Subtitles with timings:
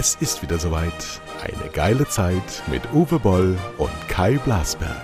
[0.00, 1.20] Es ist wieder soweit.
[1.42, 4.94] Eine geile Zeit mit Uwe Boll und Kai Blasberg.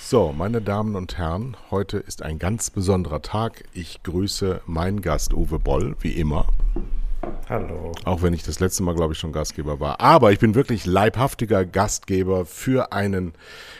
[0.00, 3.64] So, meine Damen und Herren, heute ist ein ganz besonderer Tag.
[3.74, 6.46] Ich grüße meinen Gast Uwe Boll, wie immer.
[7.48, 7.92] Hallo.
[8.04, 10.00] Auch wenn ich das letzte Mal, glaube ich, schon Gastgeber war.
[10.00, 13.34] Aber ich bin wirklich leibhaftiger Gastgeber für einen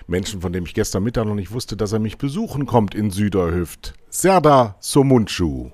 [0.06, 3.10] Menschen, von dem ich gestern Mittag noch nicht wusste, dass er mich besuchen kommt in
[3.10, 3.94] Süderhüft.
[4.10, 5.70] Serda Somunchu.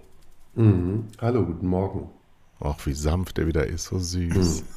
[0.55, 1.09] Mhm.
[1.21, 2.11] Hallo, guten Morgen.
[2.61, 4.63] Ach, wie sanft er wieder ist, so süß.
[4.63, 4.67] Mhm.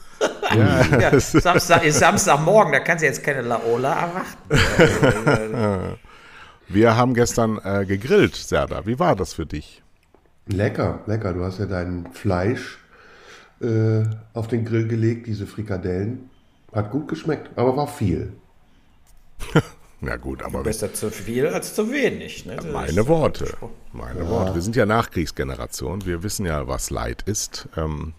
[0.56, 4.12] Ja, ja Samstag ist Samstagmorgen, da kannst du jetzt keine Laola
[4.50, 5.98] erwarten.
[6.68, 8.86] Wir haben gestern äh, gegrillt, Serda.
[8.86, 9.82] Wie war das für dich?
[10.48, 11.34] Lecker, lecker.
[11.34, 12.81] Du hast ja dein Fleisch
[13.62, 16.30] äh, auf den Grill gelegt, diese Frikadellen.
[16.72, 18.34] Hat gut geschmeckt, aber war viel.
[20.02, 20.64] Na gut, aber.
[20.64, 22.46] Besser zu viel als zu wenig.
[22.46, 22.58] Ne?
[22.72, 23.54] Meine Worte.
[23.94, 24.30] Meine ja.
[24.30, 24.56] Worte.
[24.56, 26.06] Wir sind ja Nachkriegsgeneration.
[26.06, 27.70] Wir wissen ja, was Leid ist.
[27.78, 28.14] Ähm,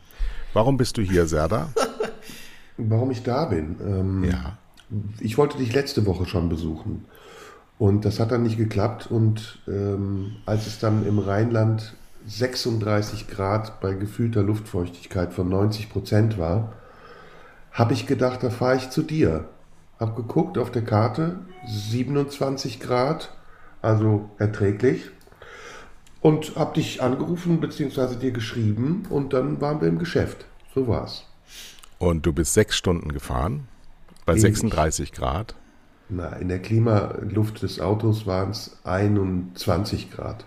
[0.53, 1.69] warum bist du hier, Serda?
[2.79, 3.77] Warum ich da bin?
[3.85, 4.57] Ähm, ja.
[5.21, 7.05] Ich wollte dich letzte Woche schon besuchen.
[7.79, 9.09] Und das hat dann nicht geklappt.
[9.11, 11.95] Und ähm, als es dann im Rheinland
[12.27, 16.73] 36 Grad bei gefühlter Luftfeuchtigkeit von 90 Prozent war,
[17.73, 19.49] habe ich gedacht, da fahre ich zu dir.
[19.99, 23.35] Habe geguckt auf der Karte, 27 Grad,
[23.81, 25.11] also erträglich.
[26.21, 28.17] Und habe dich angerufen bzw.
[28.17, 30.45] dir geschrieben und dann waren wir im Geschäft.
[30.75, 31.25] So war's.
[31.99, 33.67] Und du bist sechs Stunden gefahren
[34.25, 34.43] bei Ewig.
[34.43, 35.55] 36 Grad?
[36.09, 40.45] Na, in der Klimaluft des Autos waren es 21 Grad.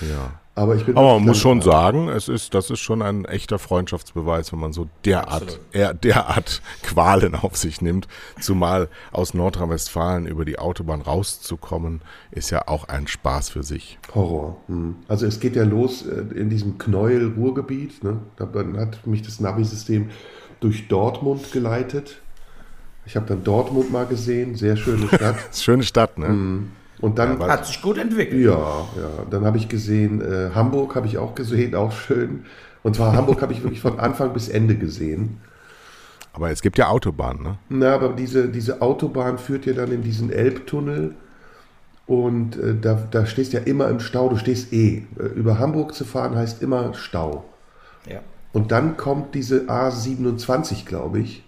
[0.00, 0.39] Ja.
[0.60, 3.58] Aber, ich bin Aber man muss schon sagen, es ist, das ist schon ein echter
[3.58, 8.08] Freundschaftsbeweis, wenn man so derart, er, derart Qualen auf sich nimmt.
[8.42, 13.98] Zumal aus Nordrhein-Westfalen über die Autobahn rauszukommen, ist ja auch ein Spaß für sich.
[14.14, 14.58] Horror.
[14.66, 14.96] Hm.
[15.08, 18.04] Also es geht ja los äh, in diesem Knäuel-Ruhrgebiet.
[18.04, 18.18] Ne?
[18.36, 18.46] Da
[18.76, 20.10] hat mich das Navi-System
[20.60, 22.20] durch Dortmund geleitet.
[23.06, 25.36] Ich habe dann Dortmund mal gesehen, sehr schöne Stadt.
[25.56, 26.28] schöne Stadt, ne?
[26.28, 26.72] Hm.
[27.00, 28.44] Und dann ja, hat sich gut entwickelt.
[28.44, 29.24] Ja, ja.
[29.30, 32.44] Dann habe ich gesehen, äh, Hamburg habe ich auch gesehen, auch schön.
[32.82, 35.40] Und zwar Hamburg habe ich wirklich von Anfang bis Ende gesehen.
[36.32, 37.58] Aber es gibt ja Autobahnen, ne?
[37.68, 41.14] Na, aber diese, diese Autobahn führt ja dann in diesen Elbtunnel.
[42.06, 45.04] Und äh, da, da stehst du ja immer im Stau, du stehst eh.
[45.18, 47.44] Äh, über Hamburg zu fahren heißt immer Stau.
[48.08, 48.20] Ja.
[48.52, 51.44] Und dann kommt diese A27, glaube ich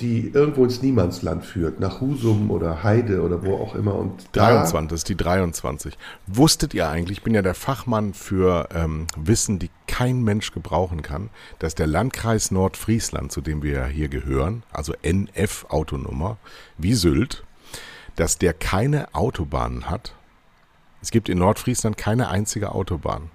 [0.00, 3.94] die irgendwo ins Niemandsland führt, nach Husum oder Heide oder wo auch immer.
[3.94, 5.96] Und 23, das ist die 23.
[6.26, 11.02] Wusstet ihr eigentlich, ich bin ja der Fachmann für ähm, Wissen, die kein Mensch gebrauchen
[11.02, 16.38] kann, dass der Landkreis Nordfriesland, zu dem wir ja hier gehören, also NF-Autonummer,
[16.78, 17.44] wie Sylt,
[18.16, 20.14] dass der keine Autobahnen hat.
[21.02, 23.30] Es gibt in Nordfriesland keine einzige Autobahn.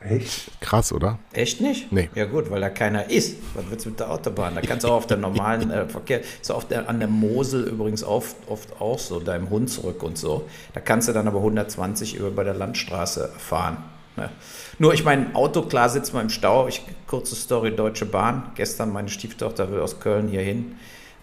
[0.00, 0.50] Echt?
[0.60, 1.18] Krass, oder?
[1.32, 1.90] Echt nicht?
[1.90, 2.08] Nee.
[2.14, 3.36] Ja gut, weil da keiner ist.
[3.54, 4.54] Was wird's mit der Autobahn?
[4.54, 7.64] Da kannst du auch auf der normalen äh, Verkehr, ist auch der, an der Mosel
[7.64, 10.48] übrigens oft, oft auch so, da im Hunsrück und so.
[10.72, 13.78] Da kannst du dann aber 120 über bei der Landstraße fahren.
[14.16, 14.30] Ne?
[14.78, 16.68] Nur, ich meine, Auto, klar sitzt man im Stau.
[16.68, 18.52] Ich, kurze Story, Deutsche Bahn.
[18.54, 20.76] Gestern meine Stieftochter will aus Köln hier hin.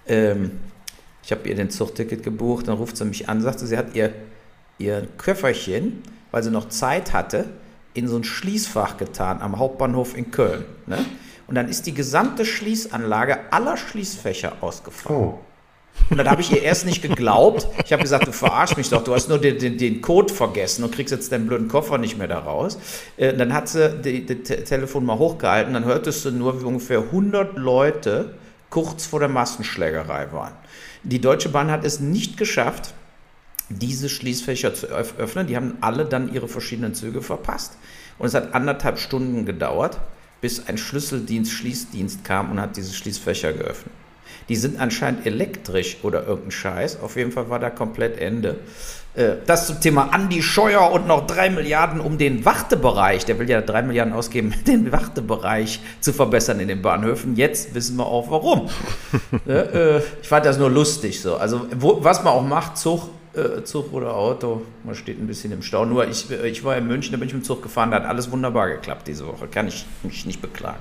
[0.05, 0.51] Ähm,
[1.23, 4.13] ich habe ihr den Zugticket gebucht, dann ruft sie mich an, sagte, sie hat ihr,
[4.77, 7.45] ihr Köfferchen, weil sie noch Zeit hatte,
[7.95, 10.65] in so ein Schließfach getan am Hauptbahnhof in Köln.
[10.85, 11.03] Ne?
[11.47, 15.19] Und dann ist die gesamte Schließanlage aller Schließfächer ausgefallen.
[15.19, 15.39] Oh.
[16.09, 17.67] Und dann habe ich ihr erst nicht geglaubt.
[17.85, 20.83] Ich habe gesagt, du verarsch mich doch, du hast nur den, den, den, Code vergessen
[20.83, 22.77] und kriegst jetzt deinen blöden Koffer nicht mehr da raus.
[23.17, 27.57] Äh, dann hat sie das Telefon mal hochgehalten, dann hörtest du nur, wie ungefähr 100
[27.57, 28.35] Leute
[28.69, 30.53] kurz vor der Massenschlägerei waren.
[31.03, 32.93] Die Deutsche Bahn hat es nicht geschafft,
[33.69, 35.47] diese Schließfächer zu öffnen.
[35.47, 37.77] Die haben alle dann ihre verschiedenen Züge verpasst.
[38.17, 39.99] Und es hat anderthalb Stunden gedauert,
[40.41, 43.93] bis ein Schlüsseldienst, kam und hat diese Schließfächer geöffnet.
[44.47, 46.99] Die sind anscheinend elektrisch oder irgendein Scheiß.
[47.01, 48.57] Auf jeden Fall war da komplett Ende.
[49.15, 53.49] Äh, das zum Thema Andi Scheuer und noch drei Milliarden, um den Wartebereich, der will
[53.49, 57.35] ja drei Milliarden ausgeben, den Wartebereich zu verbessern in den Bahnhöfen.
[57.35, 58.69] Jetzt wissen wir auch warum.
[59.47, 61.35] Äh, ich fand das nur lustig so.
[61.35, 64.61] Also, was man auch macht, Zug äh, Zug oder Auto.
[64.83, 65.85] Man steht ein bisschen im Stau.
[65.85, 68.05] Nur ich, ich war in München, da bin ich mit dem Zug gefahren, da hat
[68.05, 69.47] alles wunderbar geklappt diese Woche.
[69.47, 70.79] Kann ich mich nicht beklagen.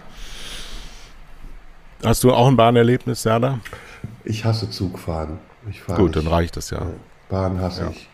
[2.05, 3.61] Hast du auch ein Bahnerlebnis, Serda?
[4.25, 5.39] Ich hasse Zugfahren.
[5.97, 6.87] Gut, dann reicht das ja.
[7.31, 7.91] Bahn hasse Ja.
[7.91, 8.09] ich.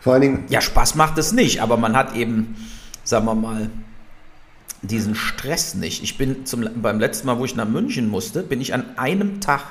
[0.00, 2.56] Vor allen Dingen, Ja, Spaß macht es nicht, aber man hat eben,
[3.04, 3.70] sagen wir mal,
[4.82, 6.02] diesen Stress nicht.
[6.02, 9.40] Ich bin zum, beim letzten Mal, wo ich nach München musste, bin ich an einem
[9.40, 9.62] Tag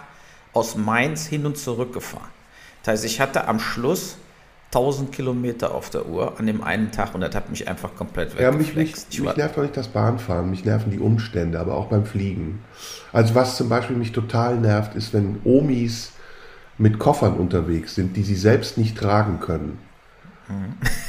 [0.53, 2.27] aus Mainz hin und zurück gefahren.
[2.83, 4.17] Das heißt, ich hatte am Schluss
[4.67, 8.37] 1000 Kilometer auf der Uhr an dem einen Tag und das hat mich einfach komplett
[8.39, 11.87] Ja, mich, mich, mich nervt auch nicht das Bahnfahren, mich nerven die Umstände, aber auch
[11.87, 12.59] beim Fliegen.
[13.11, 16.11] Also was zum Beispiel mich total nervt, ist, wenn Omis
[16.77, 19.77] mit Koffern unterwegs sind, die sie selbst nicht tragen können.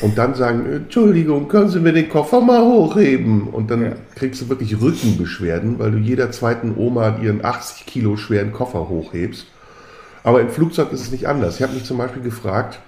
[0.01, 3.49] Und dann sagen, Entschuldigung, können Sie mir den Koffer mal hochheben?
[3.49, 3.93] Und dann Ja.
[4.15, 9.47] kriegst du wirklich Rückenbeschwerden, weil du jeder zweiten Oma ihren 80 Kilo schweren Koffer hochhebst.
[10.25, 11.57] Aber im Flugzeug ist es nicht anders.
[11.57, 12.81] Ich habe mich zum Beispiel gefragt,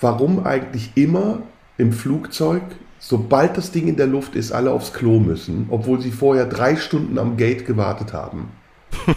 [0.00, 1.38] warum eigentlich immer
[1.78, 2.62] im Flugzeug,
[2.98, 6.76] sobald das Ding in der Luft ist, alle aufs Klo müssen, obwohl sie vorher drei
[6.76, 8.50] Stunden am Gate gewartet haben.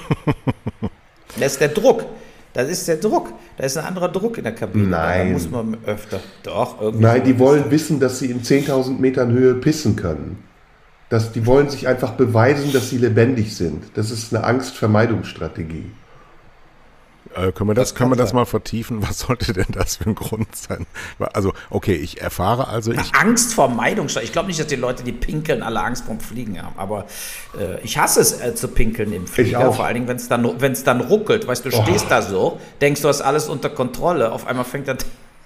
[1.39, 2.05] Das ist der Druck.
[2.53, 3.31] Das ist der Druck.
[3.55, 4.87] Da ist ein anderer Druck in der Kabine.
[4.87, 5.27] Nein.
[5.27, 6.19] Da muss man öfter.
[6.43, 7.03] Doch, irgendwie.
[7.03, 7.71] Nein, die wollen das.
[7.71, 10.43] wissen, dass sie in 10.000 Metern Höhe pissen können.
[11.09, 13.83] Das, die wollen sich einfach beweisen, dass sie lebendig sind.
[13.95, 15.91] Das ist eine Angstvermeidungsstrategie.
[17.35, 18.37] Äh, können wir das, Das können wir das sein.
[18.37, 19.01] mal vertiefen?
[19.07, 20.85] Was sollte denn das für ein Grund sein?
[21.33, 24.07] Also, okay, ich erfahre also, ich, Angstvermeidung.
[24.21, 26.73] Ich glaube nicht, dass die Leute, die pinkeln, alle Angst vorm Fliegen haben.
[26.77, 27.05] Aber
[27.59, 29.71] äh, ich hasse es äh, zu pinkeln im Flieger.
[29.73, 31.47] Vor allen Dingen, wenn es dann, wenn's dann ruckelt.
[31.47, 34.31] Weißt du, du stehst da so, denkst, du hast alles unter Kontrolle.
[34.31, 34.97] Auf einmal fängt dann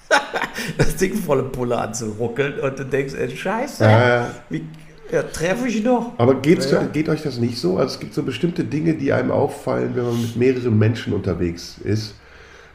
[0.78, 2.60] das Ding volle Pulle an zu ruckeln.
[2.60, 4.32] Und du denkst, ey, scheiße, Ja.
[4.50, 4.66] wie
[5.12, 6.14] ja, treffe ich noch?
[6.18, 6.88] Aber geht's, Ja, ja.
[6.88, 7.78] geht euch das nicht so?
[7.78, 11.78] Also es gibt so bestimmte Dinge, die einem auffallen, wenn man mit mehreren Menschen unterwegs
[11.84, 12.16] ist,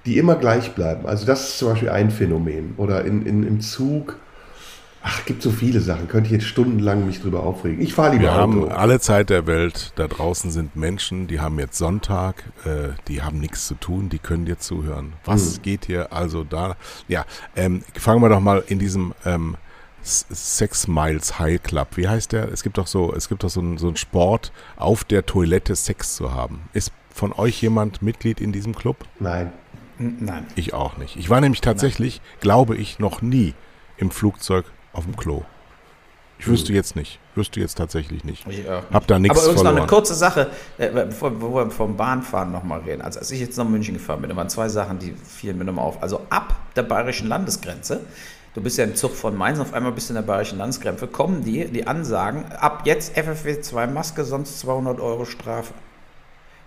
[0.07, 1.07] die immer gleich bleiben.
[1.07, 2.75] Also das ist zum Beispiel ein Phänomen.
[2.77, 4.17] Oder in, in, im Zug.
[5.01, 6.09] Ach, gibt so viele Sachen.
[6.09, 7.81] Könnte ich jetzt stundenlang mich drüber aufregen.
[7.81, 8.73] Ich fahre lieber wir haben Auto.
[8.75, 9.93] alle Zeit der Welt.
[9.95, 14.19] Da draußen sind Menschen, die haben jetzt Sonntag, äh, die haben nichts zu tun, die
[14.19, 15.13] können dir zuhören.
[15.25, 15.63] Was Hm.
[15.63, 16.77] geht hier also da?
[17.07, 19.57] Ja, ähm, fangen wir doch mal in diesem ähm,
[20.09, 21.89] Sex Miles High Club.
[21.97, 22.51] Wie heißt der?
[22.53, 25.77] Es gibt doch so, es gibt doch so einen so einen Sport, auf der Toilette
[25.77, 26.69] Sex zu haben.
[26.73, 28.97] Ist von euch jemand Mitglied in diesem Club?
[29.19, 29.53] Nein.
[29.99, 30.47] Nein.
[30.55, 31.17] Ich auch nicht.
[31.17, 33.55] Ich war nämlich tatsächlich, glaube ich, noch nie
[33.97, 35.43] im Flugzeug auf dem Klo.
[36.39, 37.19] Ich wüsste jetzt nicht.
[37.35, 38.47] Wüsste jetzt tatsächlich nicht.
[38.49, 39.77] Ich, äh, Hab da nichts Aber übrigens noch verloren.
[39.79, 43.03] eine kurze Sache, äh, bevor wo wir vom Bahnfahren nochmal reden.
[43.03, 45.65] Also als ich jetzt nach München gefahren bin, da waren zwei Sachen, die fielen mir
[45.65, 46.01] nochmal auf.
[46.01, 48.07] Also ab der bayerischen Landesgrenze,
[48.55, 51.07] du bist ja im Zug von Mainz, auf einmal bist du in der bayerischen Landesgrenze,
[51.07, 55.75] kommen die, die Ansagen, ab jetzt FFP2 Maske, sonst 200 Euro Strafe.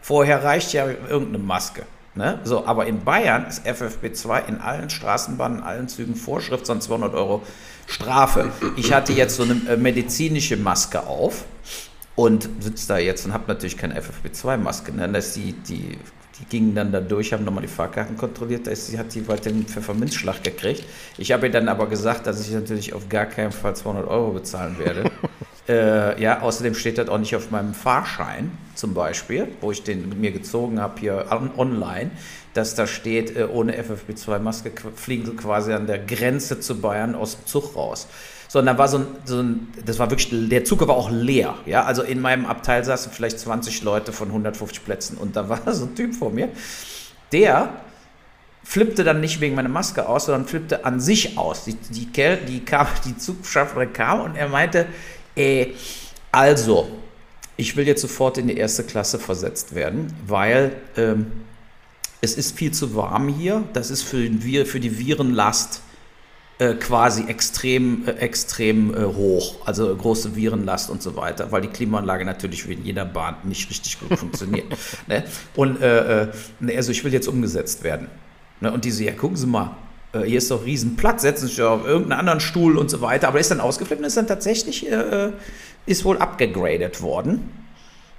[0.02, 1.84] Vorher reicht ja irgendeine Maske.
[2.14, 2.40] Ne?
[2.44, 7.14] So, aber in Bayern ist FFP2 in allen Straßenbahnen, in allen Zügen Vorschrift, sonst 200
[7.14, 7.42] Euro
[7.88, 8.52] Strafe.
[8.76, 11.46] Ich hatte jetzt so eine äh, medizinische Maske auf
[12.16, 14.92] und sitze da jetzt und habe natürlich keine FFP2-Maske.
[14.92, 15.08] Ne?
[15.10, 15.98] Das ist die, die,
[16.42, 18.68] die gingen dann da durch, haben nochmal die Fahrkarten kontrolliert.
[18.68, 20.84] Da ist, sie hat die bald den Pfefferminzschlag gekriegt.
[21.18, 24.32] Ich habe ihr dann aber gesagt, dass ich natürlich auf gar keinen Fall 200 Euro
[24.32, 25.10] bezahlen werde.
[25.70, 30.20] Äh, ja, außerdem steht das auch nicht auf meinem Fahrschein zum Beispiel, wo ich den
[30.20, 32.10] mir gezogen habe hier on, online,
[32.56, 37.14] dass da steht, äh, ohne FFP2-Maske qu- fliegen sie quasi an der Grenze zu Bayern
[37.14, 38.08] aus dem Zug raus.
[38.52, 41.10] So, und da war so ein, so ein, das war wirklich, der Zug war auch
[41.10, 45.48] leer, ja, also in meinem Abteil saßen vielleicht 20 Leute von 150 Plätzen und da
[45.66, 46.50] war so ein Typ vor mir,
[47.32, 47.70] der
[48.62, 51.64] flippte dann nicht wegen meiner Maske aus, sondern flippte an sich aus.
[51.64, 54.86] Die, die, Kerl- die, kam, die Zugschaffnerin kam und er meinte,
[55.38, 55.68] äh,
[56.30, 56.90] also,
[57.56, 61.32] ich will jetzt sofort in die erste Klasse versetzt werden, weil ähm,
[62.20, 63.64] es ist viel zu warm hier.
[63.72, 64.30] Das ist für,
[64.66, 65.84] für die Virenlast
[66.76, 69.56] quasi extrem, äh, extrem äh, hoch.
[69.66, 73.70] Also große Virenlast und so weiter, weil die Klimaanlage natürlich wie in jeder Bahn nicht
[73.70, 74.66] richtig gut funktioniert.
[75.08, 75.24] Ne?
[75.56, 76.28] Und äh, äh,
[76.60, 78.08] ne, also ich will jetzt umgesetzt werden.
[78.60, 78.72] Ne?
[78.72, 79.76] Und die so, ja, gucken Sie mal,
[80.14, 83.28] äh, hier ist doch Riesenplatz, setzen Sie sich auf irgendeinen anderen Stuhl und so weiter.
[83.28, 85.32] Aber ist dann ausgeflippt und ist dann tatsächlich, äh, äh,
[85.86, 87.50] ist wohl abgegradet worden.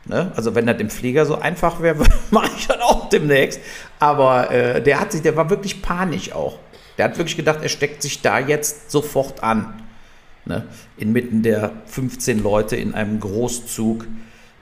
[0.06, 0.32] Ne?
[0.34, 3.60] Also wenn das im Flieger so einfach wäre, mache ich das auch demnächst.
[3.98, 6.58] Aber äh, der hat sich, der war wirklich panisch auch.
[6.98, 9.82] Der hat wirklich gedacht, er steckt sich da jetzt sofort an.
[10.44, 10.66] Ne?
[10.96, 14.06] Inmitten der 15 Leute in einem Großzug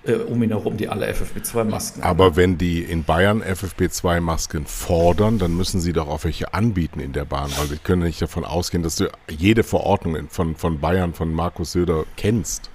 [0.03, 2.11] äh, um ihn herum, die alle FFP2-Masken haben.
[2.11, 7.13] Aber wenn die in Bayern FFP2-Masken fordern, dann müssen sie doch auch welche anbieten in
[7.13, 11.13] der Bahn, weil sie können nicht davon ausgehen, dass du jede Verordnung von, von Bayern,
[11.13, 12.71] von Markus Söder kennst.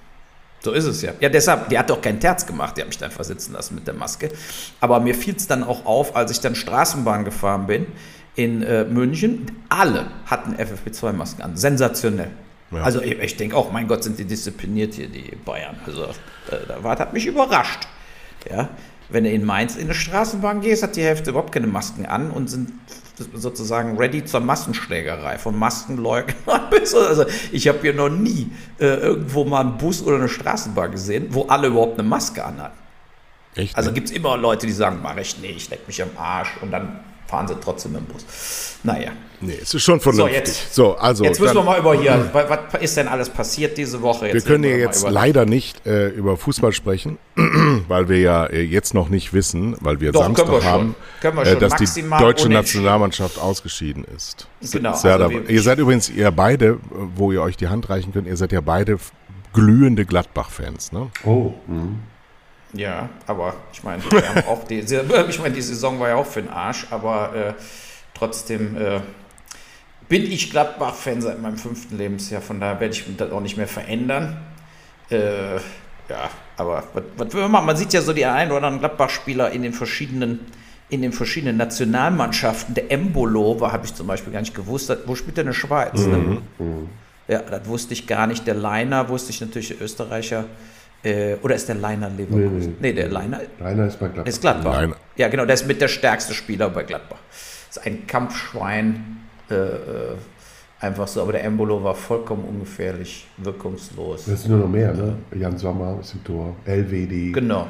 [0.60, 1.12] So ist es ja.
[1.20, 3.86] Ja, deshalb, die hat doch keinen Terz gemacht, die hat mich dann versitzen lassen mit
[3.86, 4.30] der Maske.
[4.80, 7.86] Aber mir fiel es dann auch auf, als ich dann Straßenbahn gefahren bin
[8.36, 11.56] in äh, München, alle hatten FFP2-Masken an.
[11.56, 12.30] Sensationell.
[12.70, 12.82] Ja.
[12.82, 15.76] Also ich, ich denke auch, mein Gott, sind die diszipliniert hier, die Bayern.
[15.86, 17.88] Also äh, da war, hat mich überrascht.
[18.48, 18.68] Ja,
[19.08, 22.30] wenn du in Mainz in eine Straßenbahn gehst, hat die Hälfte überhaupt keine Masken an
[22.30, 22.72] und sind
[23.34, 25.38] sozusagen ready zur Massenschlägerei.
[25.38, 26.34] Von Maskenleugner
[26.70, 30.90] bis, also ich habe hier noch nie äh, irgendwo mal einen Bus oder eine Straßenbahn
[30.90, 32.76] gesehen, wo alle überhaupt eine Maske anhatten.
[33.54, 33.94] Echt, also ne?
[33.94, 36.70] gibt es immer Leute, die sagen, mach ich nicht, ich leck mich am Arsch und
[36.70, 38.24] dann fahren sie trotzdem im Bus.
[38.82, 39.12] Naja.
[39.40, 40.34] Nee, es ist schon vernünftig.
[40.38, 43.28] jetzt- so, also Jetzt müssen wir dann- mal über hier, was, was ist denn alles
[43.28, 44.26] passiert diese Woche?
[44.26, 47.18] Wir Jetzt können ja jetzt über- leider nicht äh, über Fußball sprechen,
[47.88, 50.70] weil wir ja äh, jetzt noch nicht wissen, weil wir Doch, Samstag können wir schon.
[50.70, 51.60] haben, Können wir äh, schon.
[51.60, 52.48] dass die deutsche.
[52.48, 54.48] Nationalmannschaft ausgeschieden ist.
[54.72, 56.76] Genau, Sehr also wir- ihr seid übrigens, ihr beide, äh,
[57.16, 58.98] wo ihr euch die Hand reichen könnt, ihr seid ja beide
[59.52, 61.10] glühende Gladbach-Fans, ne?
[61.24, 61.98] Oh, hm.
[62.76, 64.78] Ja, aber ich meine, wir haben auch die,
[65.28, 67.52] ich meine, die Saison war ja auch für den Arsch, aber äh,
[68.14, 69.00] trotzdem äh,
[70.08, 73.68] bin ich Gladbach-Fan seit meinem fünften Lebensjahr, von daher werde ich das auch nicht mehr
[73.68, 74.36] verändern.
[75.10, 76.84] Äh, ja, aber
[77.16, 77.66] was, will man machen?
[77.66, 80.40] Man sieht ja so die einen oder anderen Gladbach-Spieler in den verschiedenen
[80.88, 82.74] in den verschiedenen Nationalmannschaften.
[82.74, 85.54] Der Embolo war, habe ich zum Beispiel gar nicht gewusst, wo spielt der in der
[85.54, 86.06] Schweiz?
[86.06, 86.38] Ne?
[87.28, 88.46] Ja, das wusste ich gar nicht.
[88.46, 90.44] Der Leiner wusste ich natürlich, der Österreicher.
[91.06, 92.58] Äh, oder ist der Leiner Leverkusen?
[92.58, 92.92] Nee, Nee, nee.
[92.94, 94.26] der Leiner Rainer ist bei Gladbach.
[94.28, 94.74] ist Gladbach.
[94.74, 94.96] Leiner.
[95.16, 97.18] Ja, genau, der ist mit der stärkste Spieler bei Gladbach.
[97.70, 99.18] Ist ein Kampfschwein.
[99.50, 99.78] Äh, äh,
[100.80, 104.24] einfach so, aber der Embolo war vollkommen ungefährlich, wirkungslos.
[104.26, 105.16] Das sind nur noch mehr, ne?
[105.34, 107.66] Jan Sommer ist im Tor, LWD, Genau.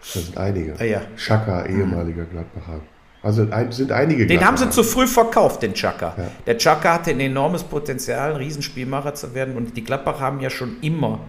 [0.00, 0.74] das sind einige.
[0.78, 1.00] Ah, ja.
[1.16, 2.80] Schaka, ehemaliger Gladbacher.
[3.22, 4.70] Also sind einige Den haben sie Gladbacher.
[4.70, 6.14] zu früh verkauft, den Chaka.
[6.16, 6.24] Ja.
[6.46, 9.56] Der Chaka hatte ein enormes Potenzial, ein Riesenspielmacher zu werden.
[9.56, 11.20] Und die Gladbach haben ja schon immer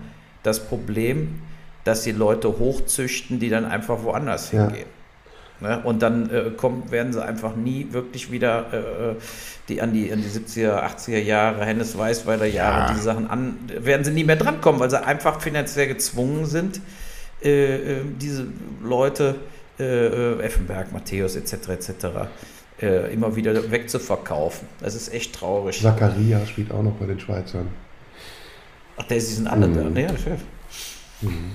[0.46, 1.42] das Problem,
[1.84, 4.68] dass sie Leute hochzüchten, die dann einfach woanders Ja.
[4.68, 4.88] hingehen.
[5.62, 5.80] Ne?
[5.84, 9.16] Und dann äh, kommen, werden sie einfach nie wirklich wieder äh,
[9.70, 12.92] die, an, die, an die 70er, 80er Jahre, Hennes Weißweiler Jahre, Ja.
[12.92, 16.82] diese Sachen an, werden sie nie mehr drankommen, weil sie einfach finanziell gezwungen sind,
[17.44, 18.48] äh, äh, diese
[18.84, 19.36] Leute,
[19.80, 21.70] äh, äh, Effenberg, Matthäus etc.
[21.70, 21.92] etc.
[22.82, 24.68] Äh, immer wieder wegzuverkaufen.
[24.82, 25.82] Das ist echt traurig.
[25.82, 27.68] Zakaria spielt auch noch bei den Schweizern.
[28.98, 29.94] Ach, der, die sind alle Mhm.
[29.96, 30.00] da.
[30.02, 30.46] Ja, das hilft.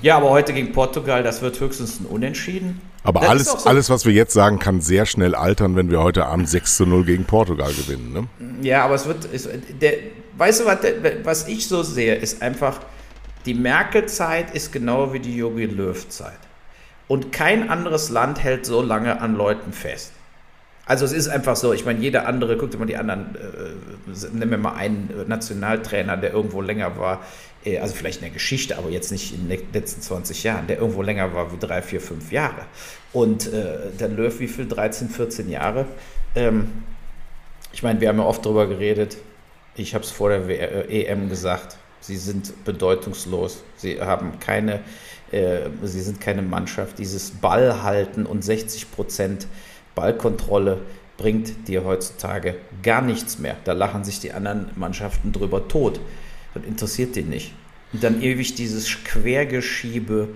[0.03, 2.81] ja, aber heute gegen Portugal, das wird höchstens ein Unentschieden.
[3.03, 5.91] Aber Das ist alles, so- alles, was wir jetzt sagen, kann sehr schnell altern, wenn
[5.91, 8.13] wir heute Abend 6 zu 0 gegen Portugal gewinnen.
[8.13, 8.27] Ne?
[8.63, 9.27] Ja, aber es wird.
[9.33, 9.49] Es,
[9.81, 9.95] der,
[10.37, 12.81] weißt du, was, der, was ich so sehe, ist einfach,
[13.47, 16.39] die Merkel-Zeit ist genau wie die Jogi Löw-Zeit.
[17.09, 20.13] Und kein anderes Land hält so lange an Leuten fest.
[20.91, 24.51] Also es ist einfach so, ich meine, jeder andere, guckt mal die anderen, äh, nehmen
[24.51, 27.25] wir mal einen Nationaltrainer, der irgendwo länger war,
[27.65, 30.79] äh, also vielleicht in der Geschichte, aber jetzt nicht in den letzten 20 Jahren, der
[30.79, 32.63] irgendwo länger war wie drei, vier, fünf Jahre.
[33.13, 34.67] Und äh, der Löw, wie viel?
[34.67, 35.87] 13, 14 Jahre.
[36.35, 36.73] Ähm,
[37.73, 39.17] ich meine, wir haben ja oft darüber geredet.
[39.77, 41.77] Ich habe es vor der W- äh, EM gesagt.
[42.01, 43.63] Sie sind bedeutungslos.
[43.77, 44.81] Sie haben keine,
[45.31, 46.99] äh, sie sind keine Mannschaft.
[46.99, 49.47] Dieses Ballhalten und 60 Prozent
[49.95, 50.79] Ballkontrolle
[51.17, 53.57] bringt dir heutzutage gar nichts mehr.
[53.65, 56.01] Da lachen sich die anderen Mannschaften drüber tot.
[56.55, 57.53] Das interessiert die nicht.
[57.93, 60.29] Und dann ewig dieses Quergeschiebe.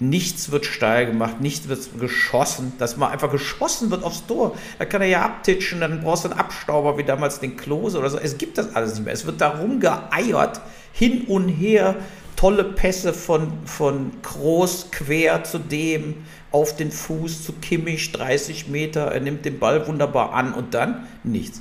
[0.00, 4.56] Nichts wird steil gemacht, nichts wird geschossen, dass mal einfach geschossen wird aufs Tor.
[4.78, 8.10] Da kann er ja abtitschen, dann brauchst du einen Abstauber wie damals den Klose oder
[8.10, 8.18] so.
[8.18, 9.14] Es gibt das alles nicht mehr.
[9.14, 10.60] Es wird da rumgeeiert,
[10.92, 11.94] hin und her,
[12.34, 16.24] tolle Pässe von, von Groß quer zu dem,
[16.54, 21.06] auf den Fuß zu Kimmich, 30 Meter, er nimmt den Ball wunderbar an und dann
[21.24, 21.60] nichts.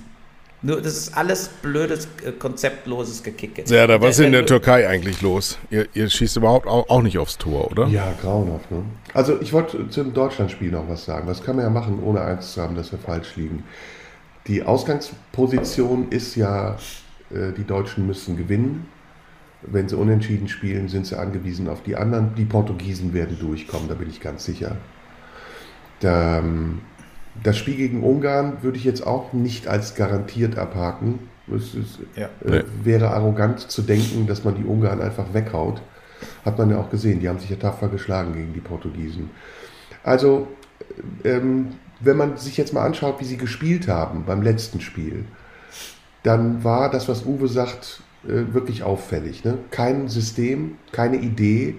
[0.61, 3.63] Nur, das ist alles blödes, äh, konzeptloses Gekicke.
[3.65, 5.57] Ja, da was ist in der Lö- Türkei eigentlich los?
[5.71, 7.87] Ihr, ihr schießt überhaupt auch, auch nicht aufs Tor, oder?
[7.87, 8.71] Ja, grauenhaft.
[8.71, 8.83] Ne?
[9.13, 11.27] Also ich wollte zum Deutschlandspiel noch was sagen.
[11.27, 13.63] Das kann man ja machen, ohne Angst zu haben, dass wir falsch liegen.
[14.47, 16.77] Die Ausgangsposition ist ja,
[17.31, 18.85] äh, die Deutschen müssen gewinnen.
[19.65, 22.35] Wenn sie unentschieden spielen, sind sie angewiesen auf die anderen.
[22.35, 24.77] Die Portugiesen werden durchkommen, da bin ich ganz sicher.
[25.99, 26.81] Da, ähm,
[27.43, 31.19] das Spiel gegen Ungarn würde ich jetzt auch nicht als garantiert abhaken.
[31.53, 32.29] Es ist, Ja.
[32.45, 35.81] äh, wäre arrogant zu denken, dass man die Ungarn einfach weghaut.
[36.45, 39.29] Hat man ja auch gesehen, die haben sich ja tapfer geschlagen gegen die Portugiesen.
[40.03, 40.47] Also,
[41.23, 45.25] ähm, wenn man sich jetzt mal anschaut, wie sie gespielt haben beim letzten Spiel,
[46.23, 49.43] dann war das, was Uwe sagt, äh, wirklich auffällig.
[49.43, 49.57] Ne?
[49.71, 51.75] Kein System, keine Idee,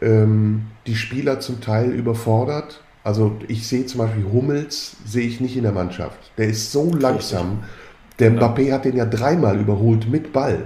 [0.00, 2.82] ähm, die Spieler zum Teil überfordert.
[3.04, 6.18] Also ich sehe zum Beispiel Hummels, sehe ich nicht in der Mannschaft.
[6.38, 7.62] Der ist so langsam.
[8.18, 8.46] Der Genau.
[8.46, 10.64] Mbappé hat den ja dreimal überholt mit Ball.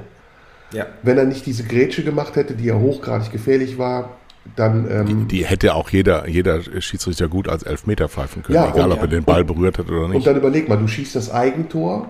[0.72, 0.86] Ja.
[1.02, 4.10] Wenn er nicht diese Grätsche gemacht hätte, die ja hochgradig gefährlich war,
[4.56, 8.86] dann ähm, Die hätte auch jeder, jeder Schiedsrichter gut als Elfmeter pfeifen können, Ja, egal
[8.86, 10.26] und- ob er den Ball berührt hat oder Und nicht.
[10.26, 12.08] dann überleg mal, du schießt das Eigentor,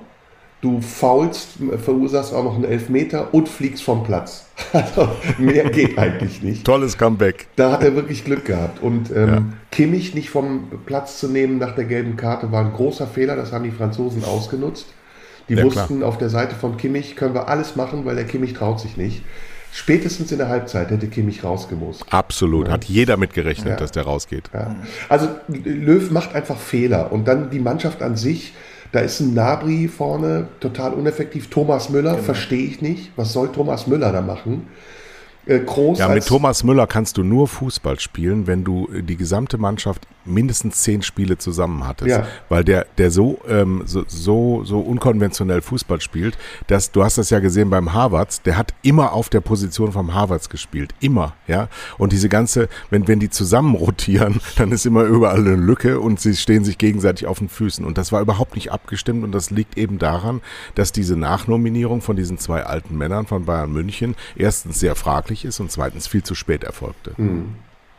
[0.60, 1.50] du faulst,
[1.82, 4.46] verursachst auch noch einen Elfmeter und fliegst vom Platz.
[4.72, 6.64] Also mehr geht eigentlich nicht.
[6.64, 7.46] Tolles Comeback.
[7.56, 8.82] Da hat er wirklich Glück gehabt.
[8.82, 9.42] Und ähm, Ja.
[9.72, 13.36] Kimmich nicht vom Platz zu nehmen nach der gelben Karte war ein großer Fehler.
[13.36, 14.86] Das haben die Franzosen ausgenutzt.
[15.48, 18.52] Die Ja, wussten, auf der Seite von Kimmich können wir alles machen, weil der Kimmich
[18.52, 19.22] traut sich nicht.
[19.72, 22.04] Spätestens in der Halbzeit hätte Kimmich rausgemusst.
[22.10, 22.68] Absolut.
[22.68, 23.76] Hat jeder mitgerechnet, Ja.
[23.76, 24.50] dass der rausgeht.
[24.52, 24.76] Ja.
[25.08, 28.52] Also Löw macht einfach Fehler und dann die Mannschaft an sich.
[28.92, 31.48] Da ist ein Nabri vorne, total uneffektiv.
[31.48, 33.12] Thomas Müller, verstehe ich nicht.
[33.16, 34.66] Was soll Thomas Müller da machen?
[35.46, 39.58] Äh, Groß Ja, mit Thomas Müller kannst du nur Fußball spielen, wenn du die gesamte
[39.58, 42.10] Mannschaft mindestens zehn Spiele zusammen hattest.
[42.10, 42.26] Ja.
[42.48, 46.36] Weil der, der so, ähm, so, so, so unkonventionell Fußball spielt,
[46.66, 50.14] dass du hast das ja gesehen beim Harvards, der hat immer auf der Position vom
[50.14, 50.94] Harvards gespielt.
[51.00, 51.68] Immer, ja.
[51.98, 56.20] Und diese ganze, wenn, wenn die zusammen rotieren, dann ist immer überall eine Lücke und
[56.20, 57.84] sie stehen sich gegenseitig auf den Füßen.
[57.84, 60.40] Und das war überhaupt nicht abgestimmt und das liegt eben daran,
[60.74, 65.60] dass diese Nachnominierung von diesen zwei alten Männern von Bayern München erstens sehr fraglich ist
[65.60, 67.14] und zweitens viel zu spät erfolgte.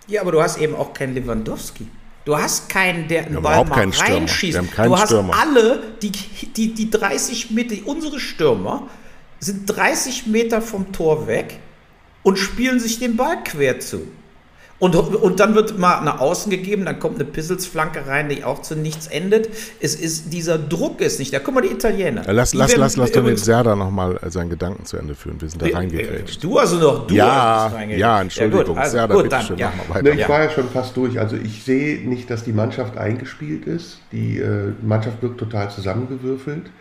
[0.08, 1.88] Ja, aber du hast eben auch keinen Lewandowski.
[2.24, 4.60] Du hast keinen, der einen Ball mal reinschießt.
[4.78, 5.34] Du hast Stürmer.
[5.40, 8.88] alle, die, die, die 30 Meter, unsere Stürmer
[9.40, 11.60] sind 30 Meter vom Tor weg
[12.22, 14.08] und spielen sich den Ball quer zu.
[14.82, 18.64] Und, und dann wird mal nach außen gegeben, dann kommt eine Pisselsflanke rein, die auch
[18.64, 19.48] zu nichts endet.
[19.80, 21.38] Es ist, dieser Druck ist nicht da.
[21.38, 22.28] Guck mal, die Italiener.
[22.28, 25.40] Äh, Lass, Die lass, lass, lass doch den Serda nochmal seinen Gedanken zu Ende führen.
[25.40, 26.44] Wir sind da reingegrätscht.
[26.44, 28.76] Du also noch, du Ja, hast ja, Entschuldigung.
[28.76, 29.72] also Serda, gut, bitte dann, schön, ja.
[29.78, 30.20] mach mal Ne, weiter.
[30.24, 31.20] ich war ja schon fast durch.
[31.20, 34.00] Also ich sehe nicht, dass die Mannschaft eingespielt ist.
[34.12, 36.72] Die äh, Mannschaft wirkt total zusammengewürfelt.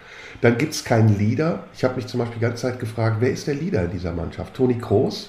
[0.41, 1.65] Dann gibt es keinen Leader.
[1.75, 4.13] Ich habe mich zum Beispiel die ganze Zeit gefragt, wer ist der Leader in dieser
[4.13, 4.55] Mannschaft?
[4.55, 5.29] Toni Kroos?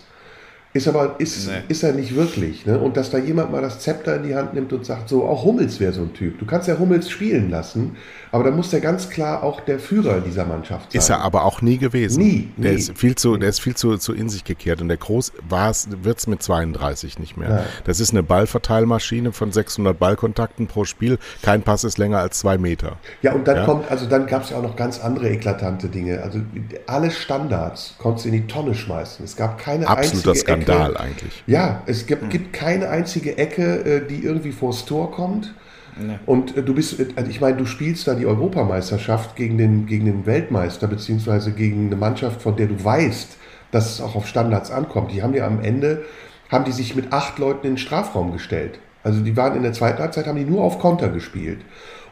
[0.73, 1.53] Ist aber ist, Nee.
[1.67, 2.65] ist er nicht wirklich.
[2.65, 2.79] Ne?
[2.79, 5.43] Und dass da jemand mal das Zepter in die Hand nimmt und sagt, so, auch
[5.43, 6.39] Hummels wäre so ein Typ.
[6.39, 7.97] Du kannst ja Hummels spielen lassen,
[8.31, 10.99] aber dann muss der ganz klar auch der Führer dieser Mannschaft sein.
[10.99, 12.21] Ist er aber auch nie gewesen.
[12.23, 12.77] Nie, Der nie.
[12.77, 16.17] ist viel zu, der ist viel zu, zu in sich gekehrt und der Groß wird
[16.17, 17.49] es mit 32 nicht mehr.
[17.49, 17.63] Ja.
[17.85, 21.17] Das ist eine Ballverteilmaschine von 600 Ballkontakten pro Spiel.
[21.41, 22.97] Kein Pass ist länger als zwei Meter.
[23.21, 23.65] Ja, und dann Ja.
[23.65, 26.21] kommt, also dann gab es ja auch noch ganz andere eklatante Dinge.
[26.23, 26.39] Also
[26.87, 29.23] alle Standards konntest du in die Tonne schmeißen.
[29.25, 30.99] Es gab keine Absoluter einzige Skandal Ecke.
[30.99, 31.43] eigentlich.
[31.47, 35.53] Ja, es gibt, gibt keine einzige Ecke, äh, die irgendwie vors Tor kommt.
[36.25, 39.85] Und äh, du bist, äh, also ich meine, du spielst da die Europameisterschaft gegen den,
[39.85, 43.37] gegen den Weltmeister, beziehungsweise gegen eine Mannschaft, von der du weißt,
[43.71, 45.11] dass es auch auf Standards ankommt.
[45.11, 46.03] Die haben ja am Ende,
[46.49, 48.79] haben die sich mit acht Leuten in den Strafraum gestellt.
[49.03, 51.61] Also die waren in der zweiten Halbzeit, haben die nur auf Konter gespielt.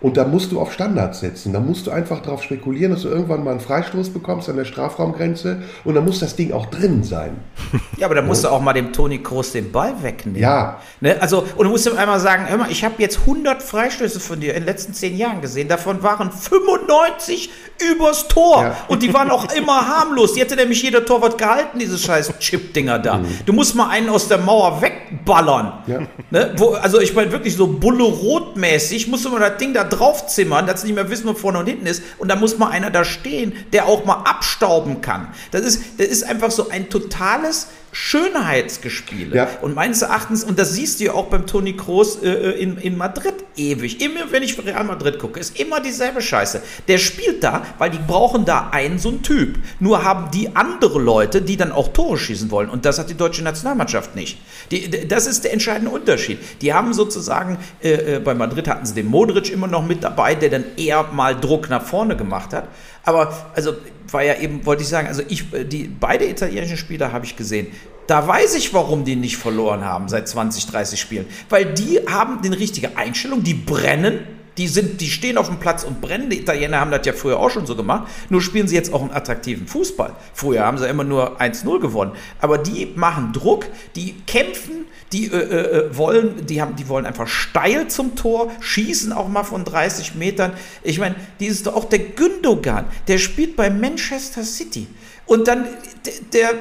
[0.01, 1.51] Und da musst du auf Standards setzen.
[1.51, 4.65] Da musst du einfach darauf spekulieren, dass du irgendwann mal einen Freistoß bekommst an der
[4.65, 7.38] Strafraumgrenze und dann muss das Ding auch drin sein.
[7.97, 10.39] Ja, aber da musst du auch mal dem Toni Kroos den Ball wegnehmen.
[10.39, 10.79] Ja.
[11.01, 11.17] Ne?
[11.19, 14.39] Also, und du musst ihm einmal sagen, hör mal, ich habe jetzt 100 Freistöße von
[14.39, 15.67] dir in den letzten 10 Jahren gesehen.
[15.67, 17.49] Davon waren 95
[17.91, 18.63] übers Tor.
[18.63, 18.77] Ja.
[18.88, 20.33] Und die waren auch immer harmlos.
[20.33, 23.19] Die hätte nämlich jeder Torwart gehalten, diese scheiß Chip-Dinger da.
[23.45, 25.83] Du musst mal einen aus der Mauer wegballern.
[25.88, 25.99] Ja.
[26.31, 26.53] Ne?
[26.55, 30.82] Wo, also ich meine wirklich so Bulle-Rot-mäßig, musst du mal das Ding da draufzimmern, dass
[30.82, 32.04] sie nicht mehr wissen, wo vorne und hinten ist.
[32.17, 35.34] Und da muss mal einer da stehen, der auch mal abstauben kann.
[35.52, 39.36] Das ist, das ist einfach so ein totales Schönheitsgespiele.
[39.36, 39.47] Ja.
[39.62, 42.97] Und meines Erachtens, und das siehst du ja auch beim Toni Kroos äh, in, in
[42.97, 46.62] Madrid ewig, immer wenn ich für Real Madrid gucke, ist immer dieselbe Scheiße.
[46.88, 49.60] Der spielt da, weil die brauchen da einen so einen Typ.
[49.80, 52.69] Nur haben die andere Leute, die dann auch Tore schießen wollen.
[52.69, 54.39] Und das hat die deutsche Nationalmannschaft nicht.
[54.71, 56.39] Die, das ist der entscheidende Unterschied.
[56.62, 60.36] Die haben sozusagen, äh, äh, bei Madrid hatten sie den Modric immer noch mit dabei,
[60.36, 62.67] der dann eher mal Druck nach vorne gemacht hat.
[63.04, 63.73] Aber, also,
[64.13, 67.35] war ja eben, wollte ich sagen, also ich, äh, die beide italienischen Spieler habe ich
[67.35, 67.67] gesehen.
[68.07, 71.25] Da weiß ich, warum die nicht verloren haben seit 20, 30 Spielen.
[71.49, 74.21] Weil die haben die richtige Einstellung, die brennen,
[74.59, 76.29] die, sind, die stehen auf dem Platz und brennen.
[76.29, 78.09] Die Italiener haben das ja früher auch schon so gemacht.
[78.29, 80.13] Nur spielen sie jetzt auch einen attraktiven Fußball.
[80.33, 82.11] Früher haben sie immer nur 1-0 gewonnen.
[82.41, 87.27] Aber die machen Druck, die kämpfen, die äh, äh, wollen, die haben, die wollen einfach
[87.27, 90.51] steil zum Tor, schießen auch mal von 30 Metern.
[90.83, 94.87] Ich meine, die ist doch auch der Gündogan, der spielt bei Manchester City.
[95.25, 95.67] Und dann,
[96.05, 96.53] der, der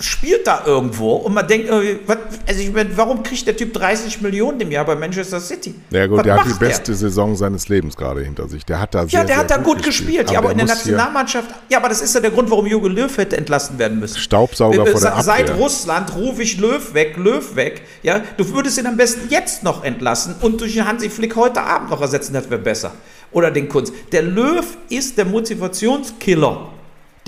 [0.00, 1.70] spielt da irgendwo und man denkt,
[2.06, 5.74] was, also ich meine, warum kriegt der Typ 30 Millionen im Jahr bei Manchester City?
[5.90, 8.64] Ja gut, Was der hat die beste Saison seines Lebens gerade hinter sich.
[8.64, 10.66] Der hat da sehr, Ja, der sehr hat da gut gespielt, ja, aber in der
[10.68, 14.18] Nationalmannschaft, ja, aber das ist ja der Grund, warum Jogi Löw hätte entlassen werden müssen.
[14.18, 15.56] Staubsauger Äh, vor der se- Seit Abwehr.
[15.64, 17.82] Russland rufe ich Löw weg, Löw weg.
[18.02, 21.60] Ja, du würdest ihn am besten jetzt noch entlassen und durch den Hansi Flick heute
[21.62, 22.92] Abend noch ersetzen, das wäre besser.
[23.32, 23.92] Oder den Kunst.
[24.12, 26.68] Der Löw ist der Motivationskiller.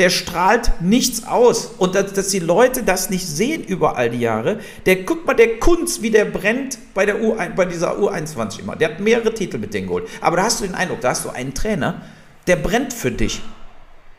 [0.00, 1.66] Der strahlt nichts aus.
[1.78, 4.58] Und dass, dass die Leute das nicht sehen über all die Jahre.
[4.86, 8.76] Der, guck mal, der Kunz, wie der brennt bei, der U, bei dieser U21 immer.
[8.76, 10.08] Der hat mehrere Titel mit denen geholt.
[10.22, 12.00] Aber da hast du den Eindruck, da hast du einen Trainer,
[12.46, 13.42] der brennt für dich.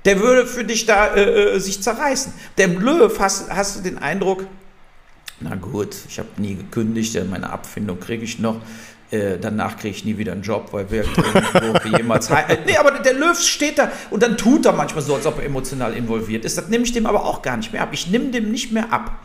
[0.05, 2.31] Der würde für dich da äh, äh, sich zerreißen.
[2.57, 4.45] Dem Löw hast, hast du den Eindruck,
[5.43, 8.61] na gut, ich habe nie gekündigt, meine Abfindung kriege ich noch.
[9.11, 11.03] Äh, danach kriege ich nie wieder einen Job, weil wir
[11.97, 12.29] jemals.
[12.65, 15.45] Nee, aber der Löw steht da und dann tut er manchmal so, als ob er
[15.45, 16.57] emotional involviert ist.
[16.57, 17.89] Das nehme ich dem aber auch gar nicht mehr ab.
[17.91, 19.19] Ich nehme dem nicht mehr ab,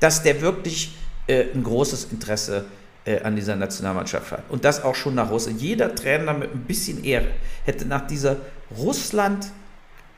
[0.00, 0.94] dass der wirklich
[1.26, 2.66] äh, ein großes Interesse
[3.04, 4.44] äh, an dieser Nationalmannschaft hat.
[4.48, 5.60] Und das auch schon nach Russland.
[5.60, 7.28] Jeder Trainer mit ein bisschen Ehre
[7.64, 8.36] hätte nach dieser
[8.78, 9.46] Russland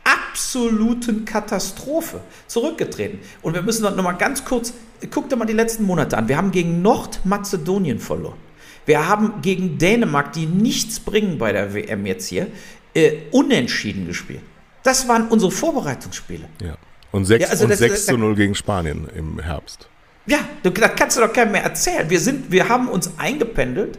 [0.04, 3.20] absoluten Katastrophe zurückgetreten.
[3.40, 4.74] Und wir müssen noch mal ganz kurz,
[5.10, 6.28] guck dir mal die letzten Monate an.
[6.28, 8.36] Wir haben gegen Nordmazedonien verloren.
[8.86, 12.48] Wir haben gegen Dänemark, die nichts bringen bei der WM jetzt hier,
[12.94, 14.42] äh, unentschieden gespielt.
[14.82, 16.44] Das waren unsere Vorbereitungsspiele.
[16.62, 16.76] Ja.
[17.10, 19.88] Und 6, ja, also und 6 zu 0 gegen Spanien im Herbst.
[20.26, 22.08] Ja, da kannst du doch keinem mehr erzählen.
[22.08, 23.98] Wir, sind, wir haben uns eingependelt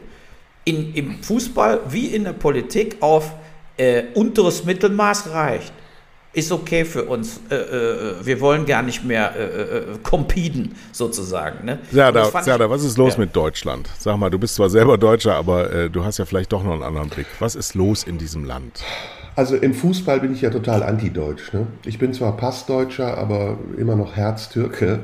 [0.63, 3.31] in, im Fußball wie in der Politik auf
[3.77, 5.73] äh, unteres Mittelmaß reicht
[6.35, 7.39] ist okay für uns.
[7.49, 11.65] Äh, äh, wir wollen gar nicht mehr äh, äh, competen, sozusagen.
[11.65, 11.79] Ne?
[11.91, 13.21] Serda, Serda, was ist los ja.
[13.21, 13.89] mit Deutschland?
[13.97, 16.73] Sag mal, du bist zwar selber Deutscher, aber äh, du hast ja vielleicht doch noch
[16.73, 17.27] einen anderen Blick.
[17.39, 18.83] Was ist los in diesem Land?
[19.35, 21.51] Also im Fußball bin ich ja total anti-deutsch.
[21.53, 21.67] Ne?
[21.85, 24.99] Ich bin zwar Passdeutscher, aber immer noch Herztürke.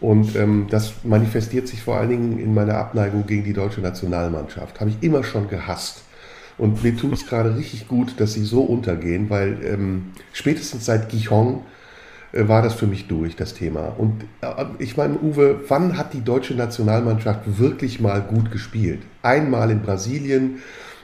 [0.00, 4.78] Und ähm, das manifestiert sich vor allen Dingen in meiner Abneigung gegen die deutsche Nationalmannschaft.
[4.80, 6.02] Habe ich immer schon gehasst.
[6.58, 11.10] Und mir tut es gerade richtig gut, dass sie so untergehen, weil ähm, spätestens seit
[11.10, 11.60] Gijon
[12.32, 13.94] äh, war das für mich durch, das Thema.
[13.98, 19.00] Und äh, ich meine, Uwe, wann hat die deutsche Nationalmannschaft wirklich mal gut gespielt?
[19.22, 20.60] Einmal in Brasilien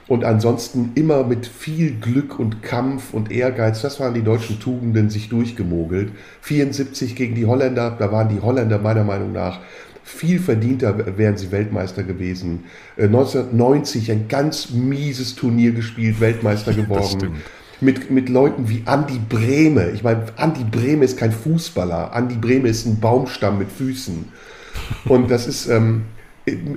[0.07, 3.81] und ansonsten immer mit viel Glück und Kampf und Ehrgeiz.
[3.81, 6.11] Das waren die deutschen Tugenden, sich durchgemogelt.
[6.41, 9.59] 74 gegen die Holländer, da waren die Holländer meiner Meinung nach
[10.03, 12.65] viel verdienter wären sie Weltmeister gewesen.
[12.97, 17.41] 1990 äh, ein ganz mieses Turnier gespielt, Weltmeister geworden.
[17.81, 19.91] Mit, mit Leuten wie Andi Brehme.
[19.91, 22.13] Ich meine, Andi Brehme ist kein Fußballer.
[22.13, 24.25] Andi Brehme ist ein Baumstamm mit Füßen.
[25.05, 26.03] Und das ist, ähm,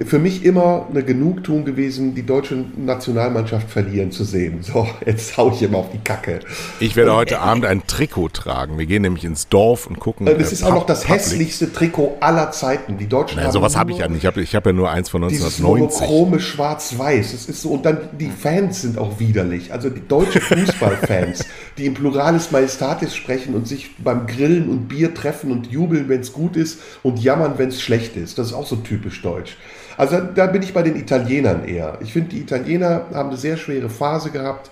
[0.04, 4.62] für mich immer eine Genugtuung gewesen, die deutsche Nationalmannschaft verlieren zu sehen.
[4.62, 6.38] So, jetzt hau ich immer auf die Kacke.
[6.78, 8.78] Ich werde und, heute Abend ein Trikot tragen.
[8.78, 10.26] Wir gehen nämlich ins Dorf und gucken.
[10.26, 11.20] Das ist auch noch das Public.
[11.20, 12.96] hässlichste Trikot aller Zeiten.
[12.96, 14.18] Die Deutschen Nein, haben sowas habe ich ja nicht.
[14.18, 15.56] Ich habe hab ja nur eins von 1990.
[15.56, 17.32] Dieses monochrome Schwarz-Weiß.
[17.32, 17.70] Das ist so.
[17.70, 19.72] Und dann die Fans sind auch widerlich.
[19.72, 21.44] Also die deutschen Fußballfans,
[21.76, 26.20] die im Pluralis Majestatis sprechen und sich beim Grillen und Bier treffen und jubeln, wenn
[26.20, 28.38] es gut ist und jammern, wenn es schlecht ist.
[28.38, 29.55] Das ist auch so typisch deutsch.
[29.96, 31.98] Also da bin ich bei den Italienern eher.
[32.00, 34.70] Ich finde, die Italiener haben eine sehr schwere Phase gehabt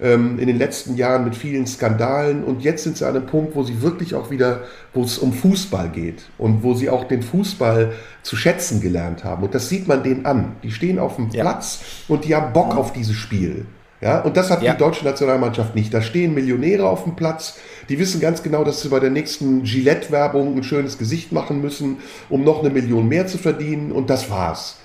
[0.00, 3.54] ähm, in den letzten Jahren mit vielen Skandalen und jetzt sind sie an einem Punkt,
[3.54, 4.60] wo sie wirklich auch wieder,
[4.92, 9.42] wo es um Fußball geht und wo sie auch den Fußball zu schätzen gelernt haben.
[9.42, 10.56] Und das sieht man denen an.
[10.62, 11.42] Die stehen auf dem ja.
[11.42, 13.66] Platz und die haben Bock auf dieses Spiel.
[14.00, 14.72] Ja, und das hat ja.
[14.72, 15.92] die deutsche Nationalmannschaft nicht.
[15.92, 17.58] Da stehen Millionäre auf dem Platz,
[17.88, 21.98] die wissen ganz genau, dass sie bei der nächsten Gillette-Werbung ein schönes Gesicht machen müssen,
[22.28, 24.76] um noch eine Million mehr zu verdienen und das war's.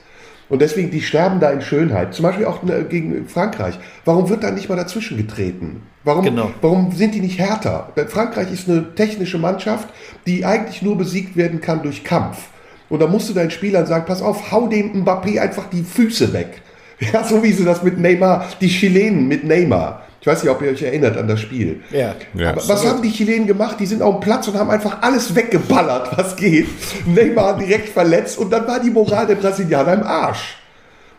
[0.49, 2.13] Und deswegen, die sterben da in Schönheit.
[2.13, 3.79] Zum Beispiel auch äh, gegen Frankreich.
[4.03, 5.83] Warum wird da nicht mal dazwischen getreten?
[6.03, 6.51] Warum, genau.
[6.61, 7.93] warum sind die nicht härter?
[8.07, 9.87] Frankreich ist eine technische Mannschaft,
[10.27, 12.49] die eigentlich nur besiegt werden kann durch Kampf.
[12.89, 16.33] Und da musst du deinen Spielern sagen, pass auf, hau dem Mbappé einfach die Füße
[16.33, 16.61] weg.
[17.13, 20.03] Ja, so wie sie das mit Neymar, die Chilenen mit Neymar.
[20.21, 21.81] Ich weiß nicht, ob ihr euch erinnert an das Spiel.
[21.91, 22.15] Ja.
[22.33, 22.51] ja.
[22.51, 23.77] Aber was haben die Chilenen gemacht?
[23.79, 26.67] Die sind auf dem Platz und haben einfach alles weggeballert, was geht.
[27.05, 30.57] Neymar direkt verletzt und dann war die Moral der Brasilianer im Arsch.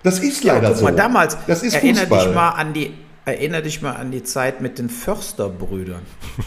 [0.02, 0.84] Das ist leider ja, guck so.
[0.84, 2.26] Mal, damals, das ist erinnere Fußball.
[2.26, 2.94] dich mal an die
[3.26, 6.02] Erinner dich mal an die Zeit mit den Försterbrüdern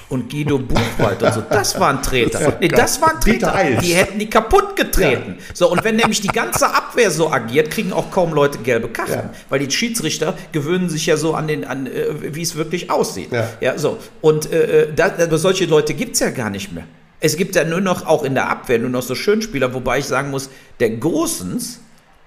[0.09, 1.41] und Guido Buchwald und so.
[1.49, 2.39] Das waren Treter.
[2.39, 3.51] Das nee, das waren Treter.
[3.81, 5.37] Die hätten die kaputt getreten.
[5.39, 5.55] Ja.
[5.55, 9.11] So, und wenn nämlich die ganze Abwehr so agiert, kriegen auch kaum Leute gelbe Karten.
[9.11, 9.33] Ja.
[9.49, 13.31] Weil die Schiedsrichter gewöhnen sich ja so an den, an, äh, wie es wirklich aussieht.
[13.31, 13.97] Ja, ja so.
[14.21, 16.85] Und äh, äh da, solche Leute gibt es ja gar nicht mehr.
[17.19, 20.05] Es gibt ja nur noch, auch in der Abwehr, nur noch so Schönspieler, wobei ich
[20.05, 21.79] sagen muss, der Großens,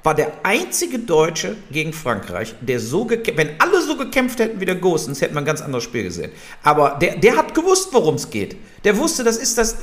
[0.02, 4.64] war der einzige Deutsche gegen Frankreich, der so gekämpft, wenn alle so gekämpft hätten wie
[4.64, 6.30] der Gosens, hätte man ein ganz anderes Spiel gesehen.
[6.62, 8.56] Aber der, der hat gewusst, worum es geht.
[8.84, 9.76] Der wusste, das ist das,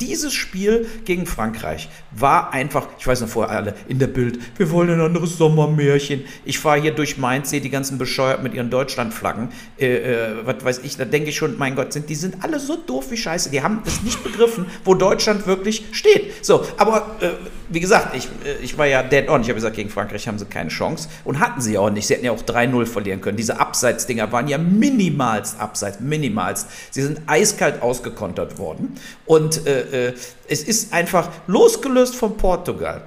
[0.00, 4.70] dieses Spiel gegen Frankreich war einfach, ich weiß noch vorher alle in der Bild, wir
[4.70, 6.24] wollen ein anderes Sommermärchen.
[6.44, 9.48] Ich fahre hier durch Mainz, sehe die ganzen Bescheuert mit ihren Deutschlandflaggen.
[9.78, 12.60] Äh, äh, was weiß ich, da denke ich schon, mein Gott, sind, die sind alle
[12.60, 13.50] so doof wie Scheiße.
[13.50, 16.44] Die haben es nicht begriffen, wo Deutschland wirklich steht.
[16.44, 17.30] So, aber äh,
[17.70, 19.42] wie gesagt, ich, äh, ich war ja dead on.
[19.42, 22.06] Ich habe gesagt, gegen Frankreich haben sie keine Chance und hatten sie auch nicht.
[22.06, 23.36] Sie hätten ja auch 3-0 verlieren können.
[23.36, 26.68] Diese Abseitsdinger waren ja minimalst abseits, minimalst.
[26.90, 28.94] Sie sind eiskalt ausgekontert worden.
[29.26, 30.14] Und äh, äh,
[30.48, 33.02] es ist einfach losgelöst von Portugal.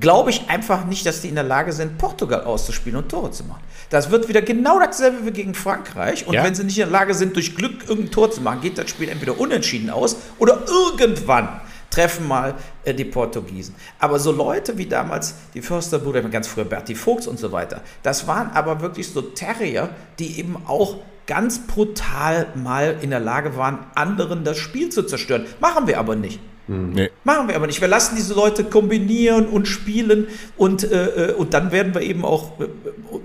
[0.00, 3.44] Glaube ich einfach nicht, dass die in der Lage sind, Portugal auszuspielen und Tore zu
[3.44, 3.60] machen.
[3.90, 6.26] Das wird wieder genau dasselbe wie gegen Frankreich.
[6.26, 6.44] Und ja.
[6.44, 8.88] wenn sie nicht in der Lage sind, durch Glück irgendein Tor zu machen, geht das
[8.88, 11.60] Spiel entweder unentschieden aus oder irgendwann
[11.92, 13.74] treffen mal äh, die Portugiesen.
[13.98, 18.26] Aber so Leute wie damals die Försterbrüder, ganz früher Berti Vogts und so weiter, das
[18.26, 23.78] waren aber wirklich so Terrier, die eben auch ganz brutal mal in der Lage waren,
[23.94, 25.46] anderen das Spiel zu zerstören.
[25.60, 26.40] Machen wir aber nicht.
[26.68, 27.10] Nee.
[27.24, 27.80] Machen wir aber nicht.
[27.80, 32.24] Wir lassen diese Leute kombinieren und spielen und, äh, äh und dann werden wir eben
[32.24, 32.68] auch, äh,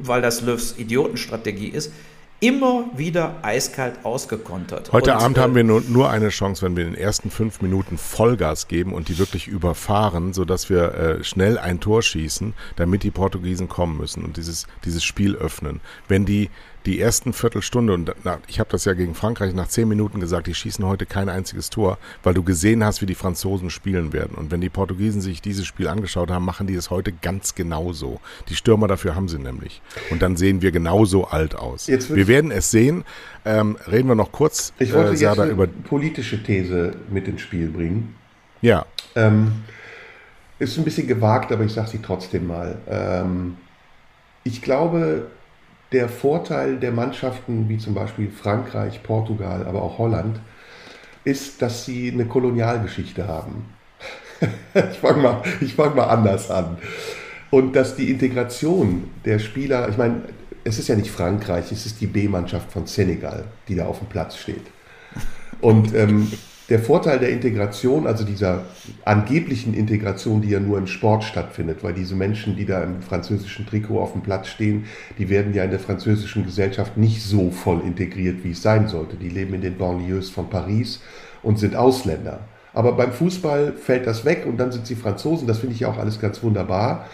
[0.01, 1.91] weil das Löws Idiotenstrategie ist,
[2.39, 4.91] immer wieder eiskalt ausgekontert.
[4.93, 7.31] Heute und, Abend äh, haben wir nur, nur, eine Chance, wenn wir in den ersten
[7.31, 12.53] fünf Minuten Vollgas geben und die wirklich überfahren, sodass wir äh, schnell ein Tor schießen,
[12.75, 15.81] damit die Portugiesen kommen müssen und dieses, dieses Spiel öffnen.
[16.07, 16.49] Wenn die
[16.87, 20.47] die ersten Viertelstunde, und na, ich habe das ja gegen Frankreich nach zehn Minuten gesagt,
[20.47, 24.35] die schießen heute kein einziges Tor, weil du gesehen hast, wie die Franzosen spielen werden.
[24.35, 28.21] Und wenn die Portugiesen sich dieses Spiel angeschaut haben, machen die es heute ganz genauso.
[28.47, 29.81] Die Stürmer dafür haben sie nämlich.
[30.11, 31.89] Und dann sehen wir genauso alt aus.
[31.89, 33.03] wir werden es sehen.
[33.43, 37.41] Ähm, reden wir noch kurz, ich wollte äh, jetzt eine über politische These mit ins
[37.41, 38.15] Spiel bringen.
[38.61, 38.85] Ja.
[39.15, 39.51] Ähm,
[40.59, 42.77] ist ein bisschen gewagt, aber ich sage sie trotzdem mal.
[42.89, 43.57] Ähm,
[44.43, 45.27] ich glaube,
[45.91, 50.39] der Vorteil der Mannschaften wie zum Beispiel Frankreich, Portugal, aber auch Holland
[51.23, 53.65] ist, dass sie eine Kolonialgeschichte haben.
[54.73, 55.43] ich fange mal,
[55.75, 56.77] fang mal anders an.
[57.49, 60.23] Und dass die Integration der Spieler, ich meine,
[60.63, 64.07] es ist ja nicht Frankreich, es ist die B-Mannschaft von Senegal, die da auf dem
[64.07, 64.65] Platz steht.
[65.61, 66.31] Und ähm,
[66.69, 68.65] der Vorteil der Integration, also dieser
[69.05, 73.65] angeblichen Integration, die ja nur im Sport stattfindet, weil diese Menschen, die da im französischen
[73.65, 74.85] Trikot auf dem Platz stehen,
[75.17, 79.15] die werden ja in der französischen Gesellschaft nicht so voll integriert, wie es sein sollte.
[79.15, 81.01] Die leben in den Banlieues von Paris
[81.41, 82.41] und sind Ausländer.
[82.73, 85.47] Aber beim Fußball fällt das weg und dann sind sie Franzosen.
[85.47, 87.07] Das finde ich ja auch alles ganz wunderbar.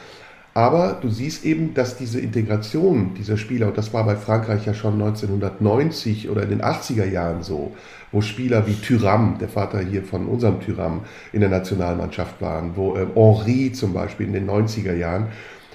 [0.55, 4.75] Aber du siehst eben, dass diese Integration dieser Spieler, und das war bei Frankreich ja
[4.75, 7.71] schon 1990 oder in den 80er Jahren so,
[8.11, 12.95] wo Spieler wie Thuram, der Vater hier von unserem Thuram, in der Nationalmannschaft waren, wo
[12.95, 15.29] äh, Henri zum Beispiel in den 90er Jahren,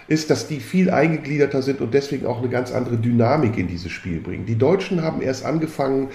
[0.07, 3.93] ist, dass die viel eingegliederter sind und deswegen auch eine ganz andere Dynamik in dieses
[3.93, 4.47] Spiel bringen.
[4.47, 6.09] Die Deutschen haben erst angefangen,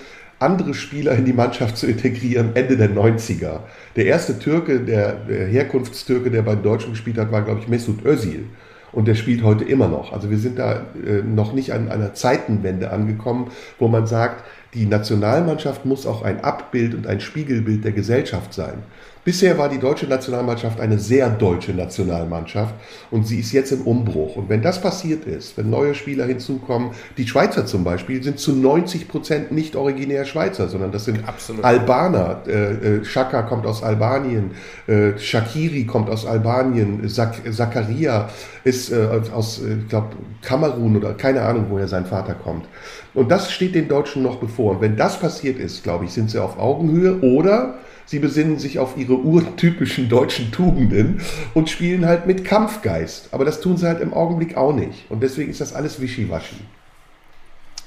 [0.44, 3.62] andere Spieler in die Mannschaft zu integrieren, Ende der 90er.
[3.96, 7.68] Der erste Türke, der, der Herkunftstürke, der bei den Deutschen gespielt hat, war, glaube ich,
[7.68, 8.46] Mesut Özil.
[8.92, 10.14] Und der spielt heute immer noch.
[10.14, 14.44] Also wir sind da äh, noch nicht an einer Zeitenwende angekommen, wo man sagt,
[14.76, 18.84] die Nationalmannschaft muss auch ein Abbild und ein Spiegelbild der Gesellschaft sein.
[19.26, 22.76] Bisher war die deutsche Nationalmannschaft eine sehr deutsche Nationalmannschaft
[23.10, 24.36] und sie ist jetzt im Umbruch.
[24.36, 28.54] Und wenn das passiert ist, wenn neue Spieler hinzukommen, die Schweizer zum Beispiel sind zu
[28.54, 31.64] 90 Prozent nicht originär Schweizer, sondern das sind Absolut.
[31.64, 32.42] Albaner.
[32.48, 34.52] Äh, äh, Shaka kommt aus Albanien,
[34.88, 38.30] äh, Shakiri kommt aus Albanien, Zak Zakaria
[38.66, 40.10] ist äh, aus, äh, ich glaube,
[40.42, 42.66] Kamerun oder keine Ahnung, woher sein Vater kommt.
[43.14, 44.72] Und das steht den Deutschen noch bevor.
[44.72, 48.80] Und wenn das passiert ist, glaube ich, sind sie auf Augenhöhe oder Sie besinnen sich
[48.80, 51.22] auf ihre urtypischen deutschen Tugenden
[51.54, 53.30] und spielen halt mit Kampfgeist.
[53.32, 55.10] Aber das tun sie halt im Augenblick auch nicht.
[55.10, 56.58] Und deswegen ist das alles wischiwaschi.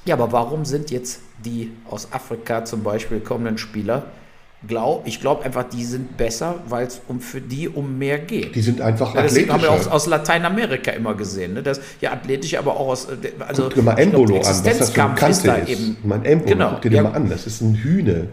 [0.05, 4.07] Ja, aber warum sind jetzt die aus Afrika zum Beispiel kommenden Spieler
[4.67, 8.55] glaub, ich glaube einfach, die sind besser, weil es um, für die um mehr geht.
[8.55, 11.55] Die sind einfach ja, Das haben wir auch aus Lateinamerika immer gesehen.
[11.55, 11.63] Ne?
[11.63, 13.07] Das, ja, athletisch, aber auch aus.
[13.07, 15.69] Äh, also, guck dir mal Embolo an, was das für ein Kante ist.
[15.69, 17.03] Eben, mein Embolo, genau, guck dir ja.
[17.03, 18.29] den mal an, das ist ein Hühne.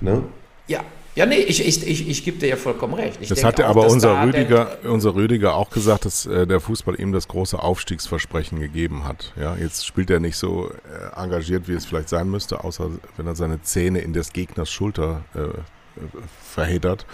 [0.00, 0.22] Ne?
[0.66, 0.80] Ja,
[1.16, 3.18] ja, nee, ich, ich, ich, ich gebe dir ja vollkommen recht.
[3.20, 6.60] Ich das hatte auch, aber unser, da Rüdiger, unser Rüdiger auch gesagt, dass äh, der
[6.60, 9.32] Fußball ihm das große Aufstiegsversprechen gegeben hat.
[9.38, 13.26] Ja, jetzt spielt er nicht so äh, engagiert, wie es vielleicht sein müsste, außer wenn
[13.26, 15.40] er seine Zähne in des Gegners Schulter äh,
[16.42, 17.06] verheddert.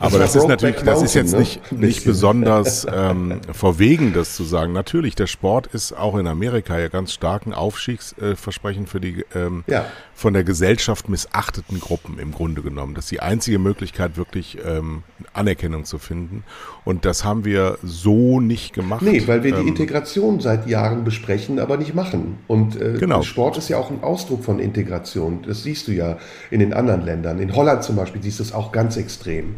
[0.00, 4.44] Aber das, das ist natürlich, das ist jetzt nicht, nicht besonders ähm, verwegen, das zu
[4.44, 4.72] sagen.
[4.72, 9.62] Natürlich, der Sport ist auch in Amerika ja ganz stark ein Aufstiegsversprechen für die ähm,
[9.66, 9.84] ja.
[10.14, 12.94] von der Gesellschaft missachteten Gruppen im Grunde genommen.
[12.94, 15.02] Das ist die einzige Möglichkeit, wirklich ähm,
[15.34, 16.44] Anerkennung zu finden.
[16.86, 19.02] Und das haben wir so nicht gemacht.
[19.02, 22.38] Nee, weil wir die ähm, Integration seit Jahren besprechen, aber nicht machen.
[22.46, 23.20] Und äh, genau.
[23.20, 25.42] Sport ist ja auch ein Ausdruck von Integration.
[25.46, 26.16] Das siehst du ja
[26.50, 27.38] in den anderen Ländern.
[27.38, 29.56] In Holland zum Beispiel siehst du es auch ganz extrem.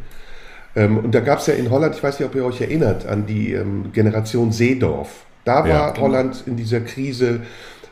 [0.75, 3.07] Ähm, und da gab es ja in Holland, ich weiß nicht, ob ihr euch erinnert,
[3.07, 5.27] an die ähm, Generation Seedorf.
[5.45, 6.07] Da war ja, genau.
[6.07, 7.41] Holland in dieser Krise,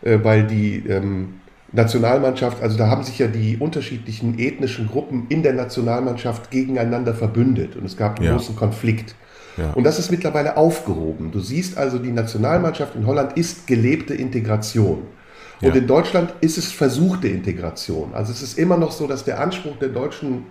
[0.02, 1.40] äh, weil die ähm,
[1.72, 7.76] Nationalmannschaft, also da haben sich ja die unterschiedlichen ethnischen Gruppen in der Nationalmannschaft gegeneinander verbündet
[7.76, 8.32] und es gab einen ja.
[8.32, 9.14] großen Konflikt.
[9.56, 9.72] Ja.
[9.72, 11.32] Und das ist mittlerweile aufgehoben.
[11.32, 15.02] Du siehst also, die Nationalmannschaft in Holland ist gelebte Integration.
[15.62, 15.74] Und ja.
[15.74, 18.14] in Deutschland ist es versuchte Integration.
[18.14, 20.46] Also es ist immer noch so, dass der Anspruch der Deutschen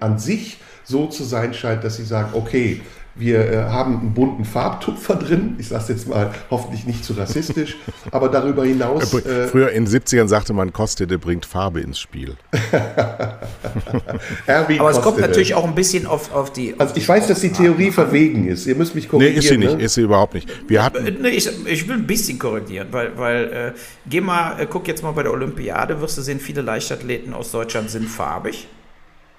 [0.00, 2.80] an sich so zu sein scheint, dass sie sagen, okay,
[3.16, 5.54] Wir äh, haben einen bunten Farbtupfer drin.
[5.58, 7.76] Ich sage jetzt mal hoffentlich nicht zu rassistisch.
[8.10, 9.14] aber darüber hinaus.
[9.14, 12.36] Äh, Früher in den 70ern sagte man, Kostede bringt Farbe ins Spiel.
[14.46, 16.74] aber es kommt natürlich auch ein bisschen auf, auf die.
[16.74, 18.66] Auf also ich weiß, dass die Theorie verwegen ist.
[18.66, 19.34] Ihr müsst mich korrigieren.
[19.34, 19.76] Nee, ist sie nicht.
[19.76, 19.84] Ne?
[19.84, 20.48] Ist sie überhaupt nicht.
[20.68, 23.72] Wir hatten nee, ich, ich will ein bisschen korrigieren, weil, weil äh,
[24.08, 27.52] geh mal, äh, guck jetzt mal bei der Olympiade, wirst du sehen, viele Leichtathleten aus
[27.52, 28.66] Deutschland sind farbig.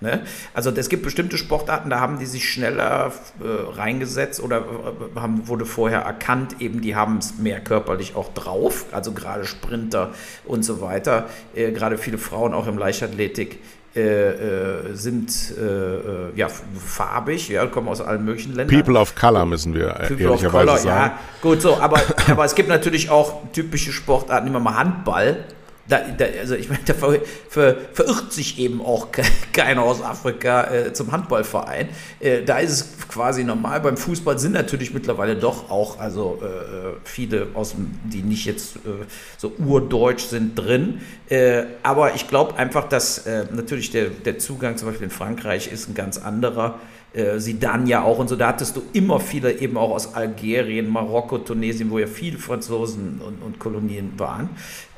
[0.06, 0.22] Ne?
[0.54, 5.48] Also es gibt bestimmte Sportarten, da haben die sich schneller äh, reingesetzt oder äh, haben,
[5.48, 10.14] wurde vorher erkannt, eben die haben es mehr körperlich auch drauf, also gerade Sprinter
[10.46, 11.28] und so weiter.
[11.56, 13.60] Äh, gerade viele Frauen auch im Leichtathletik
[13.96, 18.78] äh, äh, sind äh, ja, farbig, ja, kommen aus allen möglichen Ländern.
[18.78, 21.12] People of Color müssen wir People ehrlicherweise color, sagen.
[21.16, 25.46] Ja, gut so, aber, aber es gibt natürlich auch typische Sportarten, nehmen wir mal Handball
[25.88, 27.20] da, da, also ich meine, da ver,
[27.50, 29.10] ver, verirrt sich eben auch
[29.54, 31.90] keiner aus Afrika äh, zum Handballverein.
[32.20, 33.82] Äh, da ist es quasi normal.
[33.82, 38.46] Beim Fußball sind natürlich mittlerweile doch auch, also äh, äh viele aus dem, die nicht
[38.46, 39.06] jetzt äh,
[39.38, 41.02] so urdeutsch sind drin.
[41.30, 45.90] Äh, aber ich glaube einfach, dass natürlich der, der Zugang zum Beispiel in Frankreich ist
[45.90, 46.80] ein ganz anderer
[47.16, 50.90] äh, Sidan ja auch und so, da hattest du immer viele eben auch aus Algerien,
[50.90, 54.50] Marokko, Tunesien, wo ja viele Franzosen und, und Kolonien waren.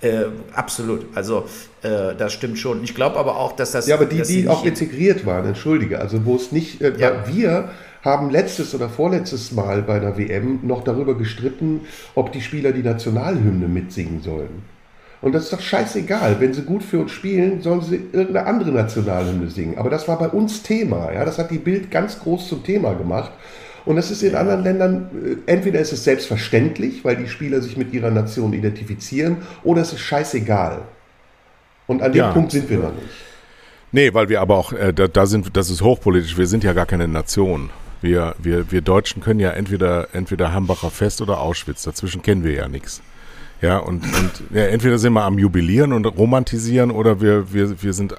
[0.01, 1.45] Äh, absolut, also
[1.81, 2.83] äh, das stimmt schon.
[2.83, 3.87] Ich glaube aber auch, dass das...
[3.87, 6.81] Ja, aber die, die auch integriert waren, entschuldige, also wo es nicht...
[6.81, 7.27] Äh, ja.
[7.27, 7.69] Wir
[8.03, 11.81] haben letztes oder vorletztes Mal bei der WM noch darüber gestritten,
[12.15, 14.63] ob die Spieler die Nationalhymne mitsingen sollen.
[15.21, 16.39] Und das ist doch scheißegal.
[16.39, 19.77] Wenn sie gut für uns spielen, sollen sie irgendeine andere Nationalhymne singen.
[19.77, 21.11] Aber das war bei uns Thema.
[21.11, 21.25] Ja?
[21.25, 23.31] Das hat die Bild ganz groß zum Thema gemacht.
[23.85, 25.09] Und das ist in anderen Ländern,
[25.47, 29.93] äh, entweder ist es selbstverständlich, weil die Spieler sich mit ihrer Nation identifizieren, oder es
[29.93, 30.81] ist scheißegal.
[31.87, 33.07] Und an dem ja, Punkt sind wir noch nicht.
[33.93, 36.73] Nee, weil wir aber auch, äh, da, da, sind, das ist hochpolitisch, wir sind ja
[36.73, 37.69] gar keine Nation.
[38.01, 42.51] Wir, wir, wir Deutschen können ja entweder, entweder Hambacher Fest oder Auschwitz, dazwischen kennen wir
[42.51, 43.01] ja nichts.
[43.61, 47.93] Ja, und, und ja, entweder sind wir am Jubilieren und romantisieren oder wir, wir, wir
[47.93, 48.15] sind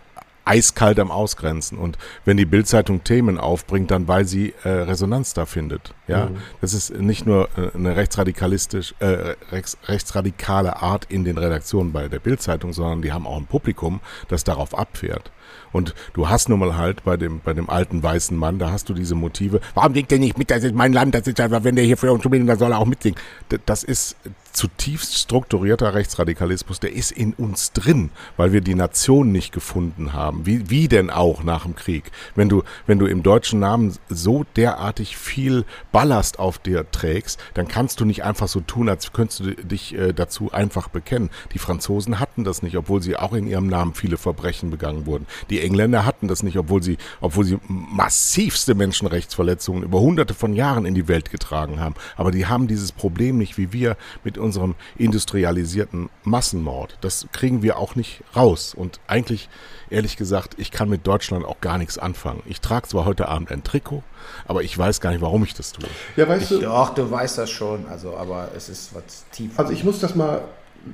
[0.48, 1.79] eiskalt am Ausgrenzen.
[1.79, 5.94] Und wenn die Bildzeitung Themen aufbringt, dann weil sie äh, Resonanz da findet.
[6.07, 6.37] Ja, mhm.
[6.61, 12.09] das ist nicht nur äh, eine rechtsradikalistisch, äh, rechts, rechtsradikale Art in den Redaktionen bei
[12.09, 15.31] der Bildzeitung, sondern die haben auch ein Publikum, das darauf abfährt.
[15.70, 18.88] Und du hast nun mal halt bei dem, bei dem alten weißen Mann, da hast
[18.88, 19.61] du diese Motive.
[19.74, 20.51] Warum singt der nicht mit?
[20.51, 22.72] Das ist mein Land, das ist einfach, wenn der hier für uns spielt, dann soll
[22.72, 23.18] er auch mitsingen.
[23.66, 24.16] Das ist
[24.59, 30.47] zutiefst strukturierter Rechtsradikalismus, der ist in uns drin, weil wir die Nation nicht gefunden haben.
[30.47, 32.11] Wie, wie denn auch nach dem Krieg?
[32.35, 37.68] Wenn du, wenn du im deutschen Namen so derartig viel Ballast auf dir trägst, dann
[37.68, 41.31] kannst du nicht einfach so tun, als könntest du dich äh, dazu einfach bekennen.
[41.55, 45.29] Die Franzosen hatten das nicht, obwohl sie auch in ihrem Namen viele Verbrechen begangen wurden.
[45.51, 50.85] Die Engländer hatten das nicht, obwohl sie, obwohl sie massivste Menschenrechtsverletzungen über hunderte von Jahren
[50.85, 51.94] in die Welt getragen haben.
[52.16, 56.96] Aber die haben dieses Problem nicht wie wir mit unserem industrialisierten Massenmord.
[57.00, 58.74] Das kriegen wir auch nicht raus.
[58.74, 59.48] Und eigentlich,
[59.90, 62.42] ehrlich gesagt, ich kann mit Deutschland auch gar nichts anfangen.
[62.46, 64.02] Ich trage zwar heute Abend ein Trikot,
[64.46, 65.88] aber ich weiß gar nicht, warum ich das tue.
[66.16, 66.64] Ja, weißt ich, du.
[66.64, 67.87] Doch, du weißt das schon.
[67.88, 69.58] Also, aber es ist was tief.
[69.58, 70.42] Also ich muss das mal,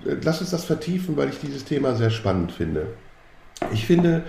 [0.05, 2.89] lass uns das vertiefen, weil ich dieses Thema sehr spannend finde.
[3.73, 4.25] Ich finde,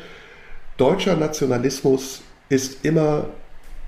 [0.77, 3.25] deutscher Nationalismus ist immer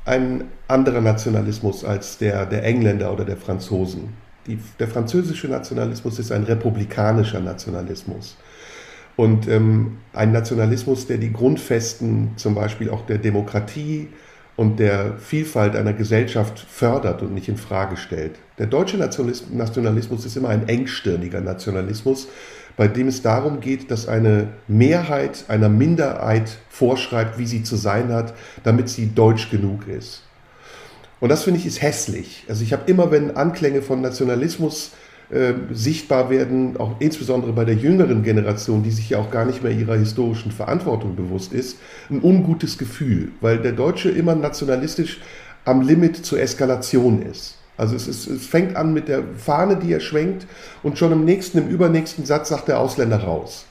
[0.05, 4.13] ein anderer Nationalismus als der der Engländer oder der Franzosen.
[4.47, 8.37] Die, der französische Nationalismus ist ein republikanischer Nationalismus.
[9.15, 14.09] Und ähm, ein Nationalismus, der die Grundfesten zum Beispiel auch der Demokratie
[14.55, 18.35] und der Vielfalt einer Gesellschaft fördert und nicht in Frage stellt.
[18.57, 22.27] Der deutsche Nationalismus ist immer ein engstirniger Nationalismus,
[22.75, 28.11] bei dem es darum geht, dass eine Mehrheit einer Minderheit vorschreibt, wie sie zu sein
[28.11, 28.33] hat,
[28.63, 30.26] damit sie deutsch genug ist.
[31.19, 32.45] Und das finde ich ist hässlich.
[32.47, 34.91] Also ich habe immer, wenn Anklänge von Nationalismus
[35.29, 39.61] äh, sichtbar werden, auch insbesondere bei der jüngeren Generation, die sich ja auch gar nicht
[39.61, 41.77] mehr ihrer historischen Verantwortung bewusst ist,
[42.09, 45.19] ein ungutes Gefühl, weil der Deutsche immer nationalistisch
[45.65, 47.57] am Limit zur Eskalation ist.
[47.77, 50.47] Also es, ist, es fängt an mit der Fahne, die er schwenkt
[50.81, 53.66] und schon im nächsten, im übernächsten Satz sagt der Ausländer raus.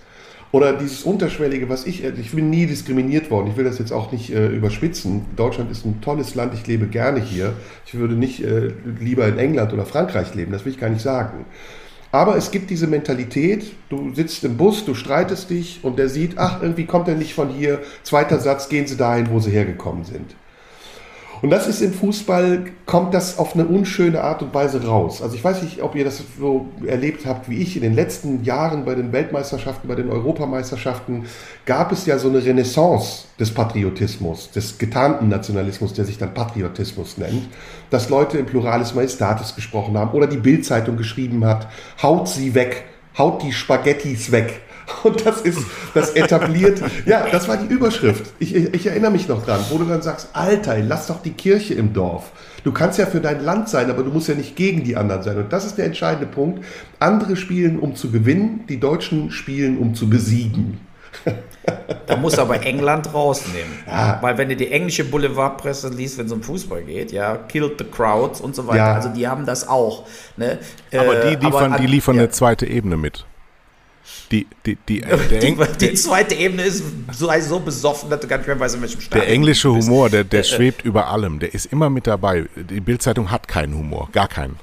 [0.57, 4.11] Oder dieses Unterschwellige, was ich, ich bin nie diskriminiert worden, ich will das jetzt auch
[4.11, 5.27] nicht äh, überspitzen.
[5.37, 7.53] Deutschland ist ein tolles Land, ich lebe gerne hier.
[7.85, 11.03] Ich würde nicht äh, lieber in England oder Frankreich leben, das will ich gar nicht
[11.03, 11.45] sagen.
[12.11, 16.38] Aber es gibt diese Mentalität, du sitzt im Bus, du streitest dich und der sieht,
[16.38, 17.81] ach, irgendwie kommt er nicht von hier.
[18.02, 20.37] Zweiter Satz, gehen Sie dahin, wo Sie hergekommen sind.
[21.43, 25.21] Und das ist im Fußball, kommt das auf eine unschöne Art und Weise raus.
[25.23, 27.77] Also ich weiß nicht, ob ihr das so erlebt habt wie ich.
[27.77, 31.27] In den letzten Jahren bei den Weltmeisterschaften, bei den Europameisterschaften
[31.67, 37.19] gab es ja so eine Renaissance des Patriotismus, des getarnten Nationalismus, der sich dann Patriotismus
[37.19, 37.49] nennt,
[37.91, 41.69] dass Leute im Pluralis Majestatis gesprochen haben oder die Bildzeitung geschrieben hat,
[42.03, 42.85] haut sie weg,
[43.19, 44.61] haut die Spaghettis weg.
[45.03, 45.59] Und das ist,
[45.95, 48.33] das etabliert, ja, das war die Überschrift.
[48.39, 51.33] Ich, ich, ich, erinnere mich noch dran, wo du dann sagst, Alter, lass doch die
[51.33, 52.31] Kirche im Dorf.
[52.65, 55.23] Du kannst ja für dein Land sein, aber du musst ja nicht gegen die anderen
[55.23, 55.37] sein.
[55.39, 56.65] Und das ist der entscheidende Punkt.
[56.99, 60.81] Andere spielen, um zu gewinnen, die Deutschen spielen, um zu besiegen.
[62.07, 63.73] Da muss aber England rausnehmen.
[63.87, 64.19] Ja.
[64.21, 67.85] Weil wenn du die englische Boulevardpresse liest, wenn es um Fußball geht, ja, killed the
[67.85, 68.95] crowds und so weiter, ja.
[68.95, 70.07] also die haben das auch.
[70.37, 70.59] Ne?
[70.93, 72.23] Aber die äh, liefern, aber, die liefern ja.
[72.23, 73.25] eine zweite Ebene mit.
[74.31, 76.83] Die, die, die, äh, die, die, zweite Ebene ist
[77.13, 80.11] so, so besoffen, dass du gar nicht mehr weißt, in welchem Stadion Der englische Humor,
[80.11, 81.38] der, der äh, schwebt über allem.
[81.38, 82.46] Der ist immer mit dabei.
[82.57, 84.57] Die Bildzeitung hat keinen Humor, gar keinen.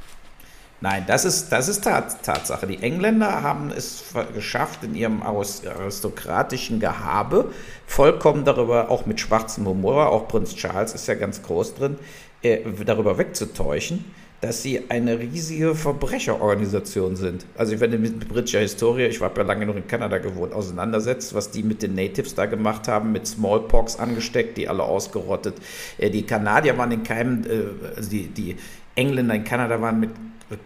[0.82, 2.68] Nein, das ist, das ist Tat, Tatsache.
[2.68, 7.54] Die Engländer haben es geschafft, in ihrem aristokratischen Gehabe
[7.88, 11.98] vollkommen darüber, auch mit schwarzem Humor, auch Prinz Charles ist ja ganz groß drin,
[12.42, 14.04] äh, darüber wegzutäuschen
[14.44, 17.46] dass sie eine riesige Verbrecherorganisation sind.
[17.58, 21.34] Also wenn du mit britischer Historie, ich habe ja lange noch in Kanada gewohnt, auseinandersetzt,
[21.34, 25.56] was die mit den Natives da gemacht haben, mit Smallpox angesteckt, die alle ausgerottet.
[25.98, 28.58] Äh, die Kanadier waren in keinem, äh, also die, die
[28.96, 30.10] Engländer in Kanada waren mit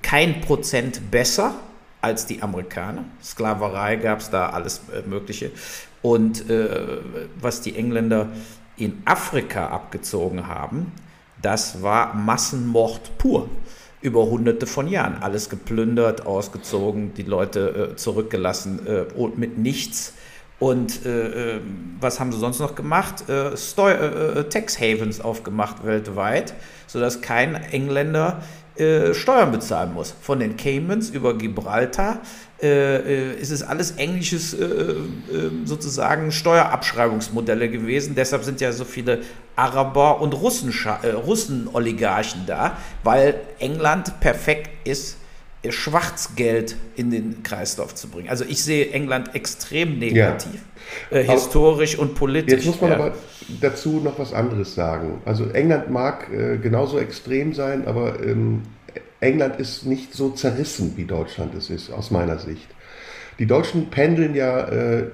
[0.02, 1.54] kein Prozent besser
[2.02, 3.06] als die Amerikaner.
[3.22, 5.52] Sklaverei gab es da, alles äh, Mögliche.
[6.02, 6.98] Und äh,
[7.40, 8.30] was die Engländer
[8.76, 10.94] in Afrika abgezogen haben,
[11.42, 13.50] das war Massenmord pur.
[14.00, 15.22] Über hunderte von Jahren.
[15.22, 20.14] Alles geplündert, ausgezogen, die Leute äh, zurückgelassen äh, und mit nichts.
[20.60, 21.62] Und äh, äh
[22.00, 23.28] was haben sie sonst noch gemacht?
[23.28, 26.54] Äh, äh, Tax Havens aufgemacht weltweit,
[26.86, 28.42] sodass kein Engländer
[29.14, 30.14] Steuern bezahlen muss.
[30.22, 32.22] Von den Caymans über Gibraltar
[32.62, 34.96] äh, ist es alles englisches äh, äh,
[35.66, 38.16] sozusagen Steuerabschreibungsmodelle gewesen.
[38.16, 39.22] Deshalb sind ja so viele
[39.56, 45.18] Araber und Russen, äh, Russen-Oligarchen da, weil England perfekt ist,
[45.70, 48.30] Schwarzgeld in den Kreislauf zu bringen.
[48.30, 50.62] Also ich sehe England extrem negativ,
[51.12, 51.18] ja.
[51.18, 52.54] äh, historisch und politisch.
[52.54, 52.98] Jetzt muss man ja.
[52.98, 53.16] aber
[53.62, 55.22] dazu noch was anderes sagen.
[55.26, 58.62] Also England mag äh, genauso extrem sein, aber ähm,
[59.20, 62.68] England ist nicht so zerrissen, wie Deutschland es ist, aus meiner Sicht.
[63.40, 65.08] Die Deutschen pendeln ja äh,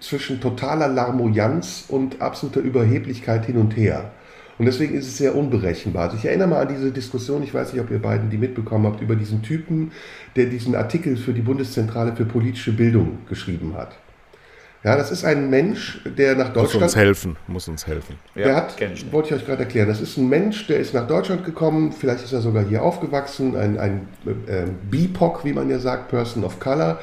[0.00, 4.10] zwischen totaler Larmoyanz und absoluter Überheblichkeit hin und her.
[4.58, 6.04] Und deswegen ist es sehr unberechenbar.
[6.04, 8.86] Also ich erinnere mal an diese Diskussion, ich weiß nicht, ob ihr beiden die mitbekommen
[8.86, 9.92] habt, über diesen Typen,
[10.36, 13.96] der diesen Artikel für die Bundeszentrale für politische Bildung geschrieben hat.
[14.82, 16.74] Ja, das ist ein Mensch, der nach Deutschland.
[16.74, 18.16] Muss uns helfen, muss uns helfen.
[18.34, 20.94] Der ja, hat, ich wollte ich euch gerade erklären, das ist ein Mensch, der ist
[20.94, 25.68] nach Deutschland gekommen, vielleicht ist er sogar hier aufgewachsen, ein, ein äh, BIPOC, wie man
[25.68, 26.98] ja sagt, Person of Color,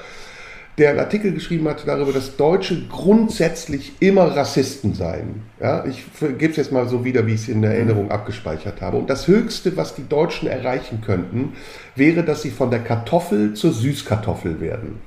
[0.79, 5.43] der einen Artikel geschrieben hat darüber, dass Deutsche grundsätzlich immer Rassisten seien.
[5.59, 8.81] Ja, ich gebe es jetzt mal so wieder, wie ich es in der Erinnerung abgespeichert
[8.81, 8.97] habe.
[8.97, 11.53] Und das Höchste, was die Deutschen erreichen könnten,
[11.95, 14.99] wäre, dass sie von der Kartoffel zur Süßkartoffel werden.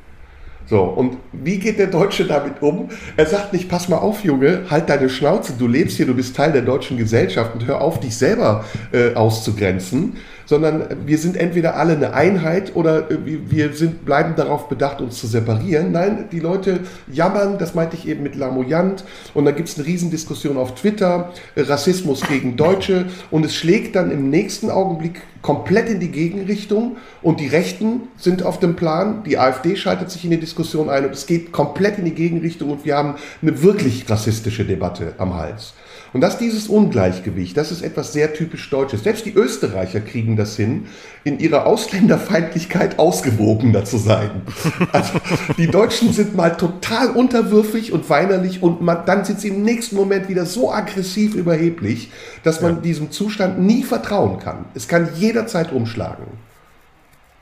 [0.71, 2.91] So, und wie geht der Deutsche damit um?
[3.16, 6.37] Er sagt nicht, pass mal auf, Junge, halt deine Schnauze, du lebst hier, du bist
[6.37, 10.18] Teil der deutschen Gesellschaft und hör auf, dich selber äh, auszugrenzen,
[10.51, 15.28] sondern wir sind entweder alle eine Einheit oder wir sind, bleiben darauf bedacht, uns zu
[15.28, 15.92] separieren.
[15.92, 19.86] Nein, die Leute jammern, das meinte ich eben mit Lamoyant, und dann gibt es eine
[19.86, 26.01] Riesendiskussion auf Twitter, Rassismus gegen Deutsche, und es schlägt dann im nächsten Augenblick komplett in
[26.01, 30.40] die Gegenrichtung und die Rechten sind auf dem Plan, die AfD schaltet sich in die
[30.40, 34.64] Diskussion ein und es geht komplett in die Gegenrichtung und wir haben eine wirklich rassistische
[34.64, 35.74] Debatte am Hals.
[36.12, 39.04] Und dass dieses Ungleichgewicht, das ist etwas sehr typisch Deutsches.
[39.04, 40.86] Selbst die Österreicher kriegen das hin,
[41.22, 44.30] in ihrer Ausländerfeindlichkeit ausgewogener zu sein.
[44.92, 45.12] Also
[45.56, 49.96] die Deutschen sind mal total unterwürfig und weinerlich und man, dann sind sie im nächsten
[49.96, 52.11] Moment wieder so aggressiv überheblich,
[52.42, 52.80] dass man ja.
[52.80, 54.64] diesem Zustand nie vertrauen kann.
[54.74, 56.24] Es kann jederzeit umschlagen.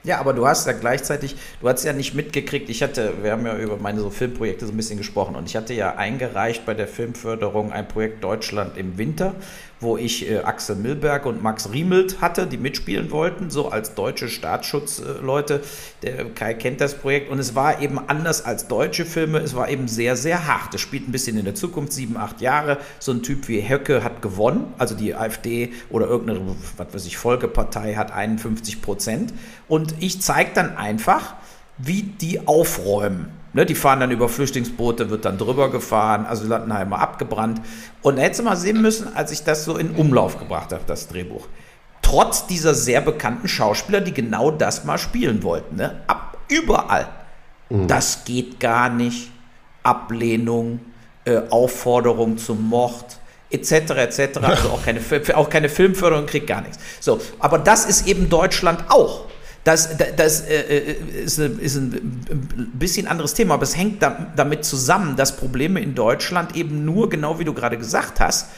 [0.08, 3.44] Ja, aber du hast ja gleichzeitig, du hast ja nicht mitgekriegt, ich hatte, wir haben
[3.44, 6.72] ja über meine so Filmprojekte so ein bisschen gesprochen und ich hatte ja eingereicht bei
[6.72, 9.34] der Filmförderung ein Projekt Deutschland im Winter,
[9.80, 14.28] wo ich äh, Axel Milberg und Max Riemelt hatte, die mitspielen wollten, so als deutsche
[14.28, 15.62] Staatsschutzleute.
[16.02, 19.68] Der Kai kennt das Projekt und es war eben anders als deutsche Filme, es war
[19.68, 20.74] eben sehr, sehr hart.
[20.74, 22.78] Es spielt ein bisschen in der Zukunft, sieben, acht Jahre.
[22.98, 26.40] So ein Typ wie Höcke hat gewonnen, also die AfD oder irgendeine,
[26.76, 29.32] was weiß ich, Volkepartei hat 51 Prozent.
[29.68, 31.34] Und ich zeige dann einfach,
[31.78, 33.37] wie die aufräumen.
[33.54, 37.62] Ne, die fahren dann über Flüchtlingsboote, wird dann drüber gefahren, Asylantenheime abgebrannt.
[38.02, 40.82] Und da hättest du mal sehen müssen, als ich das so in Umlauf gebracht habe,
[40.86, 41.46] das Drehbuch.
[42.02, 45.76] Trotz dieser sehr bekannten Schauspieler, die genau das mal spielen wollten.
[45.76, 46.02] Ne?
[46.06, 47.08] Ab, überall.
[47.70, 47.86] Mhm.
[47.88, 49.30] Das geht gar nicht.
[49.82, 50.80] Ablehnung,
[51.24, 53.18] äh, Aufforderung zum Mord,
[53.50, 53.72] etc.
[53.72, 54.38] etc.
[54.42, 55.00] Also auch keine,
[55.34, 56.78] auch keine Filmförderung, kriegt gar nichts.
[57.00, 59.24] So, aber das ist eben Deutschland auch.
[59.64, 65.16] Das, das äh, äh, ist, ist, ein bisschen anderes Thema, aber es hängt damit zusammen,
[65.16, 68.48] dass Probleme in Deutschland eben nur, genau wie du gerade gesagt hast,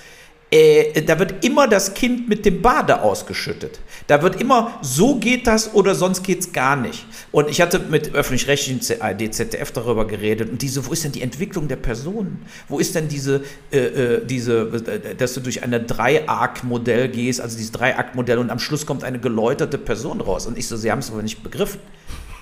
[0.50, 3.78] äh, da wird immer das Kind mit dem Bade ausgeschüttet.
[4.08, 7.06] Da wird immer, so geht das oder sonst geht es gar nicht.
[7.30, 11.22] Und ich hatte mit öffentlich-rechtlichen ARD, ZDF darüber geredet und diese, wo ist denn die
[11.22, 12.44] Entwicklung der Personen?
[12.68, 17.56] Wo ist denn diese, äh, äh diese äh, dass du durch ein Drei-Akt-Modell gehst, also
[17.56, 20.46] dieses Drei-Akt-Modell und am Schluss kommt eine geläuterte Person raus.
[20.46, 21.80] Und ich so, sie haben es aber nicht begriffen.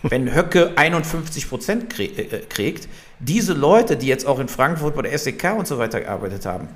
[0.03, 2.89] Wenn Höcke 51 Prozent kriegt,
[3.19, 6.69] diese Leute, die jetzt auch in Frankfurt bei der SEK und so weiter gearbeitet haben,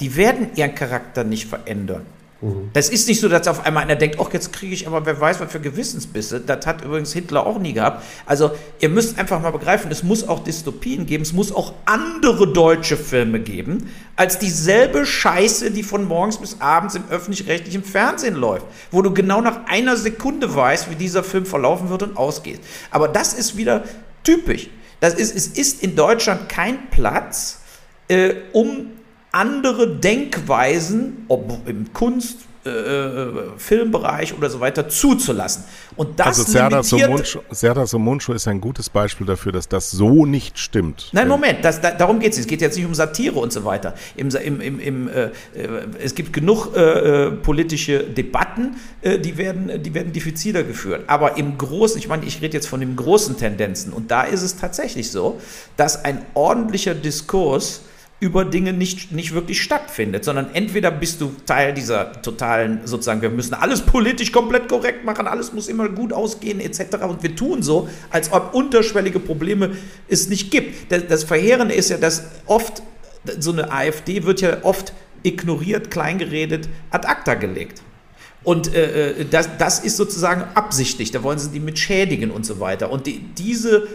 [0.00, 2.06] die werden ihren Charakter nicht verändern.
[2.40, 2.70] Mhm.
[2.72, 5.20] Das ist nicht so, dass auf einmal einer denkt, ach, jetzt kriege ich aber, wer
[5.20, 6.40] weiß, was für Gewissensbisse.
[6.40, 8.02] Das hat übrigens Hitler auch nie gehabt.
[8.24, 12.50] Also, ihr müsst einfach mal begreifen, es muss auch Dystopien geben, es muss auch andere
[12.50, 18.66] deutsche Filme geben, als dieselbe Scheiße, die von morgens bis abends im öffentlich-rechtlichen Fernsehen läuft,
[18.90, 22.60] wo du genau nach einer Sekunde weißt, wie dieser Film verlaufen wird und ausgeht.
[22.90, 23.84] Aber das ist wieder
[24.24, 24.68] typisch.
[25.00, 27.60] Das ist, es ist in Deutschland kein Platz,
[28.08, 28.86] äh, um
[29.32, 35.64] andere Denkweisen, ob im Kunst, äh, äh, Filmbereich oder so weiter zuzulassen.
[35.96, 40.58] Und das also Serdar Somuncu, Somuncu ist ein gutes Beispiel dafür, dass das so nicht
[40.58, 41.08] stimmt.
[41.12, 42.40] Nein, Moment, das, da, darum geht es.
[42.40, 43.94] Es geht jetzt nicht um Satire und so weiter.
[44.14, 45.30] Im, im, im, äh, äh
[46.04, 51.04] es gibt genug äh, äh, politische Debatten, die, werden, die werden diffiziler geführt.
[51.06, 53.94] Aber im Großen, ich meine, ich rede jetzt von den großen Tendenzen.
[53.94, 55.40] Und da ist es tatsächlich so,
[55.78, 57.80] dass ein ordentlicher Diskurs
[58.20, 63.30] über Dinge nicht, nicht wirklich stattfindet, sondern entweder bist du Teil dieser totalen, sozusagen, wir
[63.30, 66.96] müssen alles politisch komplett korrekt machen, alles muss immer gut ausgehen, etc.
[67.08, 69.70] Und wir tun so, als ob unterschwellige Probleme
[70.06, 70.92] es nicht gibt.
[70.92, 72.82] Das, Verheerende ist ja, dass oft,
[73.38, 74.92] so eine AfD wird ja oft
[75.22, 77.80] ignoriert, kleingeredet, ad acta gelegt.
[78.42, 82.44] Und äh, äh, das, das ist sozusagen absichtlich, da wollen sie die mit schädigen und
[82.44, 82.90] so weiter.
[82.90, 83.86] Und die, diese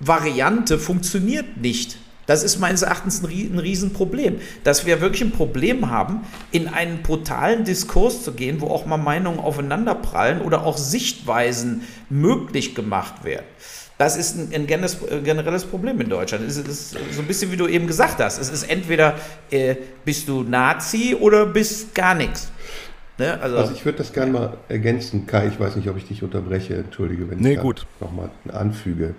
[0.00, 1.96] Variante funktioniert nicht
[2.26, 7.64] das ist meines Erachtens ein, Riesenproblem, dass wir wirklich ein Problem haben, in einen brutalen
[7.64, 13.46] Diskurs zu gehen, wo auch mal Meinungen aufeinanderprallen oder auch Sichtweisen möglich gemacht werden.
[13.98, 16.44] Das ist ein, ein generelles Problem in Deutschland.
[16.46, 18.38] Es ist so ein bisschen, wie du eben gesagt hast.
[18.38, 19.14] Es ist entweder
[19.50, 22.50] äh, bist du Nazi oder bist gar nichts.
[23.18, 23.40] Ne?
[23.40, 25.48] Also, also, ich würde das gerne mal ergänzen, Kai.
[25.48, 26.74] Ich weiß nicht, ob ich dich unterbreche.
[26.74, 29.14] Entschuldige, wenn nee, ich nochmal anfüge.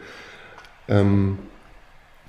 [0.88, 1.40] Ähm,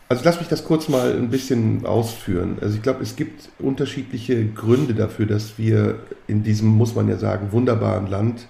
[0.08, 2.58] also lass mich das kurz mal ein bisschen ausführen.
[2.62, 5.96] Also ich glaube, es gibt unterschiedliche Gründe dafür, dass wir
[6.26, 8.46] in diesem, muss man ja sagen, wunderbaren Land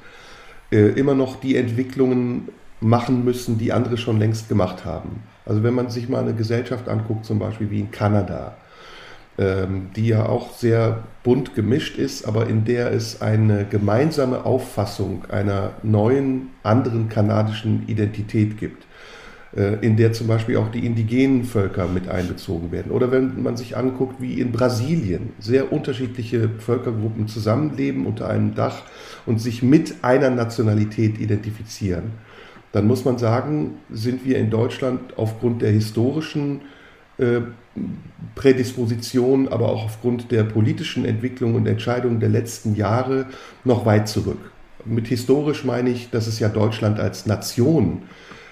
[0.70, 2.48] äh, immer noch die Entwicklungen
[2.80, 5.22] machen müssen, die andere schon längst gemacht haben.
[5.46, 8.56] Also wenn man sich mal eine Gesellschaft anguckt, zum Beispiel wie in Kanada,
[9.36, 15.24] ähm, die ja auch sehr bunt gemischt ist, aber in der es eine gemeinsame Auffassung
[15.28, 18.87] einer neuen, anderen kanadischen Identität gibt
[19.52, 22.92] in der zum Beispiel auch die indigenen Völker mit einbezogen werden.
[22.92, 28.82] Oder wenn man sich anguckt, wie in Brasilien sehr unterschiedliche Völkergruppen zusammenleben unter einem Dach
[29.24, 32.12] und sich mit einer Nationalität identifizieren,
[32.72, 36.60] dann muss man sagen, sind wir in Deutschland aufgrund der historischen
[37.16, 37.40] äh,
[38.34, 43.26] Prädisposition, aber auch aufgrund der politischen Entwicklung und Entscheidungen der letzten Jahre
[43.64, 44.52] noch weit zurück.
[44.84, 48.02] Mit historisch meine ich, dass es ja Deutschland als Nation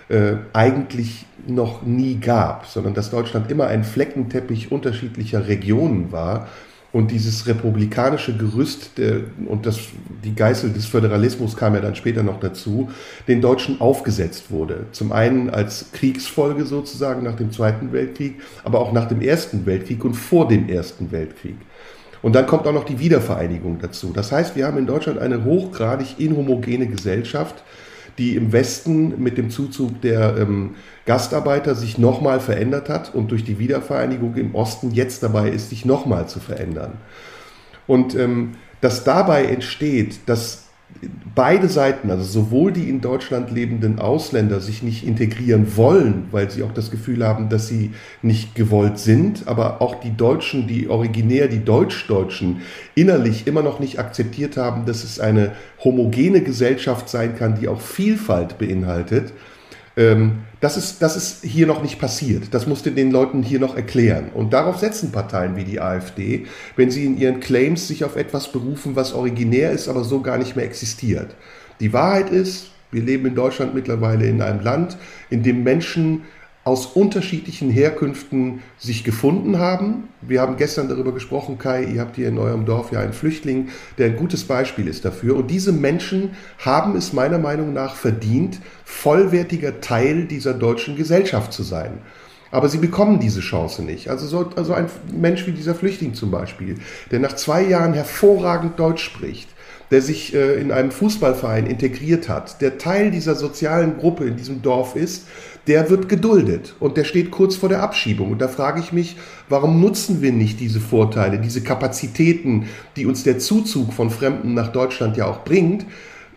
[0.08, 6.48] äh, eigentlich noch nie gab, sondern dass Deutschland immer ein Fleckenteppich unterschiedlicher Regionen war
[6.92, 9.80] und dieses republikanische Gerüst der, und das,
[10.24, 12.88] die Geißel des Föderalismus kam ja dann später noch dazu,
[13.28, 14.86] den Deutschen aufgesetzt wurde.
[14.92, 20.04] Zum einen als Kriegsfolge sozusagen nach dem Zweiten Weltkrieg, aber auch nach dem Ersten Weltkrieg
[20.04, 21.56] und vor dem Ersten Weltkrieg.
[22.22, 24.12] Und dann kommt auch noch die Wiedervereinigung dazu.
[24.14, 27.62] Das heißt, wir haben in Deutschland eine hochgradig inhomogene Gesellschaft,
[28.18, 33.44] die im Westen mit dem Zuzug der ähm, Gastarbeiter sich nochmal verändert hat und durch
[33.44, 36.94] die Wiedervereinigung im Osten jetzt dabei ist, sich nochmal zu verändern.
[37.86, 40.65] Und ähm, dass dabei entsteht, dass
[41.34, 46.62] beide Seiten, also sowohl die in Deutschland lebenden Ausländer sich nicht integrieren wollen, weil sie
[46.62, 47.92] auch das Gefühl haben, dass sie
[48.22, 52.62] nicht gewollt sind, aber auch die Deutschen, die originär die Deutschdeutschen
[52.94, 55.52] innerlich immer noch nicht akzeptiert haben, dass es eine
[55.84, 59.32] homogene Gesellschaft sein kann, die auch Vielfalt beinhaltet,
[59.98, 62.52] Ähm, das, ist, das ist hier noch nicht passiert.
[62.52, 64.30] Das musste den Leuten hier noch erklären.
[64.34, 68.50] Und darauf setzen Parteien wie die AfD, wenn sie in ihren Claims sich auf etwas
[68.50, 71.36] berufen, was originär ist, aber so gar nicht mehr existiert.
[71.78, 74.96] Die Wahrheit ist, wir leben in Deutschland mittlerweile in einem Land,
[75.30, 76.22] in dem Menschen
[76.66, 80.08] aus unterschiedlichen Herkünften sich gefunden haben.
[80.20, 83.68] Wir haben gestern darüber gesprochen, Kai, ihr habt hier in eurem Dorf ja einen Flüchtling,
[83.98, 85.36] der ein gutes Beispiel ist dafür.
[85.36, 91.62] Und diese Menschen haben es meiner Meinung nach verdient, vollwertiger Teil dieser deutschen Gesellschaft zu
[91.62, 91.98] sein.
[92.50, 94.10] Aber sie bekommen diese Chance nicht.
[94.10, 94.86] Also, so, also ein
[95.16, 96.78] Mensch wie dieser Flüchtling zum Beispiel,
[97.12, 99.48] der nach zwei Jahren hervorragend Deutsch spricht,
[99.92, 104.62] der sich äh, in einem Fußballverein integriert hat, der Teil dieser sozialen Gruppe in diesem
[104.62, 105.28] Dorf ist,
[105.66, 108.32] der wird geduldet und der steht kurz vor der Abschiebung.
[108.32, 109.16] Und da frage ich mich,
[109.48, 114.68] warum nutzen wir nicht diese Vorteile, diese Kapazitäten, die uns der Zuzug von Fremden nach
[114.68, 115.86] Deutschland ja auch bringt,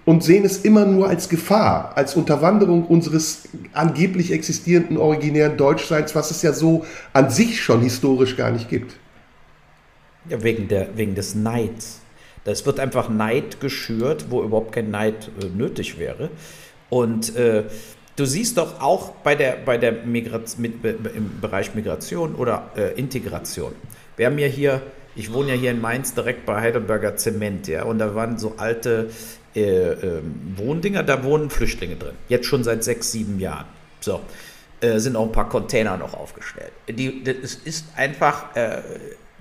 [0.06, 6.32] und sehen es immer nur als Gefahr, als Unterwanderung unseres angeblich existierenden originären Deutschseins, was
[6.32, 8.96] es ja so an sich schon historisch gar nicht gibt.
[10.28, 12.00] Ja, wegen, der, wegen des Neids.
[12.44, 16.32] Das wird einfach Neid geschürt, wo überhaupt kein Neid äh, nötig wäre.
[16.90, 17.66] Und äh,
[18.20, 23.00] Du siehst doch auch bei der, bei der Migration, mit, im Bereich Migration oder äh,
[23.00, 23.72] Integration.
[24.18, 24.82] Wir haben ja hier,
[25.16, 28.56] ich wohne ja hier in Mainz direkt bei Heidelberger Zement, ja, und da waren so
[28.58, 29.10] alte
[29.56, 30.22] äh, äh,
[30.58, 32.16] Wohndinger, da wohnen Flüchtlinge drin.
[32.28, 33.68] Jetzt schon seit sechs, sieben Jahren.
[34.02, 34.20] So.
[34.82, 36.74] Äh, sind auch ein paar Container noch aufgestellt.
[36.90, 38.82] Die, es ist einfach, äh,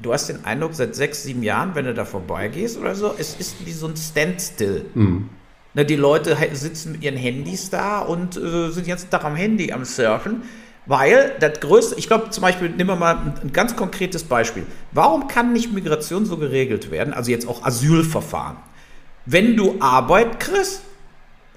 [0.01, 3.35] du hast den Eindruck, seit sechs, sieben Jahren, wenn du da vorbeigehst oder so, es
[3.41, 4.85] ist wie so ein Standstill.
[4.95, 5.31] Mhm.
[5.79, 9.37] Na, die Leute sitzen mit ihren Handys da und äh, sind den ganzen Tag am
[9.37, 10.43] Handy am Surfen.
[10.87, 14.67] Weil das größte, ich glaube zum Beispiel, nehmen wir mal ein, ein, ganz konkretes Beispiel.
[14.91, 18.57] Warum kann nicht Migration so geregelt werden, also jetzt auch Asylverfahren?
[19.25, 20.83] Wenn du Arbeit kriegst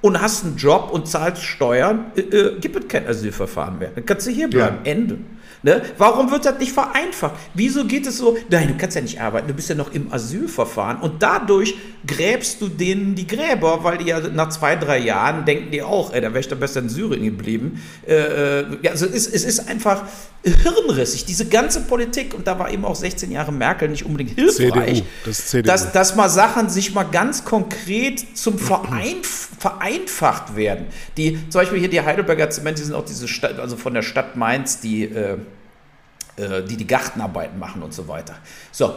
[0.01, 3.89] und hast einen Job und zahlst Steuern, äh, äh, gibt es kein Asylverfahren mehr.
[3.95, 4.85] Dann kannst du hier bleiben.
[4.85, 4.91] Ja.
[4.91, 5.17] Ende.
[5.63, 5.81] Ne?
[5.97, 7.35] Warum wird das nicht vereinfacht?
[7.53, 8.35] Wieso geht es so?
[8.49, 12.61] Nein, du kannst ja nicht arbeiten, du bist ja noch im Asylverfahren und dadurch gräbst
[12.61, 16.21] du denen die Gräber, weil die ja nach zwei, drei Jahren denken die auch, ey,
[16.21, 17.79] da wäre ich doch besser in Syrien geblieben.
[18.07, 20.03] Äh, äh, ja, also es, es ist einfach
[20.43, 24.95] hirnrissig, diese ganze Politik und da war eben auch 16 Jahre Merkel nicht unbedingt hilfreich,
[24.95, 25.67] CDU, das CDU.
[25.67, 30.87] Dass, dass mal Sachen sich mal ganz konkret zum Vereinf vereinfacht werden.
[31.17, 34.01] Die, zum Beispiel hier die Heidelberger Zement, die sind auch diese Stadt, also von der
[34.01, 35.37] Stadt Mainz, die äh,
[36.37, 38.35] äh, die die Gartenarbeiten machen und so weiter.
[38.71, 38.95] So,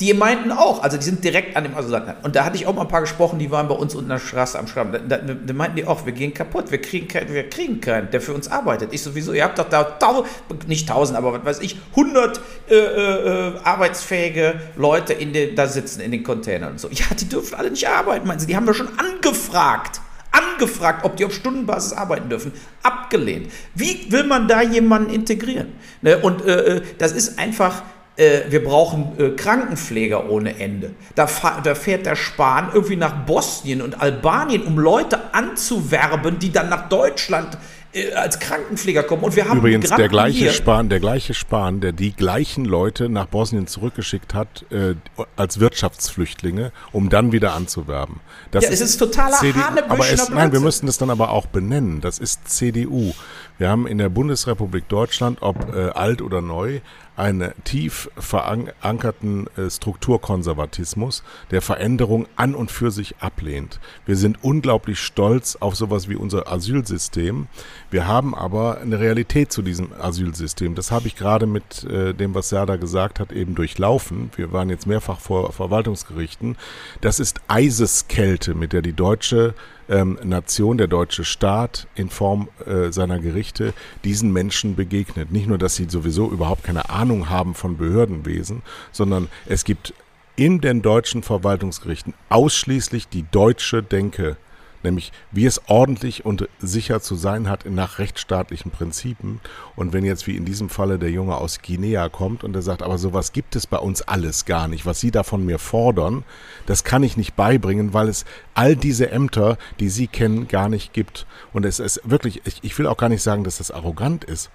[0.00, 2.14] die meinten auch, also die sind direkt an dem Asylanten.
[2.22, 4.16] Und da hatte ich auch mal ein paar gesprochen, die waren bei uns unten in
[4.16, 4.92] der Straße am Schramm.
[4.92, 8.08] Da, da, da, meinten die auch, wir gehen kaputt, wir kriegen, keinen, wir kriegen keinen,
[8.12, 8.92] der für uns arbeitet.
[8.92, 10.24] Ich sowieso, ihr habt doch da, tau,
[10.68, 12.40] nicht tausend, aber was weiß ich, 100
[12.70, 16.88] äh, äh, arbeitsfähige Leute in den, da sitzen in den Containern und so.
[16.90, 18.46] Ja, die dürfen alle nicht arbeiten, meinen sie.
[18.46, 23.50] Die haben wir schon angefragt angefragt, ob die auf Stundenbasis arbeiten dürfen, abgelehnt.
[23.74, 25.72] Wie will man da jemanden integrieren?
[26.02, 26.18] Ne?
[26.18, 27.82] Und äh, äh das ist einfach,
[28.18, 30.90] äh, wir brauchen äh, Krankenpfleger ohne Ende.
[31.14, 31.28] Da,
[31.62, 36.88] da, fährt der Spahn irgendwie nach Bosnien und Albanien, um Leute anzuwerben, die dann nach
[36.88, 37.56] Deutschland
[37.92, 39.22] äh, als Krankenpfleger kommen.
[39.22, 43.26] Und wir haben übrigens der gleiche Spahn, der gleiche Spahn, der die gleichen Leute nach
[43.26, 44.94] Bosnien zurückgeschickt hat äh,
[45.36, 48.20] als Wirtschaftsflüchtlinge, um dann wieder anzuwerben.
[48.50, 51.30] Das ja, ist es ist totaler CDU, aber es, Nein, wir müssen das dann aber
[51.30, 52.00] auch benennen.
[52.00, 53.14] Das ist CDU.
[53.58, 56.80] Wir haben in der Bundesrepublik Deutschland, ob äh, alt oder neu,
[57.18, 63.80] einen tief verankerten äh, Strukturkonservatismus, der Veränderung an und für sich ablehnt.
[64.06, 67.48] Wir sind unglaublich stolz auf sowas wie unser Asylsystem.
[67.90, 70.76] Wir haben aber eine Realität zu diesem Asylsystem.
[70.76, 74.30] Das habe ich gerade mit äh, dem, was Serda gesagt hat, eben durchlaufen.
[74.36, 76.56] Wir waren jetzt mehrfach vor Verwaltungsgerichten.
[77.00, 79.54] Das ist Eiseskälte, mit der die deutsche
[79.88, 83.72] ähm, Nation, der deutsche Staat in Form äh, seiner Gerichte
[84.04, 85.32] diesen Menschen begegnet.
[85.32, 88.62] Nicht nur, dass sie sowieso überhaupt keine Ahnung haben von Behördenwesen,
[88.92, 89.94] sondern es gibt
[90.36, 94.36] in den deutschen Verwaltungsgerichten ausschließlich die deutsche Denke
[94.82, 99.40] nämlich wie es ordentlich und sicher zu sein hat nach rechtsstaatlichen Prinzipien.
[99.76, 102.82] Und wenn jetzt wie in diesem Falle der Junge aus Guinea kommt und er sagt,
[102.82, 106.24] aber sowas gibt es bei uns alles gar nicht, was Sie da von mir fordern,
[106.66, 108.24] das kann ich nicht beibringen, weil es
[108.54, 111.26] all diese Ämter, die Sie kennen, gar nicht gibt.
[111.52, 114.50] Und es ist wirklich, ich, ich will auch gar nicht sagen, dass das arrogant ist,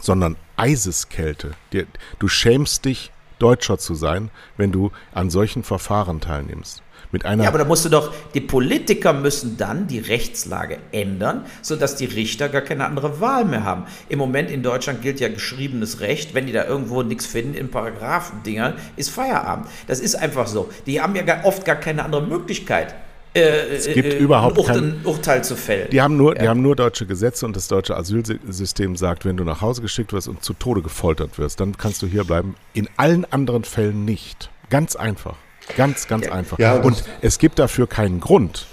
[0.00, 1.52] sondern Eiseskälte.
[2.18, 6.82] Du schämst dich, Deutscher zu sein, wenn du an solchen Verfahren teilnimmst
[7.12, 7.44] mit einer.
[7.44, 12.06] Ja, aber da musst du doch, die Politiker müssen dann die Rechtslage ändern, sodass die
[12.06, 13.84] Richter gar keine andere Wahl mehr haben.
[14.08, 16.34] Im Moment in Deutschland gilt ja geschriebenes Recht.
[16.34, 19.66] Wenn die da irgendwo nichts finden in Paragraphendingern, ist Feierabend.
[19.86, 20.70] Das ist einfach so.
[20.86, 22.94] Die haben ja oft gar keine andere Möglichkeit.
[23.34, 25.88] äh, es gibt äh, überhaupt ein, Urteil, kein, ein Urteil zu fällen.
[25.90, 29.44] Die haben, nur, die haben nur deutsche Gesetze und das deutsche Asylsystem sagt, wenn du
[29.44, 32.56] nach Hause geschickt wirst und zu Tode gefoltert wirst, dann kannst du hier bleiben.
[32.72, 34.50] In allen anderen Fällen nicht.
[34.70, 35.36] Ganz einfach.
[35.76, 36.58] Ganz, ganz einfach.
[36.58, 38.66] Ja, und es gibt dafür keinen Grund.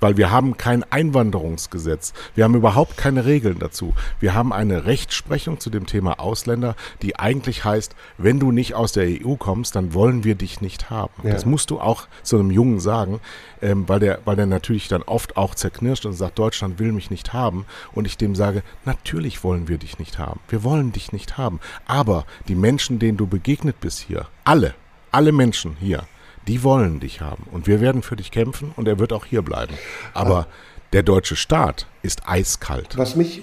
[0.00, 2.14] Weil wir haben kein Einwanderungsgesetz.
[2.34, 3.94] Wir haben überhaupt keine Regeln dazu.
[4.18, 8.92] Wir haben eine Rechtsprechung zu dem Thema Ausländer, die eigentlich heißt, wenn du nicht aus
[8.92, 11.12] der EU kommst, dann wollen wir dich nicht haben.
[11.22, 11.32] Ja.
[11.32, 13.20] Das musst du auch so einem Jungen sagen,
[13.60, 17.10] ähm, weil, der, weil der natürlich dann oft auch zerknirscht und sagt, Deutschland will mich
[17.10, 17.66] nicht haben.
[17.92, 20.40] Und ich dem sage, natürlich wollen wir dich nicht haben.
[20.48, 21.60] Wir wollen dich nicht haben.
[21.86, 24.74] Aber die Menschen, denen du begegnet bist hier, alle,
[25.12, 26.04] alle Menschen hier,
[26.48, 27.44] die wollen dich haben.
[27.50, 29.74] Und wir werden für dich kämpfen und er wird auch hier bleiben.
[30.14, 30.46] Aber
[30.92, 32.96] der deutsche Staat ist eiskalt.
[32.96, 33.42] Was mich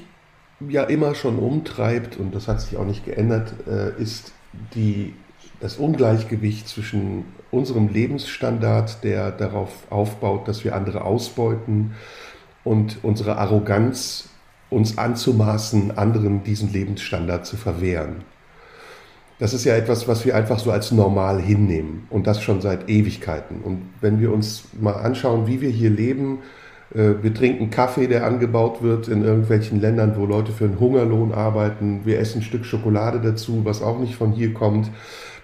[0.68, 4.34] ja immer schon umtreibt, und das hat sich auch nicht geändert, äh, ist
[4.74, 5.14] die,
[5.60, 11.96] das Ungleichgewicht zwischen unserem Lebensstandard, der darauf aufbaut, dass wir andere ausbeuten,
[12.64, 14.28] und unserer Arroganz,
[14.70, 18.26] uns anzumaßen, anderen diesen Lebensstandard zu verwehren.
[19.40, 22.90] Das ist ja etwas, was wir einfach so als normal hinnehmen und das schon seit
[22.90, 23.62] Ewigkeiten.
[23.62, 26.40] Und wenn wir uns mal anschauen, wie wir hier leben,
[26.94, 31.34] äh, wir trinken Kaffee, der angebaut wird in irgendwelchen Ländern, wo Leute für einen Hungerlohn
[31.34, 32.02] arbeiten.
[32.04, 34.90] Wir essen ein Stück Schokolade dazu, was auch nicht von hier kommt.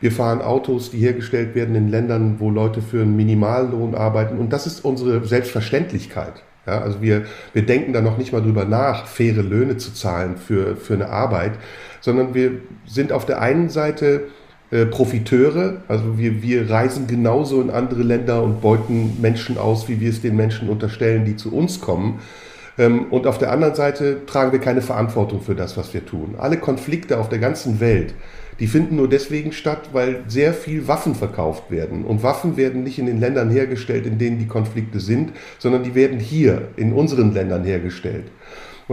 [0.01, 4.37] Wir fahren Autos, die hergestellt werden in Ländern, wo Leute für einen Minimallohn arbeiten.
[4.37, 6.43] Und das ist unsere Selbstverständlichkeit.
[6.65, 10.37] Ja, also wir, wir denken da noch nicht mal drüber nach, faire Löhne zu zahlen
[10.37, 11.53] für, für eine Arbeit,
[12.03, 12.51] sondern wir
[12.85, 14.25] sind auf der einen Seite
[14.71, 20.01] äh, Profiteure, also wir, wir reisen genauso in andere Länder und beuten Menschen aus, wie
[20.01, 22.19] wir es den Menschen unterstellen, die zu uns kommen.
[22.77, 26.35] Ähm, und auf der anderen Seite tragen wir keine Verantwortung für das, was wir tun.
[26.37, 28.13] Alle Konflikte auf der ganzen Welt,
[28.59, 32.03] die finden nur deswegen statt, weil sehr viel Waffen verkauft werden.
[32.03, 35.95] Und Waffen werden nicht in den Ländern hergestellt, in denen die Konflikte sind, sondern die
[35.95, 38.25] werden hier in unseren Ländern hergestellt.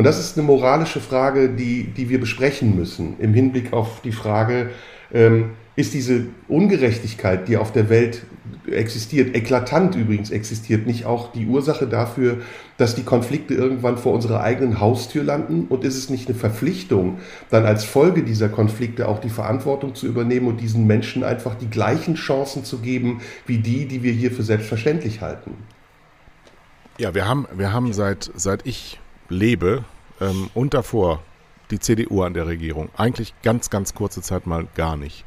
[0.01, 4.13] Und das ist eine moralische Frage, die, die wir besprechen müssen im Hinblick auf die
[4.13, 4.71] Frage,
[5.13, 8.23] ähm, ist diese Ungerechtigkeit, die auf der Welt
[8.67, 12.39] existiert, eklatant übrigens existiert, nicht auch die Ursache dafür,
[12.79, 15.67] dass die Konflikte irgendwann vor unserer eigenen Haustür landen?
[15.69, 17.19] Und ist es nicht eine Verpflichtung,
[17.51, 21.69] dann als Folge dieser Konflikte auch die Verantwortung zu übernehmen und diesen Menschen einfach die
[21.69, 25.53] gleichen Chancen zu geben, wie die, die wir hier für selbstverständlich halten?
[26.97, 28.99] Ja, wir haben, wir haben seit, seit ich
[29.31, 29.85] lebe
[30.21, 31.23] ähm, und davor
[31.71, 32.91] die CDU an der Regierung.
[32.97, 35.25] Eigentlich ganz, ganz kurze Zeit mal gar nicht.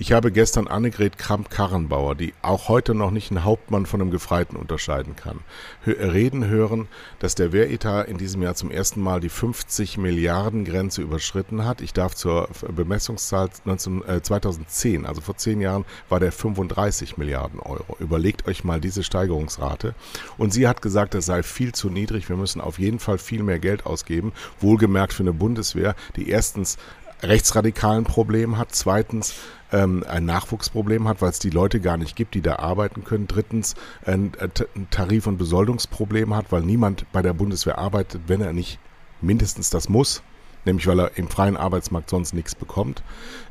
[0.00, 4.56] Ich habe gestern Annegret Kramp-Karrenbauer, die auch heute noch nicht einen Hauptmann von einem Gefreiten
[4.56, 5.40] unterscheiden kann,
[5.86, 6.88] reden hören,
[7.18, 11.82] dass der Wehretat in diesem Jahr zum ersten Mal die 50 Milliarden Grenze überschritten hat.
[11.82, 17.60] Ich darf zur Bemessungszahl 19, äh, 2010, also vor zehn Jahren, war der 35 Milliarden
[17.60, 17.94] Euro.
[17.98, 19.94] Überlegt euch mal diese Steigerungsrate.
[20.38, 22.26] Und sie hat gesagt, das sei viel zu niedrig.
[22.30, 24.32] Wir müssen auf jeden Fall viel mehr Geld ausgeben.
[24.60, 26.78] Wohlgemerkt für eine Bundeswehr, die erstens
[27.22, 29.34] rechtsradikalen Problem hat, zweitens
[29.72, 33.26] ähm, ein Nachwuchsproblem hat, weil es die Leute gar nicht gibt, die da arbeiten können,
[33.26, 38.52] drittens ein, ein Tarif- und Besoldungsproblem hat, weil niemand bei der Bundeswehr arbeitet, wenn er
[38.52, 38.78] nicht
[39.20, 40.22] mindestens das muss,
[40.64, 43.02] nämlich weil er im freien Arbeitsmarkt sonst nichts bekommt.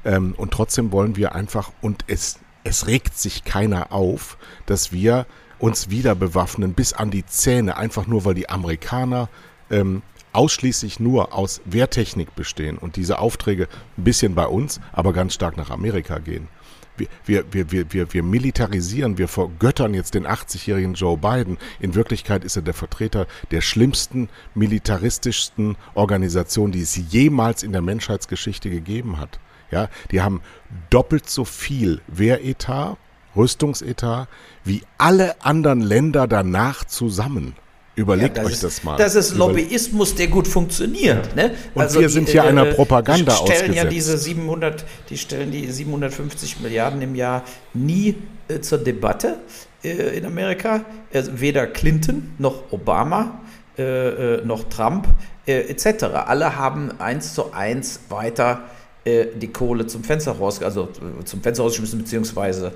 [0.03, 5.25] Ähm, und trotzdem wollen wir einfach, und es, es regt sich keiner auf, dass wir
[5.59, 9.29] uns wieder bewaffnen bis an die Zähne, einfach nur weil die Amerikaner
[9.69, 10.01] ähm,
[10.33, 13.67] ausschließlich nur aus Wehrtechnik bestehen und diese Aufträge
[13.97, 16.47] ein bisschen bei uns, aber ganz stark nach Amerika gehen.
[17.25, 21.57] Wir, wir, wir, wir, wir, militarisieren, wir vergöttern jetzt den 80-jährigen Joe Biden.
[21.79, 27.81] In Wirklichkeit ist er der Vertreter der schlimmsten, militaristischsten Organisation, die es jemals in der
[27.81, 29.39] Menschheitsgeschichte gegeben hat.
[29.71, 30.41] Ja, die haben
[30.89, 32.97] doppelt so viel Wehretat,
[33.35, 34.27] Rüstungsetat,
[34.65, 37.55] wie alle anderen Länder danach zusammen.
[37.99, 38.95] Überlegt Ja, euch ist, das mal.
[38.95, 41.35] Das ist Lobbyismus, der gut funktioniert.
[41.35, 41.51] Ne?
[41.73, 43.91] Und wir sind hier einer Propaganda die stellen ja ausgesetzt.
[43.91, 47.43] diese 700, die stellen die 750 Milliarden im Jahr
[47.73, 48.15] nie
[48.47, 49.39] äh, zur Debatte
[49.83, 50.85] äh, in Amerika.
[51.13, 53.41] Also weder Clinton noch Obama
[53.77, 53.83] äh,
[54.35, 55.09] äh, noch Trump
[55.45, 56.05] äh, etc.
[56.25, 58.61] Alle haben eins zu eins weiter
[59.03, 60.89] äh, die Kohle zum Fenster raus, also
[61.19, 62.71] äh, zum Fenster rausgeschmissen beziehungsweise äh,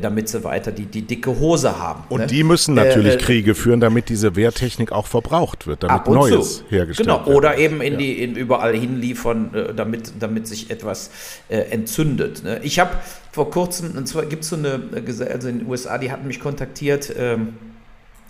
[0.00, 2.04] damit sie weiter die, die dicke Hose haben.
[2.08, 2.26] Und ne?
[2.26, 6.58] die müssen natürlich Äh, äh, Kriege führen, damit diese Wehrtechnik auch verbraucht wird, damit Neues
[6.58, 6.64] zu.
[6.70, 7.26] hergestellt genau.
[7.26, 7.36] wird.
[7.36, 7.98] Oder eben in Ja.
[7.98, 11.10] die in überall hinliefern, äh, damit, damit sich etwas
[11.48, 12.44] äh, entzündet.
[12.44, 12.60] Ne?
[12.62, 12.92] Ich habe
[13.30, 16.26] vor kurzem, und zwar gibt es so eine, äh, also in den USA, die hatten
[16.26, 17.12] mich kontaktiert.
[17.18, 17.54] Ähm,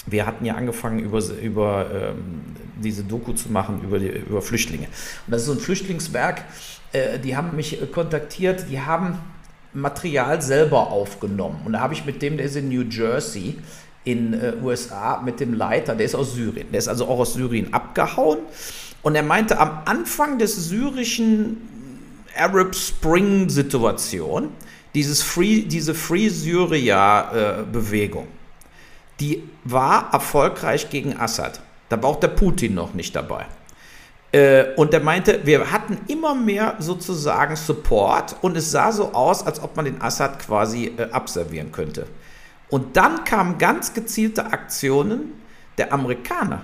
[0.07, 2.43] wir hatten ja angefangen, über, über ähm,
[2.83, 4.87] diese Doku zu machen, über, die, über Flüchtlinge.
[4.87, 6.43] Und das ist so ein Flüchtlingswerk,
[6.93, 9.19] äh, die haben mich äh, kontaktiert, die haben
[9.75, 11.61] Material selber aufgenommen.
[11.65, 13.59] Und da habe ich mit dem, der ist in New Jersey,
[14.05, 17.35] in äh, USA mit dem Leiter, der ist aus Syrien, der ist also auch aus
[17.35, 18.39] Syrien abgehauen.
[19.03, 21.57] Und er meinte, am Anfang des syrischen
[22.37, 24.51] Arab Spring Situation,
[24.95, 28.29] dieses Free, diese Free Syria äh, Bewegung,
[29.21, 31.61] die war erfolgreich gegen Assad.
[31.89, 33.47] Da war auch der Putin noch nicht dabei.
[34.35, 39.47] Äh, und er meinte, wir hatten immer mehr sozusagen Support und es sah so aus,
[39.47, 42.09] als ob man den Assad quasi äh, abservieren könnte.
[42.69, 45.35] Und dann kamen ganz gezielte Aktionen
[45.79, 46.63] der Amerikaner.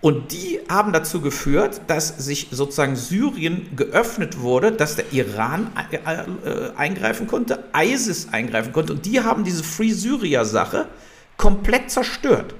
[0.00, 6.76] Und die haben dazu geführt, dass sich sozusagen Syrien geöffnet wurde, dass der Iran äh,
[6.76, 8.94] eingreifen konnte, ISIS eingreifen konnte.
[8.94, 10.88] Und die haben diese Free Syria-Sache
[11.36, 12.56] komplett zerstört.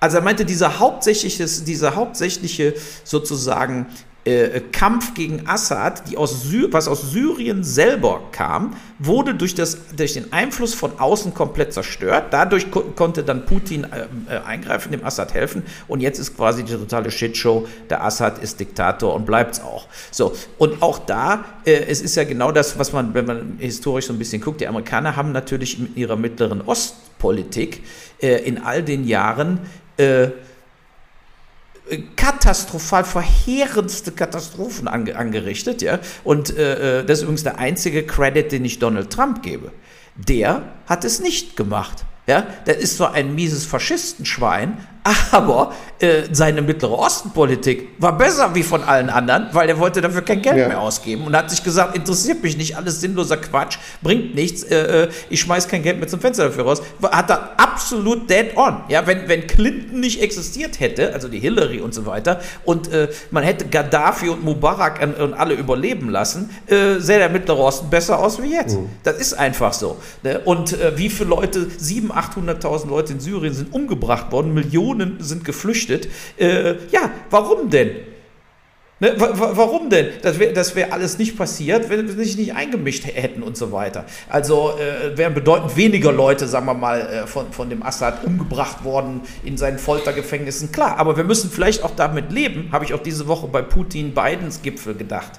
[0.00, 2.74] Also er meinte, dieser hauptsächliche, dieser hauptsächliche
[3.04, 3.86] sozusagen
[4.28, 10.14] äh, Kampf gegen Assad, die aus was aus Syrien selber kam, wurde durch, das, durch
[10.14, 12.26] den Einfluss von außen komplett zerstört.
[12.30, 15.62] Dadurch ko konnte dann Putin äh, äh, eingreifen, dem Assad helfen.
[15.86, 17.66] Und jetzt ist quasi die totale Shitshow.
[17.88, 19.86] Der Assad ist Diktator und bleibt es auch.
[20.10, 24.06] So, und auch da, äh, es ist ja genau das, was man, wenn man historisch
[24.06, 27.82] so ein bisschen guckt, die Amerikaner haben natürlich mit ihrer Mittleren Ostpolitik
[28.20, 29.60] äh, in all den Jahren
[29.98, 30.30] äh,
[32.16, 35.98] katastrophal verheerendste Katastrophen ange angerichtet, ja.
[36.24, 39.72] Und äh, äh, das ist übrigens der einzige Credit, den ich Donald Trump gebe.
[40.16, 42.04] Der hat es nicht gemacht.
[42.26, 44.76] Ja, der ist zwar ein mieses Faschistenschwein,
[45.32, 50.22] aber äh, seine Mittlere Ostenpolitik war besser wie von allen anderen, weil er wollte dafür
[50.22, 50.68] kein Geld ja.
[50.68, 55.04] mehr ausgeben und hat sich gesagt, interessiert mich nicht, alles sinnloser Quatsch, bringt nichts, äh,
[55.04, 56.82] äh ich schmeiß kein Geld mehr zum Fenster dafür raus.
[57.02, 58.82] Hat er absolut dead on.
[58.88, 63.08] Ja, wenn, wenn Clinton nicht existiert hätte, also die Hillary und so weiter, und äh,
[63.30, 67.90] man hätte Gaddafi und Mubarak und, und alle überleben lassen, äh, sähe der Mittlere Osten
[67.90, 68.76] besser aus wie jetzt.
[68.76, 68.88] Mhm.
[69.02, 69.96] Das ist einfach so.
[70.22, 70.40] Ne?
[70.44, 75.44] Und äh, wie viele Leute, 700.000, 800.000 Leute in Syrien sind umgebracht worden, Millionen sind
[75.44, 76.08] geflüchtet.
[76.36, 77.90] Äh, ja, warum denn?
[79.00, 80.08] Ne, warum denn?
[80.22, 83.70] Das wäre das wär alles nicht passiert, wenn wir sich nicht eingemischt hätten und so
[83.70, 84.04] weiter.
[84.28, 88.82] Also äh, wären bedeutend weniger Leute, sagen wir mal, äh, von, von dem Assad umgebracht
[88.82, 90.72] worden in seinen Foltergefängnissen.
[90.72, 94.62] Klar, aber wir müssen vielleicht auch damit leben, habe ich auch diese Woche bei Putin-Bidens
[94.62, 95.30] Gipfel gedacht.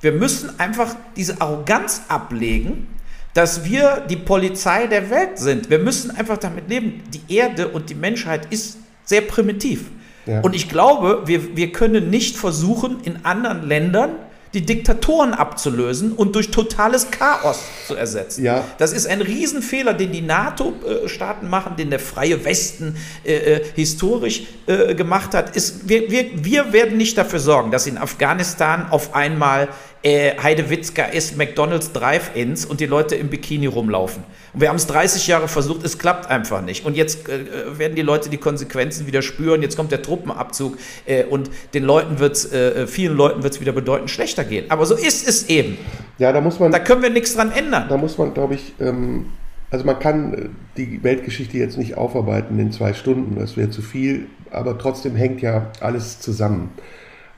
[0.00, 2.88] Wir müssen einfach diese Arroganz ablegen,
[3.34, 5.68] dass wir die Polizei der Welt sind.
[5.68, 7.02] Wir müssen einfach damit leben.
[7.12, 9.86] Die Erde und die Menschheit ist sehr primitiv.
[10.26, 10.40] Ja.
[10.40, 14.10] Und ich glaube, wir, wir können nicht versuchen, in anderen Ländern
[14.54, 18.44] die Diktatoren abzulösen und durch totales Chaos zu ersetzen.
[18.44, 18.64] Ja.
[18.78, 24.44] Das ist ein Riesenfehler, den die NATO-Staaten machen, den der freie Westen äh, äh, historisch
[24.66, 25.56] äh, gemacht hat.
[25.56, 29.68] Ist, wir, wir, wir werden nicht dafür sorgen, dass in Afghanistan auf einmal
[30.04, 34.22] äh, Heidewitzka ist McDonalds Drive-Ins und die Leute im Bikini rumlaufen.
[34.52, 36.84] Und wir haben es 30 Jahre versucht, es klappt einfach nicht.
[36.84, 39.62] Und jetzt äh, werden die Leute die Konsequenzen wieder spüren.
[39.62, 40.76] Jetzt kommt der Truppenabzug
[41.06, 44.66] äh, und den Leuten wird's, äh, vielen Leuten wird es wieder bedeutend schlechter gehen.
[44.70, 45.78] Aber so ist es eben.
[46.18, 46.70] Ja, da muss man.
[46.70, 47.86] Da können wir nichts dran ändern.
[47.88, 49.30] Da muss man, glaube ich, ähm,
[49.70, 53.40] also man kann äh, die Weltgeschichte jetzt nicht aufarbeiten in zwei Stunden.
[53.40, 54.26] Das wäre zu viel.
[54.50, 56.72] Aber trotzdem hängt ja alles zusammen.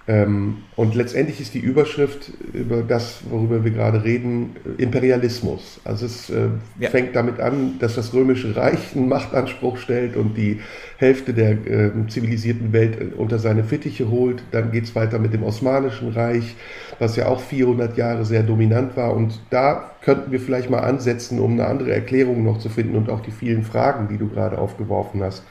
[0.08, 5.80] Ähm, und letztendlich ist die Überschrift über das, worüber wir gerade reden, Imperialismus.
[5.84, 6.48] Also es äh,
[6.78, 6.90] ja.
[6.90, 10.60] fängt damit an, dass das Römische Reich einen Machtanspruch stellt und die
[10.98, 14.44] Hälfte der äh, zivilisierten Welt äh, unter seine Fittiche holt.
[14.52, 16.54] Dann geht es weiter mit dem Osmanischen Reich,
[17.00, 19.12] was ja auch 400 Jahre sehr dominant war.
[19.12, 23.10] Und da könnten wir vielleicht mal ansetzen, um eine andere Erklärung noch zu finden und
[23.10, 25.42] auch die vielen Fragen, die du gerade aufgeworfen hast,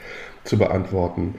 [0.44, 1.34] zu beantworten.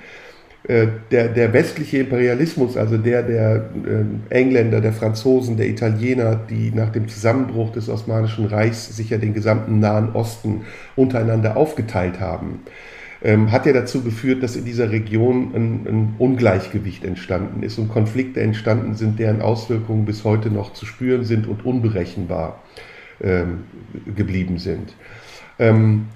[0.68, 6.72] Äh, der, der westliche Imperialismus, also der der äh, Engländer, der Franzosen, der Italiener, die
[6.72, 10.65] nach dem Zusammenbruch des Osmanischen Reichs sich ja den gesamten Nahen Osten
[10.97, 12.63] untereinander aufgeteilt haben,
[13.24, 17.88] ähm, hat ja dazu geführt, dass in dieser Region ein, ein, Ungleichgewicht entstanden ist und
[17.88, 22.61] Konflikte entstanden sind, deren Auswirkungen bis heute noch zu spüren sind und unberechenbar
[23.22, 23.63] ähm,
[24.18, 24.93] geblieben sind.
[25.59, 26.07] Ähm,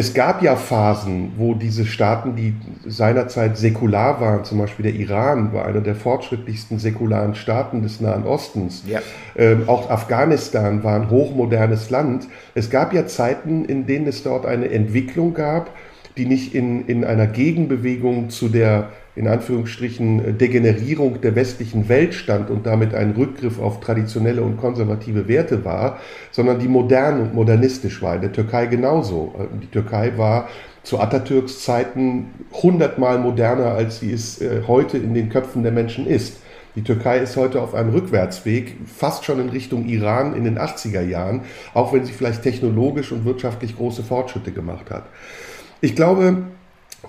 [0.00, 2.54] es gab ja Phasen, wo diese Staaten, die
[2.86, 8.24] seinerzeit säkular waren, zum Beispiel der Iran war einer der fortschrittlichsten säkularen Staaten des Nahen
[8.24, 9.00] Ostens, ja.
[9.36, 12.28] ähm, auch Afghanistan war ein hochmodernes Land.
[12.54, 15.70] Es gab ja Zeiten, in denen es dort eine Entwicklung gab,
[16.16, 18.88] die nicht in, in einer Gegenbewegung zu der
[19.20, 24.56] in Anführungsstrichen äh, Degenerierung der westlichen Welt stand und damit ein Rückgriff auf traditionelle und
[24.56, 25.98] konservative Werte war,
[26.30, 28.14] sondern die modern und modernistisch war.
[28.14, 29.34] In der Türkei genauso.
[29.38, 30.48] Äh, die Türkei war
[30.82, 36.06] zu Atatürks Zeiten hundertmal moderner, als sie es äh, heute in den Köpfen der Menschen
[36.06, 36.38] ist.
[36.74, 41.02] Die Türkei ist heute auf einem Rückwärtsweg, fast schon in Richtung Iran in den 80er
[41.02, 41.42] Jahren,
[41.74, 45.04] auch wenn sie vielleicht technologisch und wirtschaftlich große Fortschritte gemacht hat.
[45.82, 46.44] Ich glaube,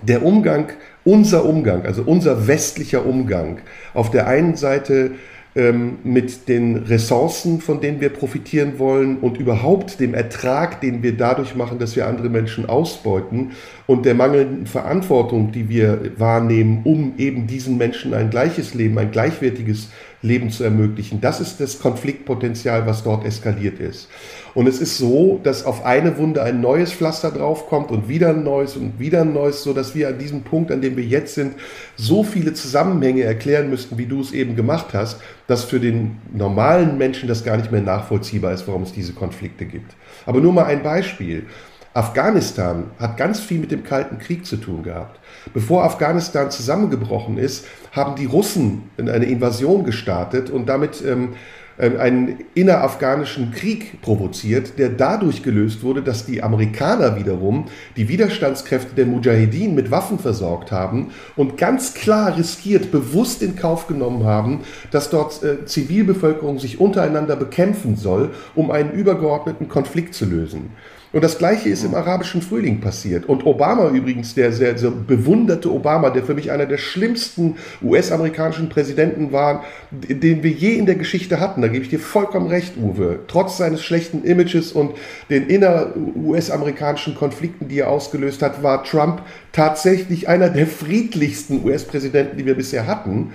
[0.02, 0.72] der Umgang,
[1.04, 3.58] unser Umgang, also unser westlicher Umgang,
[3.94, 5.12] auf der einen Seite
[5.54, 11.16] ähm, mit den Ressourcen, von denen wir profitieren wollen und überhaupt dem Ertrag, den wir
[11.16, 13.50] dadurch machen, dass wir andere Menschen ausbeuten
[13.86, 19.10] und der mangelnden Verantwortung, die wir wahrnehmen, um eben diesen Menschen ein gleiches Leben, ein
[19.10, 20.11] gleichwertiges Leben
[20.50, 21.20] zu ermöglichen.
[21.20, 24.08] Das ist das Konfliktpotenzial, was dort eskaliert ist.
[24.54, 28.44] Und es ist so, dass auf eine Wunde ein neues Pflaster draufkommt und wieder ein
[28.44, 31.34] neues und wieder ein neues, so dass wir an diesem Punkt, an dem wir jetzt
[31.34, 31.54] sind,
[31.96, 36.98] so viele Zusammenhänge erklären müssten, wie du es eben gemacht hast, dass für den normalen
[36.98, 39.92] Menschen das gar nicht mehr nachvollziehbar ist, warum es diese Konflikte gibt.
[40.26, 41.46] Aber nur mal ein Beispiel.
[41.94, 45.20] Afghanistan hat ganz viel mit dem Kalten Krieg zu tun gehabt.
[45.52, 51.34] Bevor Afghanistan zusammengebrochen ist, haben die Russen eine Invasion gestartet und damit ähm,
[51.78, 57.66] ähm, einen innerafghanischen Krieg provoziert, der dadurch gelöst wurde, dass die Amerikaner wiederum
[57.96, 63.86] die Widerstandskräfte der Mujahedin mit Waffen versorgt haben und ganz klar riskiert, bewusst in Kauf
[63.86, 70.24] genommen haben, dass dort äh, Zivilbevölkerung sich untereinander bekämpfen soll, um einen übergeordneten Konflikt zu
[70.26, 70.70] lösen.
[71.12, 73.26] Und das Gleiche ist im arabischen Frühling passiert.
[73.26, 78.70] Und Obama übrigens, der sehr, sehr bewunderte Obama, der für mich einer der schlimmsten US-amerikanischen
[78.70, 81.60] Präsidenten war, den wir je in der Geschichte hatten.
[81.60, 83.20] Da gebe ich dir vollkommen recht, Uwe.
[83.28, 84.92] Trotz seines schlechten Images und
[85.28, 89.20] den inner-US-amerikanischen Konflikten, die er ausgelöst hat, war Trump
[89.52, 93.32] tatsächlich einer der friedlichsten US-Präsidenten, die wir bisher hatten.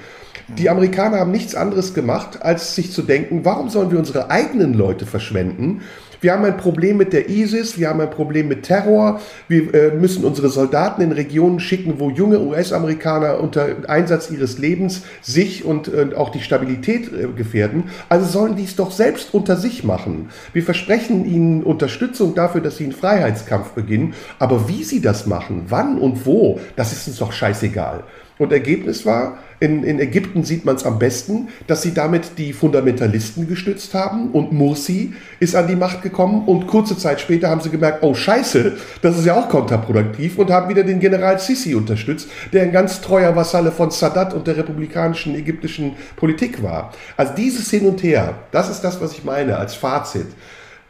[0.57, 4.73] Die Amerikaner haben nichts anderes gemacht, als sich zu denken, warum sollen wir unsere eigenen
[4.73, 5.81] Leute verschwenden?
[6.21, 9.91] Wir haben ein Problem mit der ISIS, wir haben ein Problem mit Terror, wir äh,
[9.91, 15.87] müssen unsere Soldaten in Regionen schicken, wo junge US-Amerikaner unter Einsatz ihres Lebens sich und
[15.87, 17.85] äh, auch die Stabilität äh, gefährden.
[18.09, 20.29] Also sollen die es doch selbst unter sich machen.
[20.53, 25.65] Wir versprechen ihnen Unterstützung dafür, dass sie einen Freiheitskampf beginnen, aber wie sie das machen,
[25.69, 28.03] wann und wo, das ist uns doch scheißegal.
[28.37, 32.53] Und Ergebnis war, in, in Ägypten sieht man es am besten, dass sie damit die
[32.53, 37.61] Fundamentalisten gestützt haben und Mursi ist an die Macht gekommen und kurze Zeit später haben
[37.61, 41.73] sie gemerkt, oh scheiße, das ist ja auch kontraproduktiv und haben wieder den General Sisi
[41.73, 46.93] unterstützt, der ein ganz treuer Vasalle von Sadat und der republikanischen ägyptischen Politik war.
[47.15, 50.27] Also dieses Hin und Her, das ist das, was ich meine als Fazit.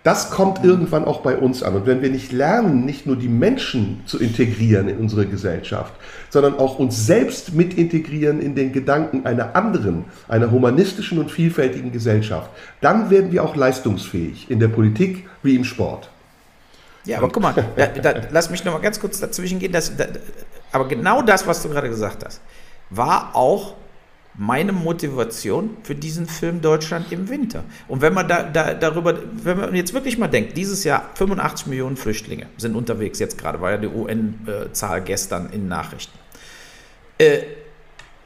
[0.03, 1.75] Das kommt irgendwann auch bei uns an.
[1.75, 5.93] Und wenn wir nicht lernen, nicht nur die Menschen zu integrieren in unsere Gesellschaft,
[6.29, 11.91] sondern auch uns selbst mit integrieren in den Gedanken einer anderen, einer humanistischen und vielfältigen
[11.91, 16.09] Gesellschaft, dann werden wir auch leistungsfähig in der Politik wie im Sport.
[17.03, 19.71] Ja, aber guck mal, da, da, lass mich noch mal ganz kurz dazwischen gehen.
[19.71, 20.05] Dass, da,
[20.71, 22.41] aber genau das, was du gerade gesagt hast,
[22.89, 23.75] war auch
[24.37, 27.63] meine Motivation für diesen Film Deutschland im Winter.
[27.87, 31.67] Und wenn man da, da, darüber, wenn man jetzt wirklich mal denkt, dieses Jahr 85
[31.67, 36.17] Millionen Flüchtlinge sind unterwegs jetzt gerade, war ja die UN-Zahl gestern in Nachrichten.
[37.17, 37.39] Äh,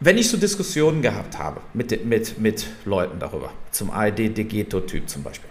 [0.02, 5.50] wenn ich so Diskussionen gehabt habe mit, mit, mit Leuten darüber, zum ARD-Degeto-Typ zum Beispiel,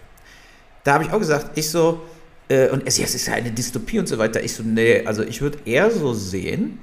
[0.83, 2.01] da habe ich auch gesagt, ich so,
[2.49, 5.23] äh, und es, es ist ja eine Dystopie und so weiter, ich so, nee, also
[5.23, 6.79] ich würde eher so sehen,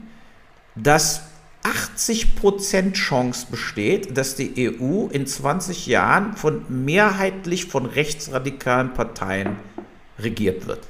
[0.74, 1.27] dass
[1.62, 9.56] 80% Chance besteht, dass die EU in 20 Jahren von mehrheitlich von rechtsradikalen Parteien
[10.18, 10.80] regiert wird.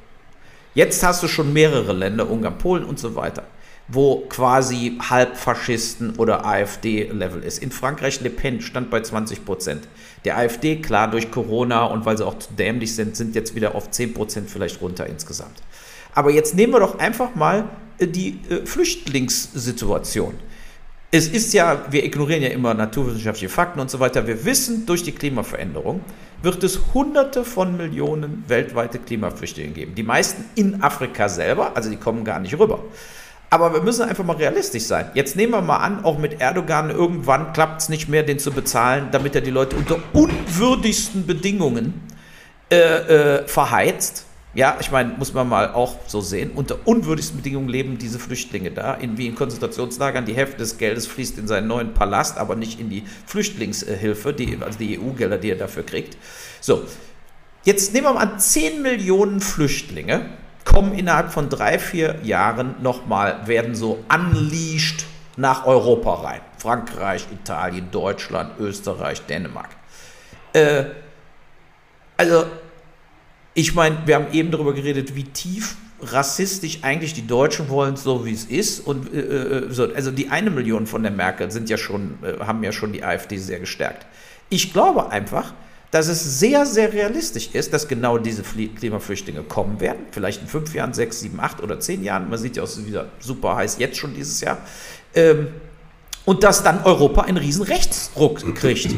[0.74, 3.44] Jetzt hast du schon mehrere Länder, Ungarn, Polen und so weiter,
[3.88, 7.62] wo quasi Halbfaschisten oder AfD-Level ist.
[7.62, 9.78] In Frankreich Le Pen stand bei 20%
[10.24, 13.74] Der AfD, klar, durch Corona und weil sie auch zu dämlich sind, sind jetzt wieder
[13.74, 15.62] auf 10% vielleicht runter insgesamt.
[16.14, 20.34] Aber jetzt nehmen wir doch einfach mal äh, die äh, Flüchtlingssituation.
[21.10, 24.26] Es ist ja, wir ignorieren ja immer naturwissenschaftliche Fakten und so weiter.
[24.26, 26.02] Wir wissen, durch die Klimaveränderung
[26.42, 29.94] wird es Hunderte von Millionen weltweite Klimaflüchtlinge geben.
[29.94, 32.84] Die meisten in Afrika selber, also die kommen gar nicht rüber.
[33.48, 35.10] Aber wir müssen einfach mal realistisch sein.
[35.14, 38.50] Jetzt nehmen wir mal an, auch mit Erdogan, irgendwann klappt es nicht mehr, den zu
[38.50, 42.02] bezahlen, damit er die Leute unter unwürdigsten Bedingungen
[42.70, 44.26] äh, äh, verheizt
[44.58, 48.72] ja, ich meine, muss man mal auch so sehen, unter unwürdigsten Bedingungen leben diese Flüchtlinge
[48.72, 50.24] da, in, wie in Konzentrationslagern.
[50.24, 54.58] Die Hälfte des Geldes fließt in seinen neuen Palast, aber nicht in die Flüchtlingshilfe, die,
[54.60, 56.16] also die EU-Gelder, die er dafür kriegt.
[56.60, 56.82] So,
[57.62, 60.28] jetzt nehmen wir mal an, 10 Millionen Flüchtlinge
[60.64, 65.04] kommen innerhalb von drei, vier Jahren nochmal, werden so unleashed
[65.36, 66.40] nach Europa rein.
[66.56, 69.68] Frankreich, Italien, Deutschland, Österreich, Dänemark.
[70.52, 70.86] Äh,
[72.16, 72.46] also
[73.58, 78.24] ich meine, wir haben eben darüber geredet, wie tief rassistisch eigentlich die Deutschen wollen, so
[78.24, 78.78] wie es ist.
[78.78, 82.38] Und äh, äh, so, also die eine Million von der Merkel sind ja schon, äh,
[82.38, 84.06] haben ja schon die AfD sehr gestärkt.
[84.48, 85.54] Ich glaube einfach,
[85.90, 90.06] dass es sehr, sehr realistisch ist, dass genau diese Klimaflüchtlinge kommen werden.
[90.12, 92.30] Vielleicht in fünf Jahren, sechs, sieben, acht oder zehn Jahren.
[92.30, 94.58] Man sieht ja auch wieder super heiß jetzt schon dieses Jahr.
[95.16, 95.48] Ähm,
[96.24, 98.94] und dass dann Europa einen riesen Rechtsruck kriegt.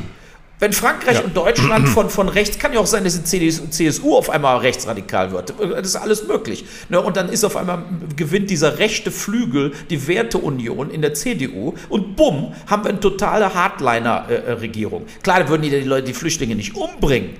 [0.60, 1.22] Wenn Frankreich ja.
[1.22, 4.58] und Deutschland von, von rechts, kann ja auch sein, dass die CDU, CSU auf einmal
[4.58, 5.54] rechtsradikal wird.
[5.58, 6.66] Das ist alles möglich.
[6.90, 7.00] Ne?
[7.00, 7.82] Und dann ist auf einmal,
[8.14, 13.54] gewinnt dieser rechte Flügel die Werteunion in der CDU und bumm, haben wir eine totale
[13.54, 15.06] Hardliner-Regierung.
[15.22, 17.30] Klar, da würden die, die Leute die Flüchtlinge nicht umbringen,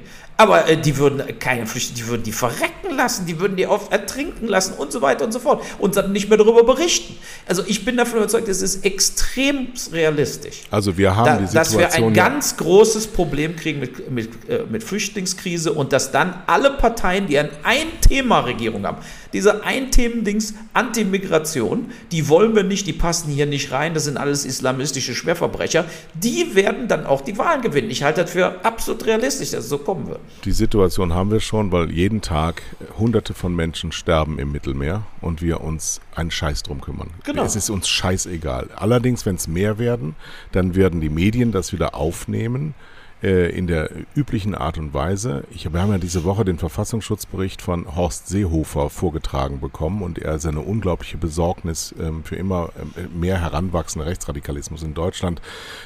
[0.41, 3.93] aber äh, die würden keine Flüchtlinge, die würden die verrecken lassen, die würden die oft
[3.93, 7.15] ertrinken lassen und so weiter und so fort und dann nicht mehr darüber berichten.
[7.47, 10.63] Also ich bin davon überzeugt, es ist extrem realistisch.
[10.71, 14.49] Also wir haben da, die Situation, dass wir ein ganz großes Problem kriegen mit, mit,
[14.49, 18.99] äh, mit Flüchtlingskrise und dass dann alle Parteien, die ein Ein-Thema-Regierung haben,
[19.33, 24.45] diese Ein-Themen-Dings Anti-Migration, die wollen wir nicht, die passen hier nicht rein, das sind alles
[24.45, 27.91] islamistische Schwerverbrecher, die werden dann auch die Wahlen gewinnen.
[27.91, 30.21] Ich halte das für absolut realistisch, dass es so kommen wird.
[30.45, 32.63] Die Situation haben wir schon, weil jeden Tag
[32.99, 37.11] hunderte von Menschen sterben im Mittelmeer und wir uns einen Scheiß drum kümmern.
[37.25, 37.45] Genau.
[37.45, 38.69] Es ist uns scheißegal.
[38.77, 40.17] Allerdings, wenn es mehr werden,
[40.53, 42.75] dann werden die Medien das wieder aufnehmen
[43.23, 45.45] äh, in der üblichen Art und Weise.
[45.51, 50.39] Ich, wir haben ja diese Woche den Verfassungsschutzbericht von Horst Seehofer vorgetragen bekommen und er
[50.39, 55.41] seine unglaubliche Besorgnis ähm, für immer äh, mehr heranwachsender Rechtsradikalismus in Deutschland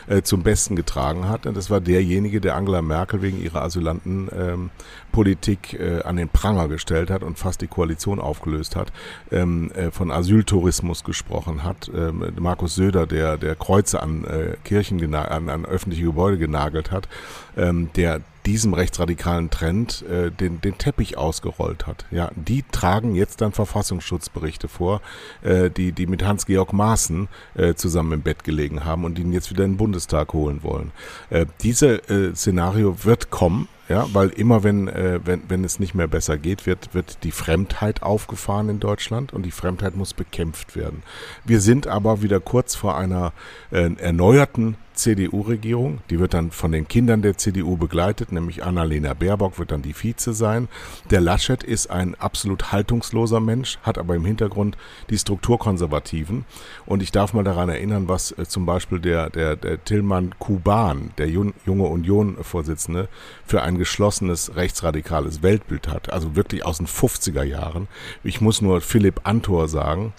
[0.07, 1.47] äh, zum Besten getragen hat.
[1.47, 4.71] Und das war derjenige, der Angela Merkel wegen ihrer Asylantenpolitik ähm,
[5.17, 8.93] äh, an den Pranger gestellt hat und fast die Koalition aufgelöst hat,
[9.31, 11.91] ähm, äh, von Asyltourismus gesprochen hat.
[11.95, 17.09] Ähm, Markus Söder, der, der Kreuze an äh, Kirchen, an, an öffentliche Gebäude genagelt hat
[17.57, 22.05] ähm, der diesem rechtsradikalen Trend äh, den, den Teppich ausgerollt hat.
[22.11, 25.01] Ja, die tragen jetzt dann Verfassungsschutzberichte vor,
[25.43, 29.51] äh, die, die mit Hans-Georg Maaßen äh, zusammen im Bett gelegen haben und ihn jetzt
[29.51, 30.93] wieder in den Bundestag holen wollen.
[31.31, 33.69] Äh, diese äh, Szenario wird kommen.
[33.87, 37.33] Ja, weil immer wenn, äh, wenn, wenn es nicht mehr besser geht, wird, wird die
[37.33, 41.03] Fremdheit aufgefahren in Deutschland und die Fremdheit muss bekämpft werden.
[41.45, 43.35] Wir sind aber wieder kurz vor einer
[43.71, 46.01] äh, erneuerten CDU-Regierung.
[46.11, 49.95] Die wird dann von den Kindern der CDU begleitet, nämlich Annalena Baerbock wird dann die
[49.95, 50.69] Vize sein.
[51.11, 54.77] Der Laschet ist ein absolut haltungsloser Mensch, hat aber im Hintergrund
[55.11, 56.45] die Strukturkonservativen.
[56.87, 61.11] Und ich darf mal daran erinnern, was äh, zum Beispiel der, der, der Tillmann Kuban,
[61.19, 63.09] der junge Union-Vorsitzende,
[63.47, 66.13] für ein geschlossenes rechtsradikales Weltbild hat.
[66.13, 67.89] Also wirklich aus den 50er Jahren.
[68.23, 70.13] Ich muss nur Philipp Antor sagen,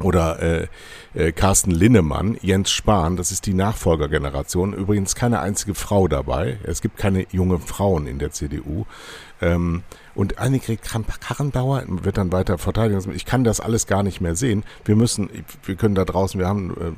[0.00, 0.66] oder äh,
[1.14, 4.72] äh, Carsten Linnemann, Jens Spahn, das ist die Nachfolgergeneration.
[4.72, 6.58] Übrigens keine einzige Frau dabei.
[6.64, 8.84] Es gibt keine junge Frauen in der CDU.
[9.40, 9.82] Ähm,
[10.14, 13.12] und Annegret Kramp-Karrenbauer wird dann weiter verteidigen.
[13.14, 14.64] Ich kann das alles gar nicht mehr sehen.
[14.84, 15.30] Wir müssen,
[15.64, 16.92] wir können da draußen, wir haben äh,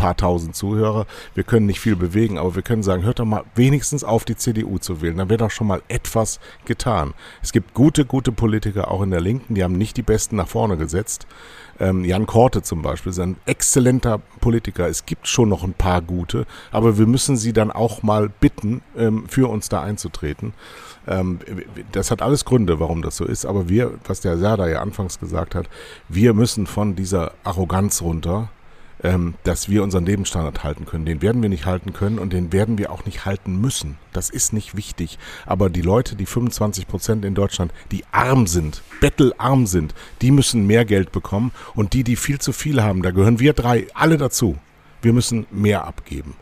[0.00, 1.04] paar tausend Zuhörer.
[1.34, 4.34] Wir können nicht viel bewegen, aber wir können sagen, hört doch mal wenigstens auf, die
[4.34, 5.18] CDU zu wählen.
[5.18, 7.12] Dann wird doch schon mal etwas getan.
[7.42, 10.48] Es gibt gute, gute Politiker auch in der Linken, die haben nicht die Besten nach
[10.48, 11.26] vorne gesetzt.
[11.78, 14.88] Ähm, Jan Korte zum Beispiel ist ein exzellenter Politiker.
[14.88, 18.80] Es gibt schon noch ein paar gute, aber wir müssen sie dann auch mal bitten,
[18.96, 20.54] ähm, für uns da einzutreten.
[21.06, 21.40] Ähm,
[21.92, 25.20] das hat alles Gründe, warum das so ist, aber wir, was der Serda ja anfangs
[25.20, 25.68] gesagt hat,
[26.08, 28.48] wir müssen von dieser Arroganz runter
[29.02, 31.04] ähm, dass wir unseren Lebensstandard halten können.
[31.04, 33.96] Den werden wir nicht halten können und den werden wir auch nicht halten müssen.
[34.12, 35.18] Das ist nicht wichtig.
[35.46, 40.66] Aber die Leute, die 25 Prozent in Deutschland, die arm sind, bettelarm sind, die müssen
[40.66, 44.16] mehr Geld bekommen und die, die viel zu viel haben, da gehören wir drei alle
[44.16, 44.58] dazu.
[45.02, 46.34] Wir müssen mehr abgeben.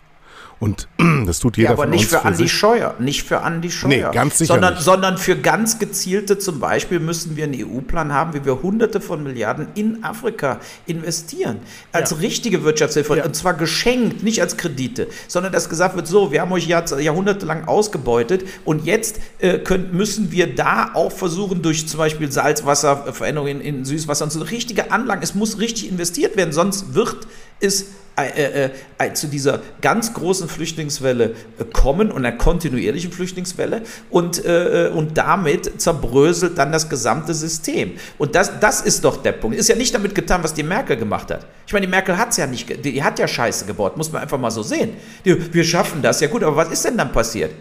[0.61, 0.88] Und
[1.26, 2.52] das tut jeder ja, aber von nicht uns für, für Andi sich.
[2.52, 3.88] Scheuer, nicht für Andi Scheuer.
[3.88, 4.82] Nee, ganz sicher sondern, nicht.
[4.82, 9.22] sondern für ganz gezielte, zum Beispiel müssen wir einen EU-Plan haben, wie wir Hunderte von
[9.22, 11.61] Milliarden in Afrika investieren.
[11.92, 12.16] Als ja.
[12.18, 13.18] richtige Wirtschaftshilfe.
[13.18, 13.24] Ja.
[13.24, 16.84] Und zwar geschenkt, nicht als Kredite, sondern dass gesagt wird, so, wir haben euch Jahr,
[16.98, 23.61] jahrhundertelang ausgebeutet und jetzt äh, können, müssen wir da auch versuchen, durch zum Beispiel Salzwasserveränderungen
[23.61, 27.26] in, in Süßwasser und so richtige Anlagen, es muss richtig investiert werden, sonst wird
[27.61, 27.86] es
[28.18, 34.44] äh, äh, äh, zu dieser ganz großen Flüchtlingswelle äh, kommen und einer kontinuierlichen Flüchtlingswelle und,
[34.44, 37.92] äh, äh, und damit zerbröselt dann das gesamte System.
[38.18, 39.56] Und das, das ist doch der Punkt.
[39.56, 41.46] Ist ja nicht damit getan, was die Merkel gemacht hat.
[41.66, 44.22] Ich meine, die Merkel hat es ja nicht, die hat ja Scheiße gebaut, muss man
[44.22, 44.95] einfach mal so sehen.
[45.24, 47.53] Die, wir schaffen das, ja gut, aber was ist denn dann passiert?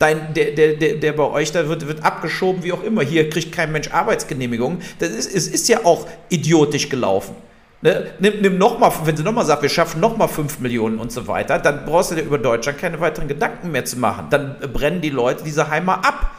[0.00, 3.02] Dein, der, der, der, der bei euch da wird, wird abgeschoben, wie auch immer.
[3.02, 4.80] Hier kriegt kein Mensch Arbeitsgenehmigung.
[4.98, 7.36] Das ist, es ist ja auch idiotisch gelaufen.
[7.82, 11.10] Ne, nimm, nimm noch mal, wenn sie nochmal sagt, wir schaffen nochmal 5 Millionen und
[11.10, 14.26] so weiter, dann brauchst du dir über Deutschland keine weiteren Gedanken mehr zu machen.
[14.28, 16.30] Dann brennen die Leute diese Heimer ab.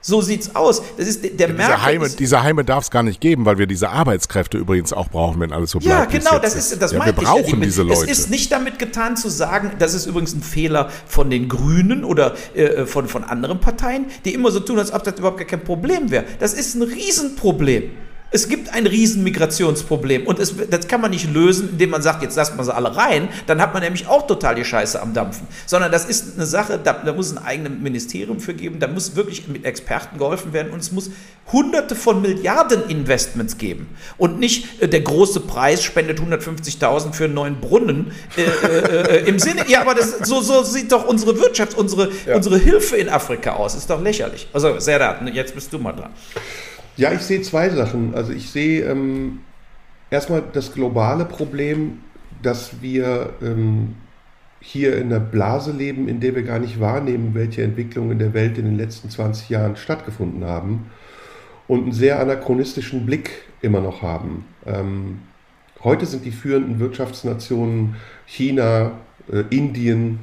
[0.00, 0.80] So sieht's aus.
[0.96, 1.66] Das ist der Ja, Merkel.
[1.74, 4.92] diese Heime, ist, diese Heime darf es gar nicht geben, weil wir diese Arbeitskräfte übrigens
[4.92, 6.14] auch brauchen, wenn alles so ja, bleibt.
[6.14, 7.26] es genau, das ist das ja, Wir meinte ich.
[7.28, 7.66] brauchen ja.
[7.66, 8.04] diese Leute.
[8.04, 12.04] Es ist nicht damit getan zu sagen, das ist übrigens ein Fehler von den Grünen
[12.04, 15.46] oder äh, von, von anderen Parteien, die immer so tun, als ob das überhaupt gar
[15.48, 16.24] kein Problem wäre.
[16.38, 17.90] Das ist ein Riesenproblem.
[18.30, 22.36] Es gibt ein Riesenmigrationsproblem und es, das kann man nicht lösen, indem man sagt, jetzt
[22.36, 25.46] lassen wir sie alle rein, dann hat man nämlich auch total die Scheiße am Dampfen.
[25.64, 29.16] Sondern das ist eine Sache, da, da muss ein eigenes Ministerium für geben, da muss
[29.16, 31.10] wirklich mit Experten geholfen werden und es muss
[31.50, 33.88] hunderte von Milliarden Investments geben.
[34.18, 39.28] Und nicht äh, der große Preis spendet 150.000 für einen neuen Brunnen äh, äh, äh,
[39.28, 43.08] im Sinne, ja, aber das, so, so sieht doch unsere Wirtschaft, unsere, unsere Hilfe in
[43.08, 43.74] Afrika aus.
[43.74, 44.48] Ist doch lächerlich.
[44.52, 46.10] Also, Serdat, jetzt bist du mal dran.
[46.98, 48.12] Ja, ich sehe zwei Sachen.
[48.16, 49.38] Also ich sehe ähm,
[50.10, 52.00] erstmal das globale Problem,
[52.42, 53.94] dass wir ähm,
[54.60, 58.34] hier in einer Blase leben, in der wir gar nicht wahrnehmen, welche Entwicklungen in der
[58.34, 60.90] Welt in den letzten 20 Jahren stattgefunden haben
[61.68, 63.30] und einen sehr anachronistischen Blick
[63.62, 64.44] immer noch haben.
[64.66, 65.20] Ähm,
[65.84, 67.94] heute sind die führenden Wirtschaftsnationen
[68.26, 68.90] China,
[69.32, 70.18] äh, Indien,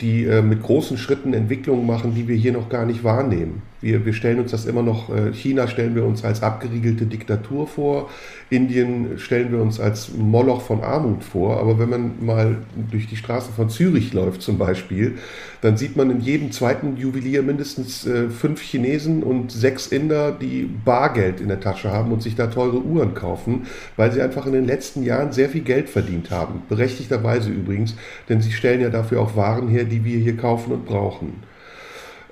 [0.00, 3.60] die äh, mit großen Schritten Entwicklungen machen, die wir hier noch gar nicht wahrnehmen.
[3.84, 7.66] Wir, wir stellen uns das immer noch, äh, China stellen wir uns als abgeriegelte Diktatur
[7.66, 8.08] vor,
[8.48, 12.56] Indien stellen wir uns als Moloch von Armut vor, aber wenn man mal
[12.90, 15.18] durch die Straßen von Zürich läuft zum Beispiel,
[15.60, 20.62] dann sieht man in jedem zweiten Juwelier mindestens äh, fünf Chinesen und sechs Inder, die
[20.62, 23.66] Bargeld in der Tasche haben und sich da teure Uhren kaufen,
[23.96, 26.62] weil sie einfach in den letzten Jahren sehr viel Geld verdient haben.
[26.70, 27.96] Berechtigterweise übrigens,
[28.30, 31.53] denn sie stellen ja dafür auch Waren her, die wir hier kaufen und brauchen.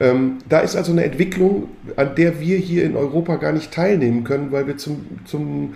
[0.03, 4.25] Ähm, da ist also eine Entwicklung, an der wir hier in Europa gar nicht teilnehmen
[4.25, 5.75] können, weil wir zum, zum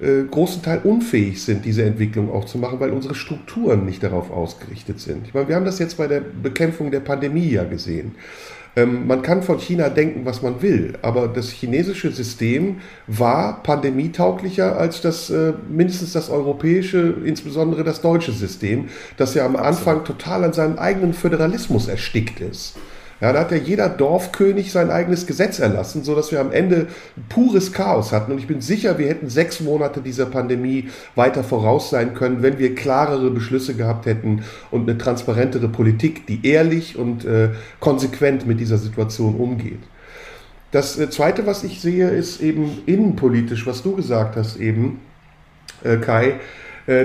[0.00, 4.32] äh, großen Teil unfähig sind, diese Entwicklung auch zu machen, weil unsere Strukturen nicht darauf
[4.32, 5.28] ausgerichtet sind.
[5.28, 8.16] Ich meine, wir haben das jetzt bei der Bekämpfung der Pandemie ja gesehen.
[8.74, 14.76] Ähm, man kann von China denken, was man will, aber das chinesische System war pandemietauglicher
[14.76, 18.88] als das äh, mindestens das europäische, insbesondere das deutsche System,
[19.18, 22.74] das ja am Anfang total an seinem eigenen Föderalismus erstickt ist.
[23.20, 26.86] Ja, da hat ja jeder Dorfkönig sein eigenes Gesetz erlassen, so dass wir am Ende
[27.28, 28.30] pures Chaos hatten.
[28.30, 32.58] Und ich bin sicher, wir hätten sechs Monate dieser Pandemie weiter voraus sein können, wenn
[32.58, 37.50] wir klarere Beschlüsse gehabt hätten und eine transparentere Politik, die ehrlich und äh,
[37.80, 39.80] konsequent mit dieser Situation umgeht.
[40.70, 45.00] Das äh, Zweite, was ich sehe, ist eben innenpolitisch, was du gesagt hast eben,
[45.82, 46.34] äh, Kai,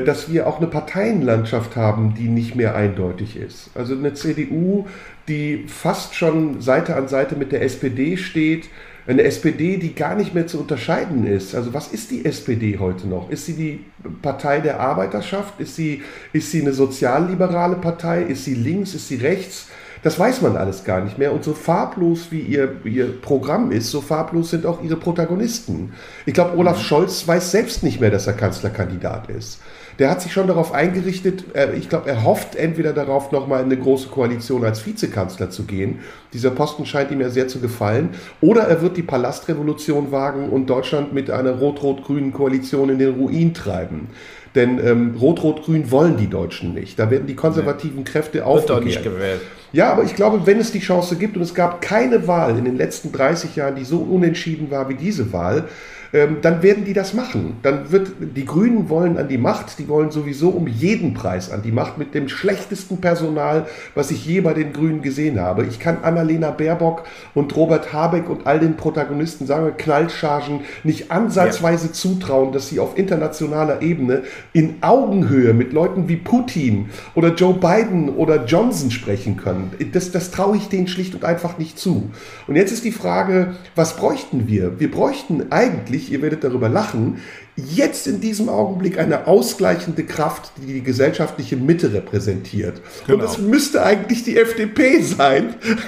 [0.05, 3.69] dass wir auch eine Parteienlandschaft haben, die nicht mehr eindeutig ist.
[3.75, 4.87] Also eine CDU,
[5.27, 8.69] die fast schon Seite an Seite mit der SPD steht,
[9.05, 11.55] eine SPD, die gar nicht mehr zu unterscheiden ist.
[11.55, 13.29] Also was ist die SPD heute noch?
[13.29, 13.85] Ist sie die
[14.21, 15.59] Partei der Arbeiterschaft?
[15.59, 16.01] Ist sie,
[16.31, 18.23] ist sie eine sozialliberale Partei?
[18.23, 18.93] Ist sie links?
[18.93, 19.67] Ist sie rechts?
[20.03, 21.33] Das weiß man alles gar nicht mehr.
[21.33, 25.93] Und so farblos wie ihr, ihr Programm ist, so farblos sind auch ihre Protagonisten.
[26.25, 29.59] Ich glaube, Olaf Scholz weiß selbst nicht mehr, dass er Kanzlerkandidat ist.
[29.99, 33.65] Der hat sich schon darauf eingerichtet, äh, ich glaube, er hofft entweder darauf, nochmal in
[33.65, 35.99] eine große Koalition als Vizekanzler zu gehen.
[36.33, 38.09] Dieser Posten scheint ihm ja sehr zu gefallen.
[38.41, 43.53] Oder er wird die Palastrevolution wagen und Deutschland mit einer rot-rot-grünen Koalition in den Ruin
[43.53, 44.07] treiben.
[44.55, 46.99] Denn ähm, Rot-Rot-Grün wollen die Deutschen nicht.
[46.99, 48.85] Da werden die konservativen Kräfte Wird doch aufgekehrt.
[48.85, 49.41] nicht gewählt.
[49.71, 52.65] Ja, aber ich glaube, wenn es die Chance gibt, und es gab keine Wahl in
[52.65, 55.67] den letzten 30 Jahren, die so unentschieden war wie diese Wahl,
[56.13, 57.57] ähm, dann werden die das machen.
[57.63, 61.63] Dann wird, die Grünen wollen an die Macht, die wollen sowieso um jeden Preis an
[61.63, 63.65] die Macht mit dem schlechtesten Personal,
[63.95, 65.65] was ich je bei den Grünen gesehen habe.
[65.65, 67.03] Ich kann Annalena Baerbock
[67.33, 72.79] und Robert Habeck und all den Protagonisten, sagen wir Knallchargen, nicht ansatzweise zutrauen, dass sie
[72.79, 74.23] auf internationaler Ebene
[74.53, 79.71] in Augenhöhe mit Leuten wie Putin oder Joe Biden oder Johnson sprechen können.
[79.91, 82.11] Das, das traue ich denen schlicht und einfach nicht zu.
[82.47, 84.79] Und jetzt ist die Frage, was bräuchten wir?
[84.79, 87.21] Wir bräuchten eigentlich, ihr werdet darüber lachen,
[87.55, 92.81] jetzt in diesem Augenblick eine ausgleichende Kraft, die die gesellschaftliche Mitte repräsentiert.
[93.01, 93.23] Und Genau.
[93.23, 95.55] das müsste eigentlich die FDP sein.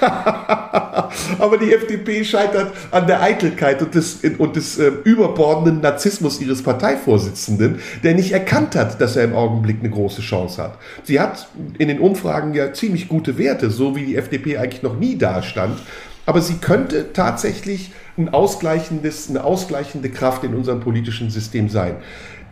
[1.38, 6.62] Aber die FDP scheitert an der Eitelkeit und des, und des äh, überbordenden Narzissmus ihres
[6.62, 10.78] Parteivorsitzenden, der nicht erkannt hat, dass er im Augenblick eine große Chance hat.
[11.02, 11.48] Sie hat
[11.78, 15.80] in den Umfragen ja ziemlich gute Werte, so wie die FDP eigentlich noch nie dastand.
[16.26, 21.96] Aber sie könnte tatsächlich ein ausgleichendes, eine ausgleichende Kraft in unserem politischen System sein.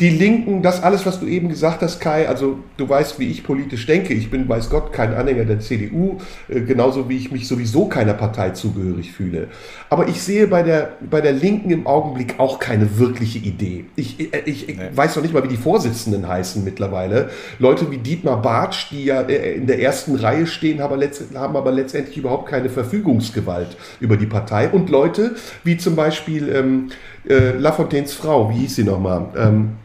[0.01, 3.45] Die Linken, das alles, was du eben gesagt hast, Kai, also du weißt, wie ich
[3.45, 4.13] politisch denke.
[4.13, 6.19] Ich bin, weiß Gott, kein Anhänger der CDU,
[6.49, 9.49] äh, genauso wie ich mich sowieso keiner Partei zugehörig fühle.
[9.91, 13.85] Aber ich sehe bei der, bei der Linken im Augenblick auch keine wirkliche Idee.
[13.95, 14.91] Ich, äh, ich, ich nee.
[14.93, 17.31] weiß noch nicht mal, wie die Vorsitzenden heißen mittlerweile.
[17.61, 22.17] Leute wie Dietmar Bartsch, die ja äh, in der ersten Reihe stehen, haben aber letztendlich
[22.17, 24.69] überhaupt keine Verfügungsgewalt über die Partei.
[24.69, 26.91] Und Leute wie zum Beispiel ähm,
[27.29, 29.29] äh, Lafontaines Frau, wie hieß sie nochmal?
[29.37, 29.77] Ähm,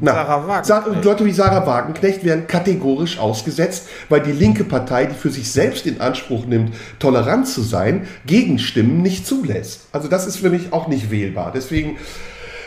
[0.00, 1.04] na, Sarah Wagenknecht.
[1.04, 5.86] Leute wie Sarah Wagenknecht werden kategorisch ausgesetzt, weil die linke Partei, die für sich selbst
[5.86, 9.86] in Anspruch nimmt, tolerant zu sein, Gegenstimmen nicht zulässt.
[9.92, 11.52] Also das ist für mich auch nicht wählbar.
[11.54, 11.98] Deswegen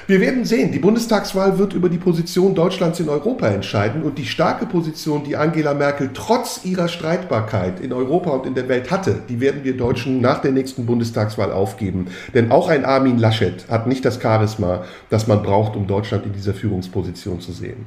[0.07, 0.71] wir werden sehen.
[0.71, 5.35] Die Bundestagswahl wird über die Position Deutschlands in Europa entscheiden und die starke Position, die
[5.35, 9.77] Angela Merkel trotz ihrer Streitbarkeit in Europa und in der Welt hatte, die werden wir
[9.77, 12.07] Deutschen nach der nächsten Bundestagswahl aufgeben.
[12.33, 16.33] Denn auch ein Armin Laschet hat nicht das Charisma, das man braucht, um Deutschland in
[16.33, 17.85] dieser Führungsposition zu sehen.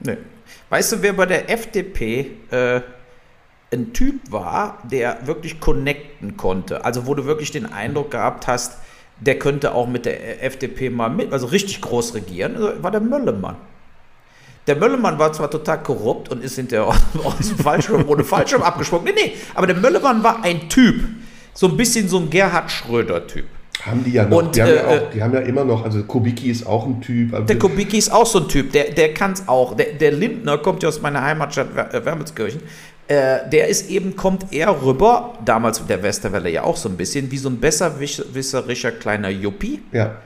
[0.00, 0.16] Nee.
[0.70, 2.80] Weißt du, wer bei der FDP äh,
[3.72, 6.84] ein Typ war, der wirklich connecten konnte?
[6.84, 8.78] Also wo du wirklich den Eindruck gehabt hast,
[9.20, 13.00] der könnte auch mit der FDP mal mit, also richtig groß regieren, also war der
[13.00, 13.56] Möllemann.
[14.66, 16.86] Der Möllemann war zwar total korrupt und ist hinterher
[17.24, 19.06] aus dem Fallschirm ohne Fallschirm abgesprungen.
[19.06, 21.04] Nee, nee, aber der Möllemann war ein Typ.
[21.52, 23.46] So ein bisschen so ein Gerhard Schröder-Typ.
[23.84, 24.38] Haben die ja noch.
[24.38, 26.86] Und, die, haben äh, ja auch, die haben ja immer noch, also Kubicki ist auch
[26.86, 27.34] ein Typ.
[27.34, 29.76] Also der Kubicki ist auch so ein Typ, der, der kann es auch.
[29.76, 31.74] Der, der Lindner kommt ja aus meiner Heimatstadt
[32.04, 32.62] Wermelskirchen.
[33.06, 36.96] Äh, der ist eben, kommt eher rüber, damals mit der Westerwelle ja auch so ein
[36.96, 39.82] bisschen, wie so ein besserwisserischer kleiner Yuppie.
[39.92, 40.16] Ja.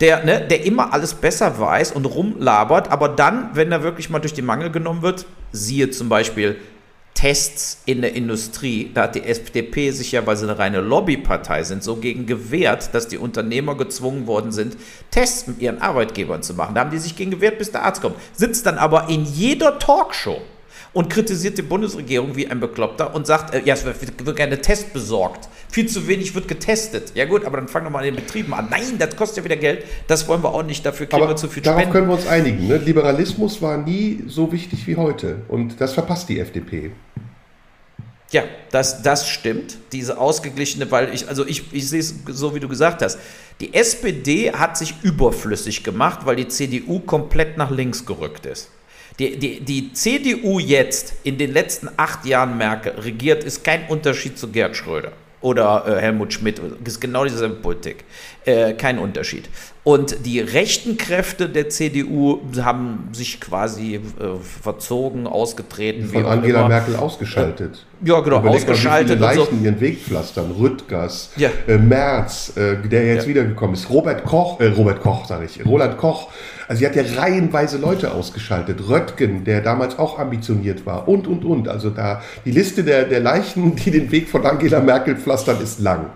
[0.00, 4.20] Der, ne, der immer alles besser weiß und rumlabert, aber dann, wenn er wirklich mal
[4.20, 6.56] durch die Mangel genommen wird, siehe zum Beispiel
[7.14, 11.64] Tests in der Industrie, da hat die FDP sich ja, weil sie eine reine Lobbypartei
[11.64, 14.76] sind, so gegen gewehrt, dass die Unternehmer gezwungen worden sind,
[15.10, 16.74] Tests mit ihren Arbeitgebern zu machen.
[16.74, 18.16] Da haben die sich gegen gewehrt, bis der Arzt kommt.
[18.32, 20.40] Sitzt dann aber in jeder Talkshow
[20.92, 24.60] und kritisiert die Bundesregierung wie ein Bekloppter und sagt, äh, ja, es wird, wird gerne
[24.60, 25.48] Test besorgt.
[25.68, 27.12] Viel zu wenig wird getestet.
[27.14, 28.68] Ja gut, aber dann fangen wir mal an den Betrieben an.
[28.70, 29.84] Nein, das kostet ja wieder Geld.
[30.08, 30.84] Das wollen wir auch nicht.
[30.84, 31.92] Dafür kriegen aber wir zu viel darauf Spenden.
[31.92, 32.66] können wir uns einigen.
[32.66, 32.78] Ne?
[32.78, 35.42] Liberalismus war nie so wichtig wie heute.
[35.48, 36.90] Und das verpasst die FDP.
[38.32, 39.78] Ja, das, das stimmt.
[39.92, 43.18] Diese ausgeglichene, weil ich, also ich, ich sehe es so, wie du gesagt hast.
[43.60, 48.70] Die SPD hat sich überflüssig gemacht, weil die CDU komplett nach links gerückt ist.
[49.20, 54.38] Die, die, die CDU jetzt in den letzten acht Jahren, Merkel, regiert, ist kein Unterschied
[54.38, 56.60] zu Gerd Schröder oder äh, Helmut Schmidt.
[56.84, 58.04] Ist genau dieselbe Politik.
[58.46, 59.48] Äh, kein Unterschied.
[59.84, 64.00] Und die rechten Kräfte der CDU haben sich quasi äh,
[64.62, 66.08] verzogen, ausgetreten.
[66.08, 66.68] Von Angela immer.
[66.68, 67.86] Merkel ausgeschaltet.
[68.02, 69.20] Ja, genau, Überleg ausgeschaltet.
[69.20, 69.64] Mal, wie Leichen so.
[69.64, 70.50] ihren Weg pflastern.
[70.58, 71.50] Rüttgers, ja.
[71.66, 73.28] äh, Merz, äh, der jetzt ja.
[73.28, 73.90] wiedergekommen ist.
[73.90, 76.28] Robert Koch, äh, Robert Koch, sage ich, Roland Koch.
[76.70, 78.88] Also sie hat ja reihenweise Leute ausgeschaltet.
[78.88, 81.66] Röttgen, der damals auch ambitioniert war und, und, und.
[81.66, 85.80] Also da die Liste der, der Leichen, die den Weg von Angela Merkel pflastern, ist
[85.80, 86.10] lang.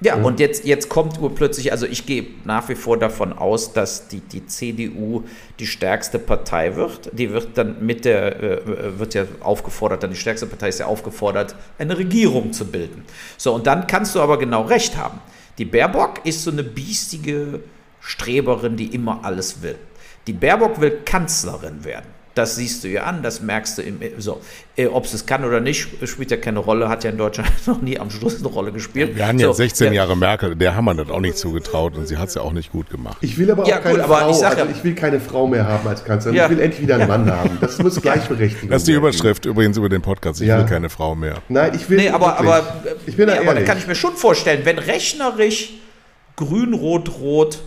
[0.00, 0.24] Ja, mhm.
[0.24, 4.20] und jetzt, jetzt kommt urplötzlich, also ich gehe nach wie vor davon aus, dass die,
[4.20, 5.24] die CDU
[5.58, 7.10] die stärkste Partei wird.
[7.12, 10.86] Die wird dann mit der, äh, wird ja aufgefordert, dann die stärkste Partei ist ja
[10.86, 13.04] aufgefordert, eine Regierung zu bilden.
[13.36, 15.20] So, und dann kannst du aber genau recht haben.
[15.58, 17.60] Die Baerbock ist so eine biestige
[18.00, 19.76] Streberin, die immer alles will.
[20.26, 22.20] Die Baerbock will Kanzlerin werden.
[22.34, 23.82] Das siehst du ihr an, das merkst du.
[23.82, 24.40] Im, so.
[24.76, 27.50] Äh, Ob es es kann oder nicht, spielt ja keine Rolle, hat ja in Deutschland
[27.66, 29.16] noch nie am Schluss eine Rolle gespielt.
[29.16, 29.92] Wir haben so, jetzt 16 ja.
[30.04, 32.52] Jahre Merkel, der haben wir das auch nicht zugetraut und sie hat es ja auch
[32.52, 33.16] nicht gut gemacht.
[33.20, 35.66] Ich will aber auch ja, keine gut, Frau, ich, also ich will keine Frau mehr
[35.66, 36.44] haben als Kanzlerin, ja.
[36.44, 37.58] ich will endlich wieder einen Mann haben.
[37.60, 41.16] Das muss gleichberechtigt Das ist die Überschrift übrigens über den Podcast, ich will keine Frau
[41.16, 41.38] mehr.
[41.48, 43.96] Nein, ich will Nee, aber, aber, ich bin da nee, aber da kann ich mir
[43.96, 45.74] schon vorstellen, wenn rechnerisch
[46.36, 47.58] grün, rot, rot,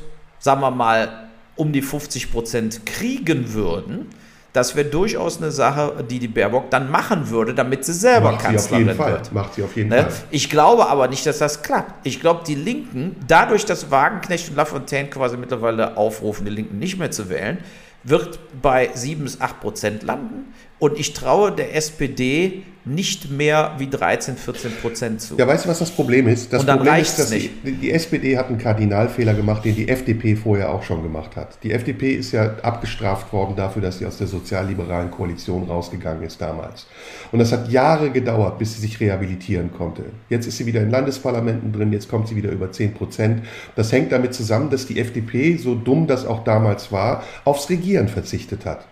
[0.43, 4.09] sagen wir mal, um die 50 Prozent kriegen würden,
[4.51, 8.43] das wäre durchaus eine Sache, die die Baerbock dann machen würde, damit sie selber Macht
[8.43, 9.31] Kanzlerin sie wird.
[9.31, 10.03] Macht sie auf jeden ne?
[10.03, 10.11] Fall.
[10.29, 12.05] Ich glaube aber nicht, dass das klappt.
[12.05, 16.99] Ich glaube, die Linken, dadurch, dass Wagenknecht und Lafontaine quasi mittlerweile aufrufen, die Linken nicht
[16.99, 17.59] mehr zu wählen,
[18.03, 20.53] wird bei 7 bis 8 Prozent landen.
[20.83, 25.37] Und ich traue der SPD nicht mehr wie 13, 14 Prozent zu.
[25.37, 26.51] Ja, weißt du, was das Problem ist?
[26.51, 27.51] Das Problem ist, dass nicht.
[27.65, 31.57] Die, die, SPD hat einen Kardinalfehler gemacht, den die FDP vorher auch schon gemacht hat.
[31.63, 36.41] Die FDP ist ja abgestraft worden dafür, dass sie aus der sozialliberalen Koalition rausgegangen ist
[36.41, 36.85] damals.
[37.31, 40.03] Und das hat Jahre gedauert, bis sie sich rehabilitieren konnte.
[40.27, 43.43] Jetzt ist sie wieder in Landesparlamenten drin, jetzt kommt sie wieder über 10 Prozent.
[43.77, 48.09] Das hängt damit zusammen, dass die FDP, so dumm das auch damals war, aufs Regieren
[48.09, 48.85] verzichtet hat.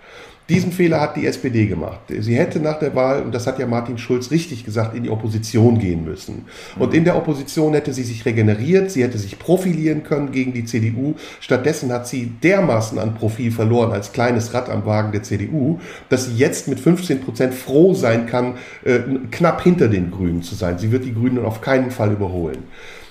[0.51, 2.01] Diesen Fehler hat die SPD gemacht.
[2.09, 5.09] Sie hätte nach der Wahl, und das hat ja Martin Schulz richtig gesagt, in die
[5.09, 6.43] Opposition gehen müssen.
[6.77, 10.65] Und in der Opposition hätte sie sich regeneriert, sie hätte sich profilieren können gegen die
[10.65, 11.15] CDU.
[11.39, 15.79] Stattdessen hat sie dermaßen an Profil verloren als kleines Rad am Wagen der CDU,
[16.09, 18.99] dass sie jetzt mit 15 Prozent froh sein kann, äh,
[19.31, 20.77] knapp hinter den Grünen zu sein.
[20.77, 22.65] Sie wird die Grünen auf keinen Fall überholen.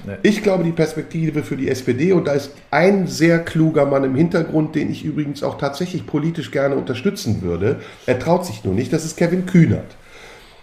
[0.07, 0.17] Nee.
[0.23, 4.15] Ich glaube, die Perspektive für die SPD, und da ist ein sehr kluger Mann im
[4.15, 8.93] Hintergrund, den ich übrigens auch tatsächlich politisch gerne unterstützen würde, er traut sich nur nicht,
[8.93, 9.97] das ist Kevin Kühnert.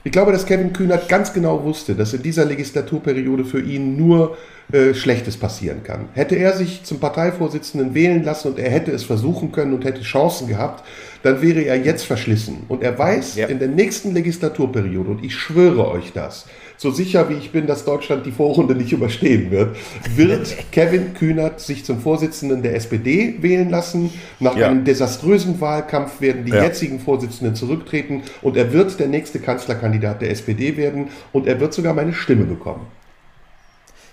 [0.03, 4.38] Ich glaube, dass Kevin Kühnert ganz genau wusste, dass in dieser Legislaturperiode für ihn nur
[4.72, 6.09] äh, Schlechtes passieren kann.
[6.14, 10.01] Hätte er sich zum Parteivorsitzenden wählen lassen und er hätte es versuchen können und hätte
[10.01, 10.85] Chancen gehabt,
[11.23, 12.64] dann wäre er jetzt verschlissen.
[12.69, 13.47] Und er weiß, ja.
[13.47, 16.45] in der nächsten Legislaturperiode, und ich schwöre euch das,
[16.77, 19.75] so sicher wie ich bin, dass Deutschland die Vorrunde nicht überstehen wird,
[20.15, 24.11] wird Kevin Kühnert sich zum Vorsitzenden der SPD wählen lassen.
[24.39, 24.67] Nach ja.
[24.67, 26.63] einem desaströsen Wahlkampf werden die ja.
[26.63, 31.73] jetzigen Vorsitzenden zurücktreten und er wird der nächste Kanzlerkandidat der SPD werden und er wird
[31.73, 32.85] sogar meine Stimme bekommen.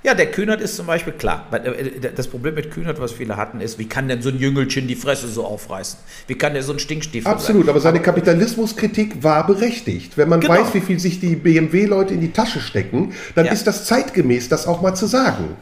[0.04, 1.48] Ja, der Kühnert ist zum Beispiel klar.
[1.50, 4.86] Äh, das Problem mit Kühnert, was viele hatten, ist, wie kann denn so ein Jüngelchen
[4.86, 5.98] die Fresse so aufreißen?
[6.26, 7.70] Wie kann der so ein Stinkstiefel Absolut, sein?
[7.70, 10.18] aber seine Kapitalismuskritik war berechtigt.
[10.18, 10.54] Wenn man genau.
[10.54, 13.52] weiß, wie viel sich die BMW-Leute in die Tasche stecken, dann ja.
[13.52, 15.56] ist das zeitgemäß, das auch mal zu sagen.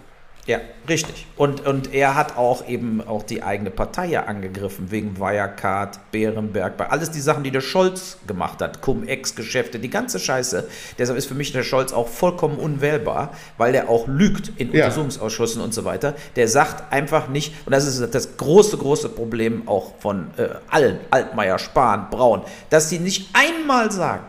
[0.45, 1.27] Ja, richtig.
[1.37, 6.77] Und, und er hat auch eben auch die eigene Partei ja angegriffen, wegen Wirecard, Bärenberg,
[6.77, 10.69] bei alles die Sachen, die der Scholz gemacht hat, Cum-Ex-Geschäfte, die ganze Scheiße.
[10.99, 14.85] Deshalb ist für mich der Scholz auch vollkommen unwählbar, weil der auch lügt in ja.
[14.85, 16.15] Untersuchungsausschüssen und so weiter.
[16.35, 20.99] Der sagt einfach nicht, und das ist das große, große Problem auch von äh, allen,
[21.11, 24.25] Altmaier, Spahn, Braun, dass sie nicht einmal sagen,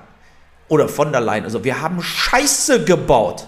[0.67, 3.47] oder von der Leyen, also wir haben Scheiße gebaut.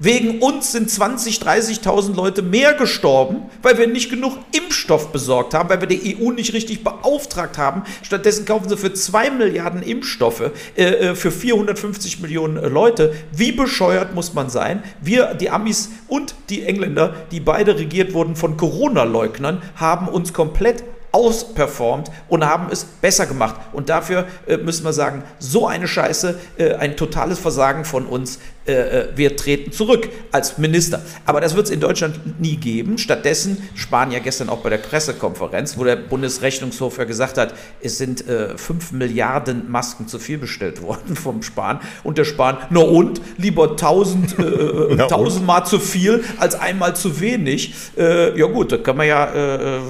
[0.00, 5.68] Wegen uns sind 20, 30.000 Leute mehr gestorben, weil wir nicht genug Impfstoff besorgt haben,
[5.68, 7.82] weil wir die EU nicht richtig beauftragt haben.
[8.02, 13.12] Stattdessen kaufen sie für 2 Milliarden Impfstoffe äh, äh für 450 Millionen äh, Leute.
[13.32, 14.84] Wie bescheuert muss man sein?
[15.00, 20.84] Wir, die Amis und die Engländer, die beide regiert wurden von Corona-Leugnern, haben uns komplett
[21.12, 23.56] ausperformt und haben es besser gemacht.
[23.72, 28.38] Und dafür äh, müssen wir sagen, so eine Scheiße, äh, ein totales Versagen von uns,
[28.68, 31.00] äh, äh, wir treten zurück als Minister.
[31.24, 32.98] Aber das wird es in Deutschland nie geben.
[32.98, 37.96] Stattdessen, Spahn ja gestern auch bei der Pressekonferenz, wo der Bundesrechnungshof ja gesagt hat, es
[37.96, 41.80] sind äh, 5 Milliarden Masken zu viel bestellt worden vom Spahn.
[42.04, 47.20] Und der Spahn, na und, lieber 1000, äh, äh tausendmal zu viel als einmal zu
[47.20, 47.74] wenig.
[47.96, 49.80] Äh, ja gut, da kann man ja, äh,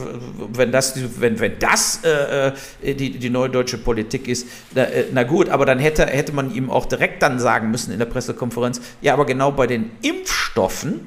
[0.52, 2.00] wenn das, wenn, wenn das
[2.82, 6.70] die, die neue deutsche Politik ist, na, na gut, aber dann hätte, hätte man ihm
[6.70, 11.06] auch direkt dann sagen müssen in der Pressekonferenz, Konferenz, ja, aber genau bei den Impfstoffen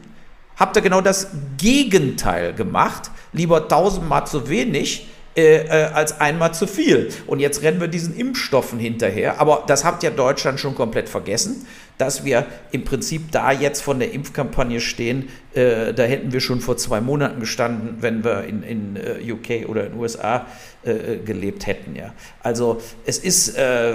[0.57, 1.27] habt ihr genau das
[1.57, 3.11] Gegenteil gemacht.
[3.33, 7.09] Lieber tausendmal zu wenig, äh, äh, als einmal zu viel.
[7.25, 9.39] Und jetzt rennen wir diesen Impfstoffen hinterher.
[9.39, 11.65] Aber das habt ja Deutschland schon komplett vergessen,
[11.97, 15.29] dass wir im Prinzip da jetzt von der Impfkampagne stehen.
[15.53, 19.69] Äh, da hätten wir schon vor zwei Monaten gestanden, wenn wir in, in äh, UK
[19.69, 20.47] oder in USA
[20.83, 21.95] äh, gelebt hätten.
[21.95, 22.13] Ja.
[22.43, 23.93] Also es ist äh,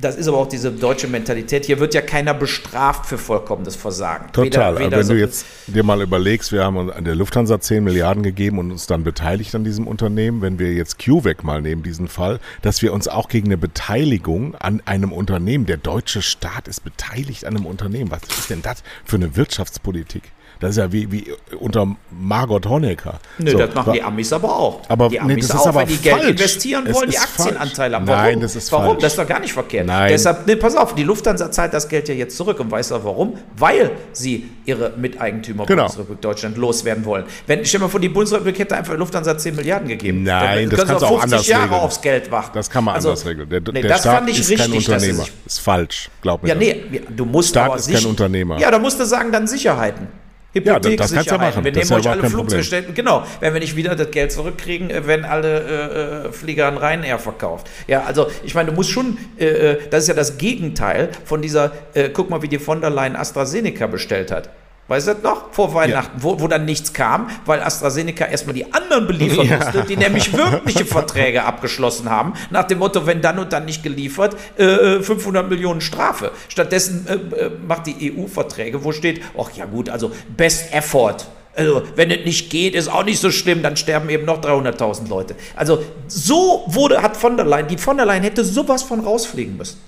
[0.00, 1.66] das ist aber auch diese deutsche Mentalität.
[1.66, 4.32] Hier wird ja keiner bestraft für vollkommenes Versagen.
[4.32, 4.74] Total.
[4.74, 7.84] Weder, weder wenn so du jetzt dir mal überlegst, wir haben an der Lufthansa 10
[7.84, 11.82] Milliarden gegeben und uns dann beteiligt an diesem Unternehmen, wenn wir jetzt CueVac mal nehmen,
[11.82, 16.68] diesen Fall, dass wir uns auch gegen eine Beteiligung an einem Unternehmen, der deutsche Staat
[16.68, 18.10] ist beteiligt an einem Unternehmen.
[18.10, 20.22] Was ist denn das für eine Wirtschaftspolitik?
[20.64, 21.30] Das ist ja wie, wie
[21.60, 23.20] unter Margot Honecker.
[23.36, 24.80] Nö, so, das machen die Amis aber auch.
[24.88, 26.22] Aber die Amis nee, das auch, ist aber wenn die falsch.
[26.22, 28.06] Geld investieren wollen, die Aktienanteile haben.
[28.06, 28.22] Warum?
[28.22, 28.86] Nein, das ist warum?
[28.86, 29.02] falsch.
[29.02, 29.86] Das ist doch gar nicht verkehrt.
[29.86, 30.08] Nein.
[30.08, 33.04] Deshalb, nee, pass auf, die Lufthansa zahlt das Geld ja jetzt zurück und weißt du
[33.04, 33.34] warum?
[33.58, 35.82] Weil sie ihre Miteigentümer genau.
[35.82, 37.24] Bundesrepublik Deutschland loswerden wollen.
[37.46, 40.22] Wenn, stell dir mal vor, die Bundesrepublik hätte einfach Lufthansa 10 Milliarden gegeben.
[40.22, 41.80] Nein, das kannst du auch anders Jahre regeln.
[41.80, 42.52] aufs Geld warten.
[42.54, 43.50] Das kann man also, anders regeln.
[43.50, 45.24] Der, nee, der das Staat fand ich ist richtig, kein Unternehmer.
[45.24, 46.48] Ist, ist falsch, glaub mir.
[46.48, 48.58] Ja, nee, du musst Staat aber ist kein Unternehmer.
[48.58, 50.23] Ja, da musst du sagen, dann Sicherheiten.
[50.54, 51.64] Hypothek ja, das kannst du ja machen.
[51.64, 52.94] Wir nehmen euch alle Fluggesellschaften.
[52.94, 56.78] Genau, wenn wir nicht wieder das Geld zurückkriegen, äh, wenn alle äh, äh, Flieger an
[56.78, 57.68] Ryanair verkauft.
[57.86, 61.42] Ja, also ich meine, du musst schon, äh, äh, das ist ja das Gegenteil von
[61.42, 64.50] dieser, äh, guck mal, wie die von der Leyen AstraZeneca bestellt hat.
[64.86, 65.52] Weißt du das noch?
[65.52, 66.22] Vor Weihnachten, ja.
[66.22, 69.56] wo, wo dann nichts kam, weil AstraZeneca erstmal die anderen beliefern ja.
[69.56, 73.82] musste, die nämlich wirkliche Verträge abgeschlossen haben, nach dem Motto, wenn dann und dann nicht
[73.82, 76.32] geliefert, äh, 500 Millionen Strafe.
[76.48, 81.26] Stattdessen äh, äh macht die EU Verträge, wo steht, ach ja gut, also Best Effort.
[81.56, 85.08] Also, wenn es nicht geht, ist auch nicht so schlimm, dann sterben eben noch 300.000
[85.08, 85.36] Leute.
[85.54, 89.56] Also, so wurde, hat von der Leyen, die von der Leyen hätte sowas von rausfliegen
[89.56, 89.78] müssen.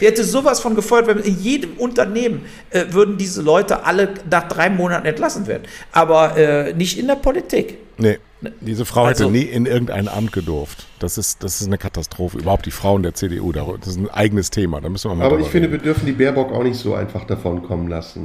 [0.00, 1.22] Die hätte sowas von gefeuert werden.
[1.22, 5.64] In jedem Unternehmen äh, würden diese Leute alle nach drei Monaten entlassen werden.
[5.92, 7.78] Aber äh, nicht in der Politik.
[7.96, 8.18] Nee.
[8.60, 10.86] Diese Frau also, hätte nie in irgendein Amt gedurft.
[11.04, 12.38] Das ist, das ist eine Katastrophe.
[12.38, 14.80] Überhaupt die Frauen der CDU, das ist ein eigenes Thema.
[14.80, 15.80] Da müssen wir mal Aber ich finde, reden.
[15.84, 18.22] wir dürfen die Baerbock auch nicht so einfach davon kommen lassen.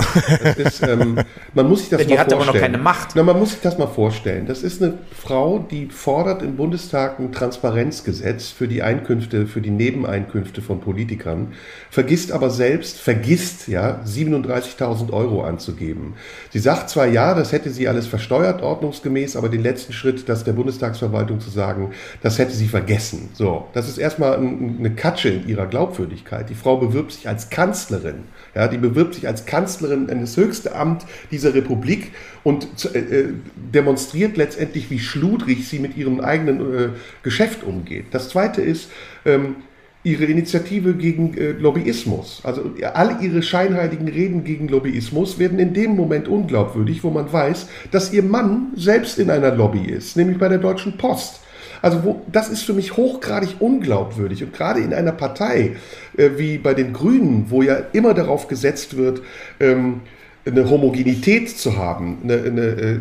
[0.56, 1.20] Ist, ähm,
[1.54, 2.50] man muss sich das die mal hat vorstellen.
[2.50, 3.10] aber noch keine Macht.
[3.16, 4.46] Na, man muss sich das mal vorstellen.
[4.46, 9.72] Das ist eine Frau, die fordert im Bundestag ein Transparenzgesetz für die Einkünfte, für die
[9.72, 11.52] Nebeneinkünfte von Politikern,
[11.90, 16.14] vergisst aber selbst, vergisst ja 37.000 Euro anzugeben.
[16.50, 20.46] Sie sagt zwar ja, das hätte sie alles versteuert, ordnungsgemäß, aber den letzten Schritt, das
[20.46, 21.92] der Bundestagsverwaltung zu sagen,
[22.22, 23.30] das hätte sie vergessen.
[23.34, 26.50] So, das ist erstmal eine Katsche in ihrer Glaubwürdigkeit.
[26.50, 28.24] Die Frau bewirbt sich als Kanzlerin.
[28.56, 32.12] Ja, die bewirbt sich als Kanzlerin in das höchste Amt dieser Republik
[32.44, 36.90] und äh, äh, demonstriert letztendlich, wie schludrig sie mit ihrem eigenen äh,
[37.24, 38.06] Geschäft umgeht.
[38.12, 38.90] Das Zweite ist,
[39.26, 39.58] ähm,
[40.04, 42.42] ihre Initiative gegen äh, Lobbyismus.
[42.44, 47.68] Also all ihre scheinheiligen Reden gegen Lobbyismus werden in dem Moment unglaubwürdig, wo man weiß,
[47.92, 51.42] dass ihr Mann selbst in einer Lobby ist, nämlich bei der Deutschen Post.
[51.82, 54.44] Also wo, das ist für mich hochgradig unglaubwürdig.
[54.44, 55.76] Und gerade in einer Partei
[56.18, 59.22] äh, wie bei den Grünen, wo ja immer darauf gesetzt wird,
[59.60, 60.02] ähm,
[60.46, 63.00] eine Homogenität zu haben, eine, eine äh,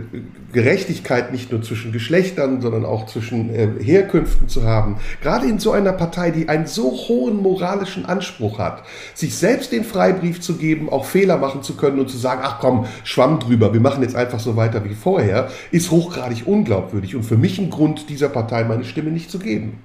[0.52, 4.96] Gerechtigkeit nicht nur zwischen Geschlechtern, sondern auch zwischen äh, Herkünften zu haben.
[5.22, 8.82] Gerade in so einer Partei, die einen so hohen moralischen Anspruch hat,
[9.14, 12.58] sich selbst den Freibrief zu geben, auch Fehler machen zu können und zu sagen, ach
[12.60, 17.22] komm, schwamm drüber, wir machen jetzt einfach so weiter wie vorher, ist hochgradig unglaubwürdig und
[17.22, 19.78] für mich ein Grund, dieser Partei meine Stimme nicht zu geben.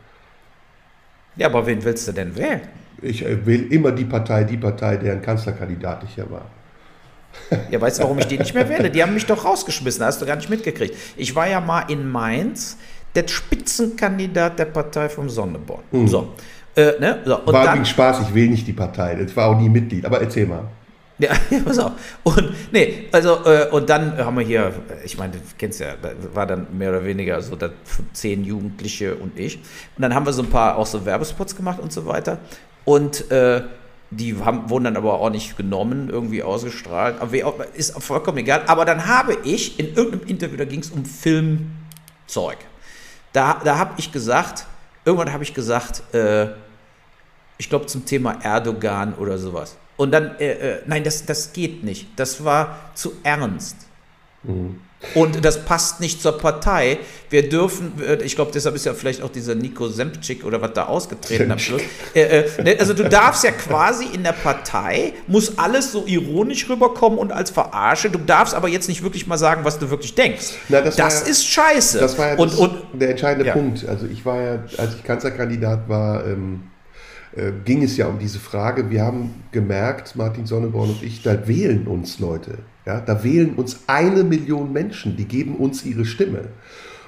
[1.35, 2.61] Ja, aber wen willst du denn wählen?
[3.01, 6.45] Ich äh, wähle immer die Partei, die Partei, deren Kanzlerkandidat ich ja war.
[7.71, 8.89] Ja, weißt du, warum ich die nicht mehr wähle?
[8.89, 10.95] Die haben mich doch rausgeschmissen, hast du gar nicht mitgekriegt.
[11.15, 12.77] Ich war ja mal in Mainz
[13.15, 15.83] der Spitzenkandidat der Partei vom Sonneborn.
[15.91, 16.07] Mhm.
[16.07, 16.33] So.
[16.75, 17.19] Äh, ne?
[17.25, 17.39] so.
[17.39, 19.15] Und war dann, Spaß, ich will nicht die Partei.
[19.15, 20.63] Das war auch nie Mitglied, aber erzähl mal.
[21.19, 21.29] Ja,
[21.63, 21.91] pass auf.
[22.23, 24.73] Und nee, also äh, und dann haben wir hier,
[25.05, 27.69] ich meine, du kennst ja, da war dann mehr oder weniger so da
[28.13, 29.57] zehn Jugendliche und ich.
[29.95, 32.39] Und dann haben wir so ein paar auch so Werbespots gemacht und so weiter.
[32.83, 33.61] Und äh,
[34.15, 37.19] die haben, wurden dann aber auch nicht genommen, irgendwie ausgestrahlt.
[37.21, 38.63] Aber ist vollkommen egal.
[38.67, 42.57] Aber dann habe ich in irgendeinem Interview, da ging es um Filmzeug.
[43.31, 44.65] Da, da habe ich gesagt,
[45.05, 46.49] irgendwann habe ich gesagt, äh,
[47.57, 49.77] ich glaube zum Thema Erdogan oder sowas.
[49.97, 52.07] Und dann, äh, äh, nein, das, das geht nicht.
[52.15, 53.77] Das war zu ernst.
[54.43, 54.81] Mhm.
[55.15, 56.97] Und das passt nicht zur Partei.
[57.29, 60.73] Wir dürfen, äh, ich glaube, deshalb ist ja vielleicht auch dieser Nico Sempcik oder was
[60.73, 61.81] da ausgetreten am Schluss.
[62.13, 66.69] Äh, äh, ne, also du darfst ja quasi in der Partei, muss alles so ironisch
[66.69, 68.09] rüberkommen und als Verarsche.
[68.09, 70.53] Du darfst aber jetzt nicht wirklich mal sagen, was du wirklich denkst.
[70.69, 71.99] Na, das, das ja, ist scheiße.
[71.99, 73.53] Das war ja und, das, und, der entscheidende ja.
[73.53, 73.87] Punkt.
[73.87, 76.63] Also ich war ja, als ich Kanzlerkandidat war, ähm,
[77.35, 78.89] äh, ging es ja um diese Frage.
[78.89, 82.59] Wir haben gemerkt, Martin Sonneborn und ich, da wählen uns Leute.
[82.85, 86.49] Ja, da wählen uns eine Million Menschen, die geben uns ihre Stimme.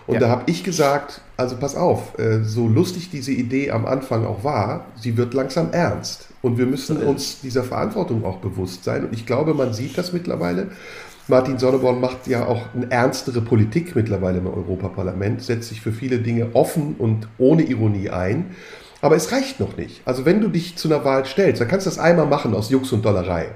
[0.07, 0.19] Und ja.
[0.19, 4.43] da habe ich gesagt, also pass auf, äh, so lustig diese Idee am Anfang auch
[4.43, 6.27] war, sie wird langsam ernst.
[6.41, 9.06] Und wir müssen uns dieser Verantwortung auch bewusst sein.
[9.06, 10.68] Und ich glaube, man sieht das mittlerweile.
[11.27, 16.19] Martin Sonneborn macht ja auch eine ernstere Politik mittlerweile im Europaparlament, setzt sich für viele
[16.19, 18.52] Dinge offen und ohne Ironie ein.
[19.02, 20.02] Aber es reicht noch nicht.
[20.06, 22.69] Also wenn du dich zu einer Wahl stellst, dann kannst du das einmal machen aus
[22.69, 23.47] Jux und Dollerei.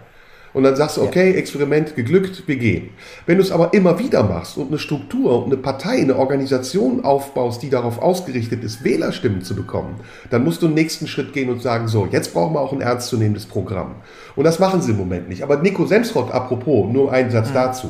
[0.54, 2.90] Und dann sagst du, okay, Experiment geglückt, wir gehen.
[3.26, 7.04] Wenn du es aber immer wieder machst und eine Struktur und eine Partei, eine Organisation
[7.04, 10.00] aufbaust, die darauf ausgerichtet ist, Wählerstimmen zu bekommen,
[10.30, 12.82] dann musst du den nächsten Schritt gehen und sagen, so, jetzt brauchen wir auch ein
[12.82, 13.96] ernstzunehmendes Programm.
[14.36, 15.44] Und das machen sie im Moment nicht.
[15.44, 17.54] Aber Nico Semsrott, apropos, nur einen Satz mhm.
[17.54, 17.90] dazu.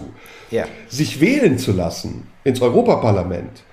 [0.52, 0.66] Ja.
[0.88, 3.64] Sich wählen zu lassen ins Europaparlament,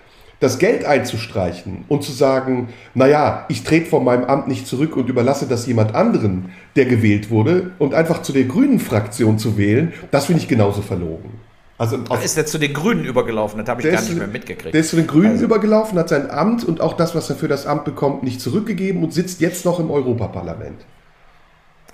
[0.41, 5.09] das Geld einzustreichen und zu sagen, naja, ich trete von meinem Amt nicht zurück und
[5.09, 9.93] überlasse das jemand anderen, der gewählt wurde, und einfach zu der grünen Fraktion zu wählen,
[10.11, 11.31] das finde ich genauso verlogen.
[11.79, 13.59] Also Ach, ist er zu den Grünen übergelaufen?
[13.59, 14.75] Das habe ich gar nicht mehr mitgekriegt.
[14.75, 15.45] Der ist zu den Grünen also.
[15.45, 19.05] übergelaufen, hat sein Amt und auch das, was er für das Amt bekommt, nicht zurückgegeben
[19.05, 20.87] und sitzt jetzt noch im Europaparlament.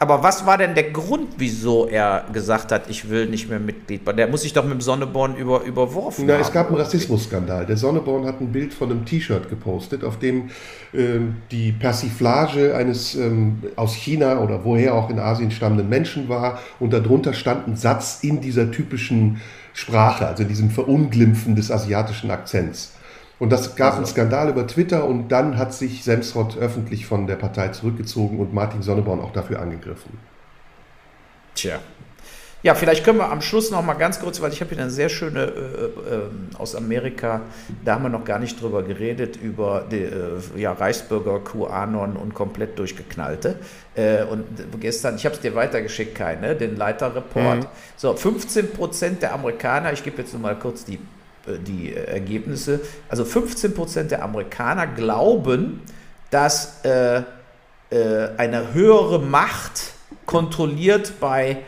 [0.02, 4.00] Aber was war denn der Grund, wieso er gesagt hat, ich will nicht mehr Mitglied?
[4.18, 6.40] Der muss sich doch mit dem Sonneborn über, überworfen Na, haben.
[6.40, 7.66] Es gab einen Rassismusskandal.
[7.66, 10.50] Der Sonneborn hat ein Bild von einem T-Shirt gepostet, auf dem
[10.92, 16.58] ähm, die Persiflage eines ähm, aus China oder woher auch in Asien stammenden Menschen war
[16.80, 19.40] und darunter stand ein Satz in dieser typischen
[19.72, 22.91] Sprache, also in diesem Verunglimpfen des asiatischen Akzents.
[23.42, 23.96] Und das gab also.
[23.96, 28.54] einen Skandal über Twitter und dann hat sich Semsrott öffentlich von der Partei zurückgezogen und
[28.54, 30.16] Martin Sonneborn auch dafür angegriffen.
[31.56, 31.80] Tja.
[32.62, 34.92] Ja, vielleicht können wir am Schluss noch mal ganz kurz, weil ich habe hier eine
[34.92, 37.40] sehr schöne äh, äh, aus Amerika,
[37.84, 42.34] da haben wir noch gar nicht drüber geredet, über die äh, ja, Reichsbürger, QAnon und
[42.34, 43.56] komplett durchgeknallte.
[43.96, 44.44] Äh, und
[44.78, 47.58] gestern, ich habe es dir weitergeschickt, keine, den Leiterreport.
[47.58, 47.66] Mhm.
[47.96, 51.00] So, 15 Prozent der Amerikaner, ich gebe jetzt nur mal kurz die
[51.46, 52.80] die Ergebnisse.
[53.08, 55.80] Also 15 Prozent der Amerikaner glauben,
[56.30, 57.22] dass äh,
[57.90, 59.92] äh, eine höhere Macht
[60.26, 61.58] kontrolliert bei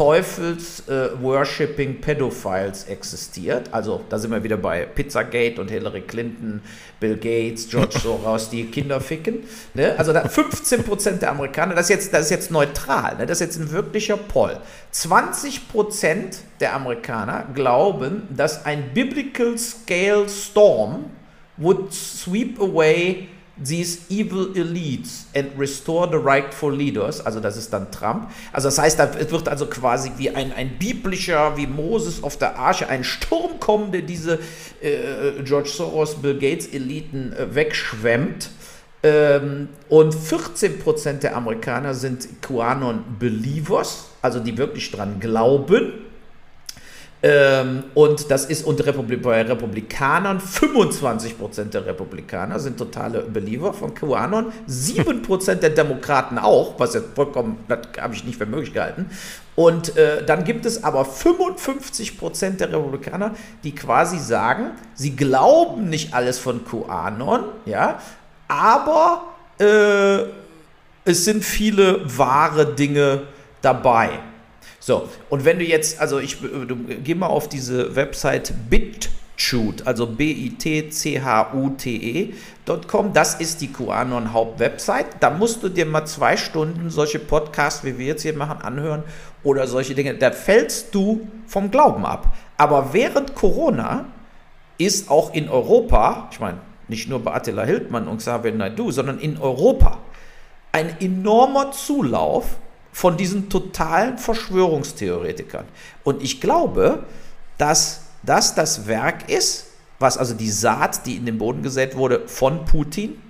[0.00, 3.68] Teufels äh, worshipping Pedophiles existiert.
[3.70, 6.62] Also da sind wir wieder bei Pizzagate und Hillary Clinton,
[6.98, 9.40] Bill Gates, George Soros, die Kinder ficken.
[9.74, 9.94] Ne?
[9.98, 13.26] Also da 15 Prozent der Amerikaner, das ist jetzt, das ist jetzt neutral, ne?
[13.26, 14.56] das ist jetzt ein wirklicher Poll.
[14.92, 21.10] 20 Prozent der Amerikaner glauben, dass ein Biblical Scale Storm
[21.58, 23.28] would sweep away
[23.64, 28.30] these evil elites and restore the rightful leaders, also das ist dann Trump.
[28.52, 32.58] Also das heißt, da wird also quasi wie ein, ein biblischer, wie Moses auf der
[32.58, 34.38] Arche, ein Sturm kommen, der diese
[34.80, 38.50] äh, George Soros, Bill Gates Eliten äh, wegschwemmt.
[39.02, 46.09] Ähm, und 14% der Amerikaner sind QAnon-Believers, also die wirklich dran glauben.
[47.22, 53.94] Ähm, und das ist unter Republik bei Republikanern 25% der Republikaner sind totale Believer von
[53.94, 59.10] QAnon, 7% der Demokraten auch, was jetzt vollkommen, das habe ich nicht für möglich gehalten.
[59.54, 63.34] Und äh, dann gibt es aber 55% der Republikaner,
[63.64, 67.98] die quasi sagen, sie glauben nicht alles von QAnon, ja,
[68.48, 69.24] aber
[69.58, 70.20] äh,
[71.04, 73.24] es sind viele wahre Dinge
[73.60, 74.20] dabei.
[74.82, 76.74] So, und wenn du jetzt, also ich du,
[77.04, 80.72] geh mal auf diese Website BitChute, also B-I-T-C-H-U-T-E.com,
[83.12, 85.04] das ist die QAnon Hauptwebsite.
[85.20, 89.02] Da musst du dir mal zwei Stunden solche Podcasts, wie wir jetzt hier machen, anhören
[89.42, 90.14] oder solche Dinge.
[90.14, 92.34] Da fällst du vom Glauben ab.
[92.56, 94.06] Aber während Corona
[94.78, 96.56] ist auch in Europa, ich meine,
[96.88, 99.98] nicht nur bei Attila Hildmann und Xavier Naidu, sondern in Europa
[100.72, 102.56] ein enormer Zulauf
[102.92, 105.64] von diesen totalen Verschwörungstheoretikern.
[106.04, 107.04] Und ich glaube,
[107.58, 109.66] dass das das Werk ist,
[109.98, 113.20] was also die Saat, die in den Boden gesät wurde, von Putin,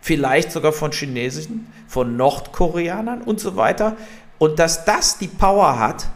[0.00, 3.96] vielleicht sogar von Chinesischen, von Nordkoreanern und so weiter.
[4.38, 6.06] Und dass das die Power hat,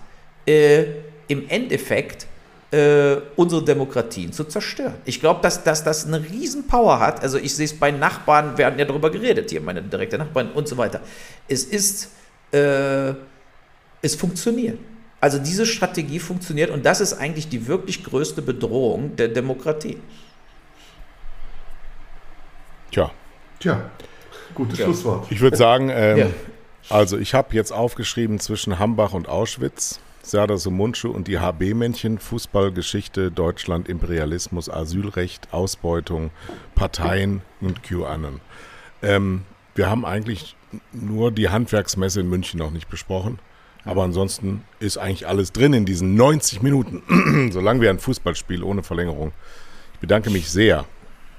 [0.47, 0.85] äh,
[1.29, 2.27] im Endeffekt
[2.71, 4.95] äh, unsere Demokratien zu zerstören.
[5.05, 7.23] Ich glaube, dass, dass das eine Riesenpower hat.
[7.23, 10.53] Also ich sehe es bei Nachbarn, wir hatten ja darüber geredet, hier meine direkte Nachbarn
[10.53, 11.01] und so weiter.
[11.49, 12.11] Es ist
[12.53, 13.15] äh,
[14.03, 14.79] es funktioniert.
[15.21, 19.99] Also diese Strategie funktioniert und das ist eigentlich die wirklich größte Bedrohung der Demokratie.
[22.93, 23.11] Tja.
[23.59, 23.91] Tja,
[24.55, 24.85] gutes ja.
[24.85, 25.27] Schlusswort.
[25.31, 26.27] Ich würde sagen, ähm, ja.
[26.89, 33.33] also ich habe jetzt aufgeschrieben zwischen Hambach und Auschwitz, Serdar Sumuncu und die HB-Männchen, Fußballgeschichte,
[33.33, 36.31] Deutschland, Imperialismus, Asylrecht, Ausbeutung,
[36.77, 38.41] Parteien und QAnon.
[39.03, 39.43] Ähm,
[39.75, 40.55] wir haben eigentlich
[40.93, 43.39] nur die Handwerksmesse in München noch nicht besprochen.
[43.85, 48.83] Aber ansonsten ist eigentlich alles drin in diesen 90 Minuten, solange wir ein Fußballspiel ohne
[48.83, 49.33] Verlängerung.
[49.95, 50.85] Ich bedanke mich sehr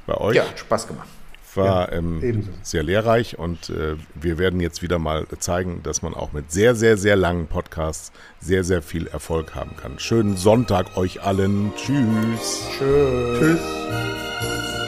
[0.07, 0.35] bei euch.
[0.35, 1.07] Ja, Spaß gemacht.
[1.55, 6.31] War ähm, sehr lehrreich und äh, wir werden jetzt wieder mal zeigen, dass man auch
[6.31, 9.99] mit sehr, sehr, sehr langen Podcasts sehr, sehr viel Erfolg haben kann.
[9.99, 11.73] Schönen Sonntag euch allen.
[11.75, 12.61] Tschüss.
[12.77, 13.39] Tschüss.
[13.39, 14.78] Tschüss.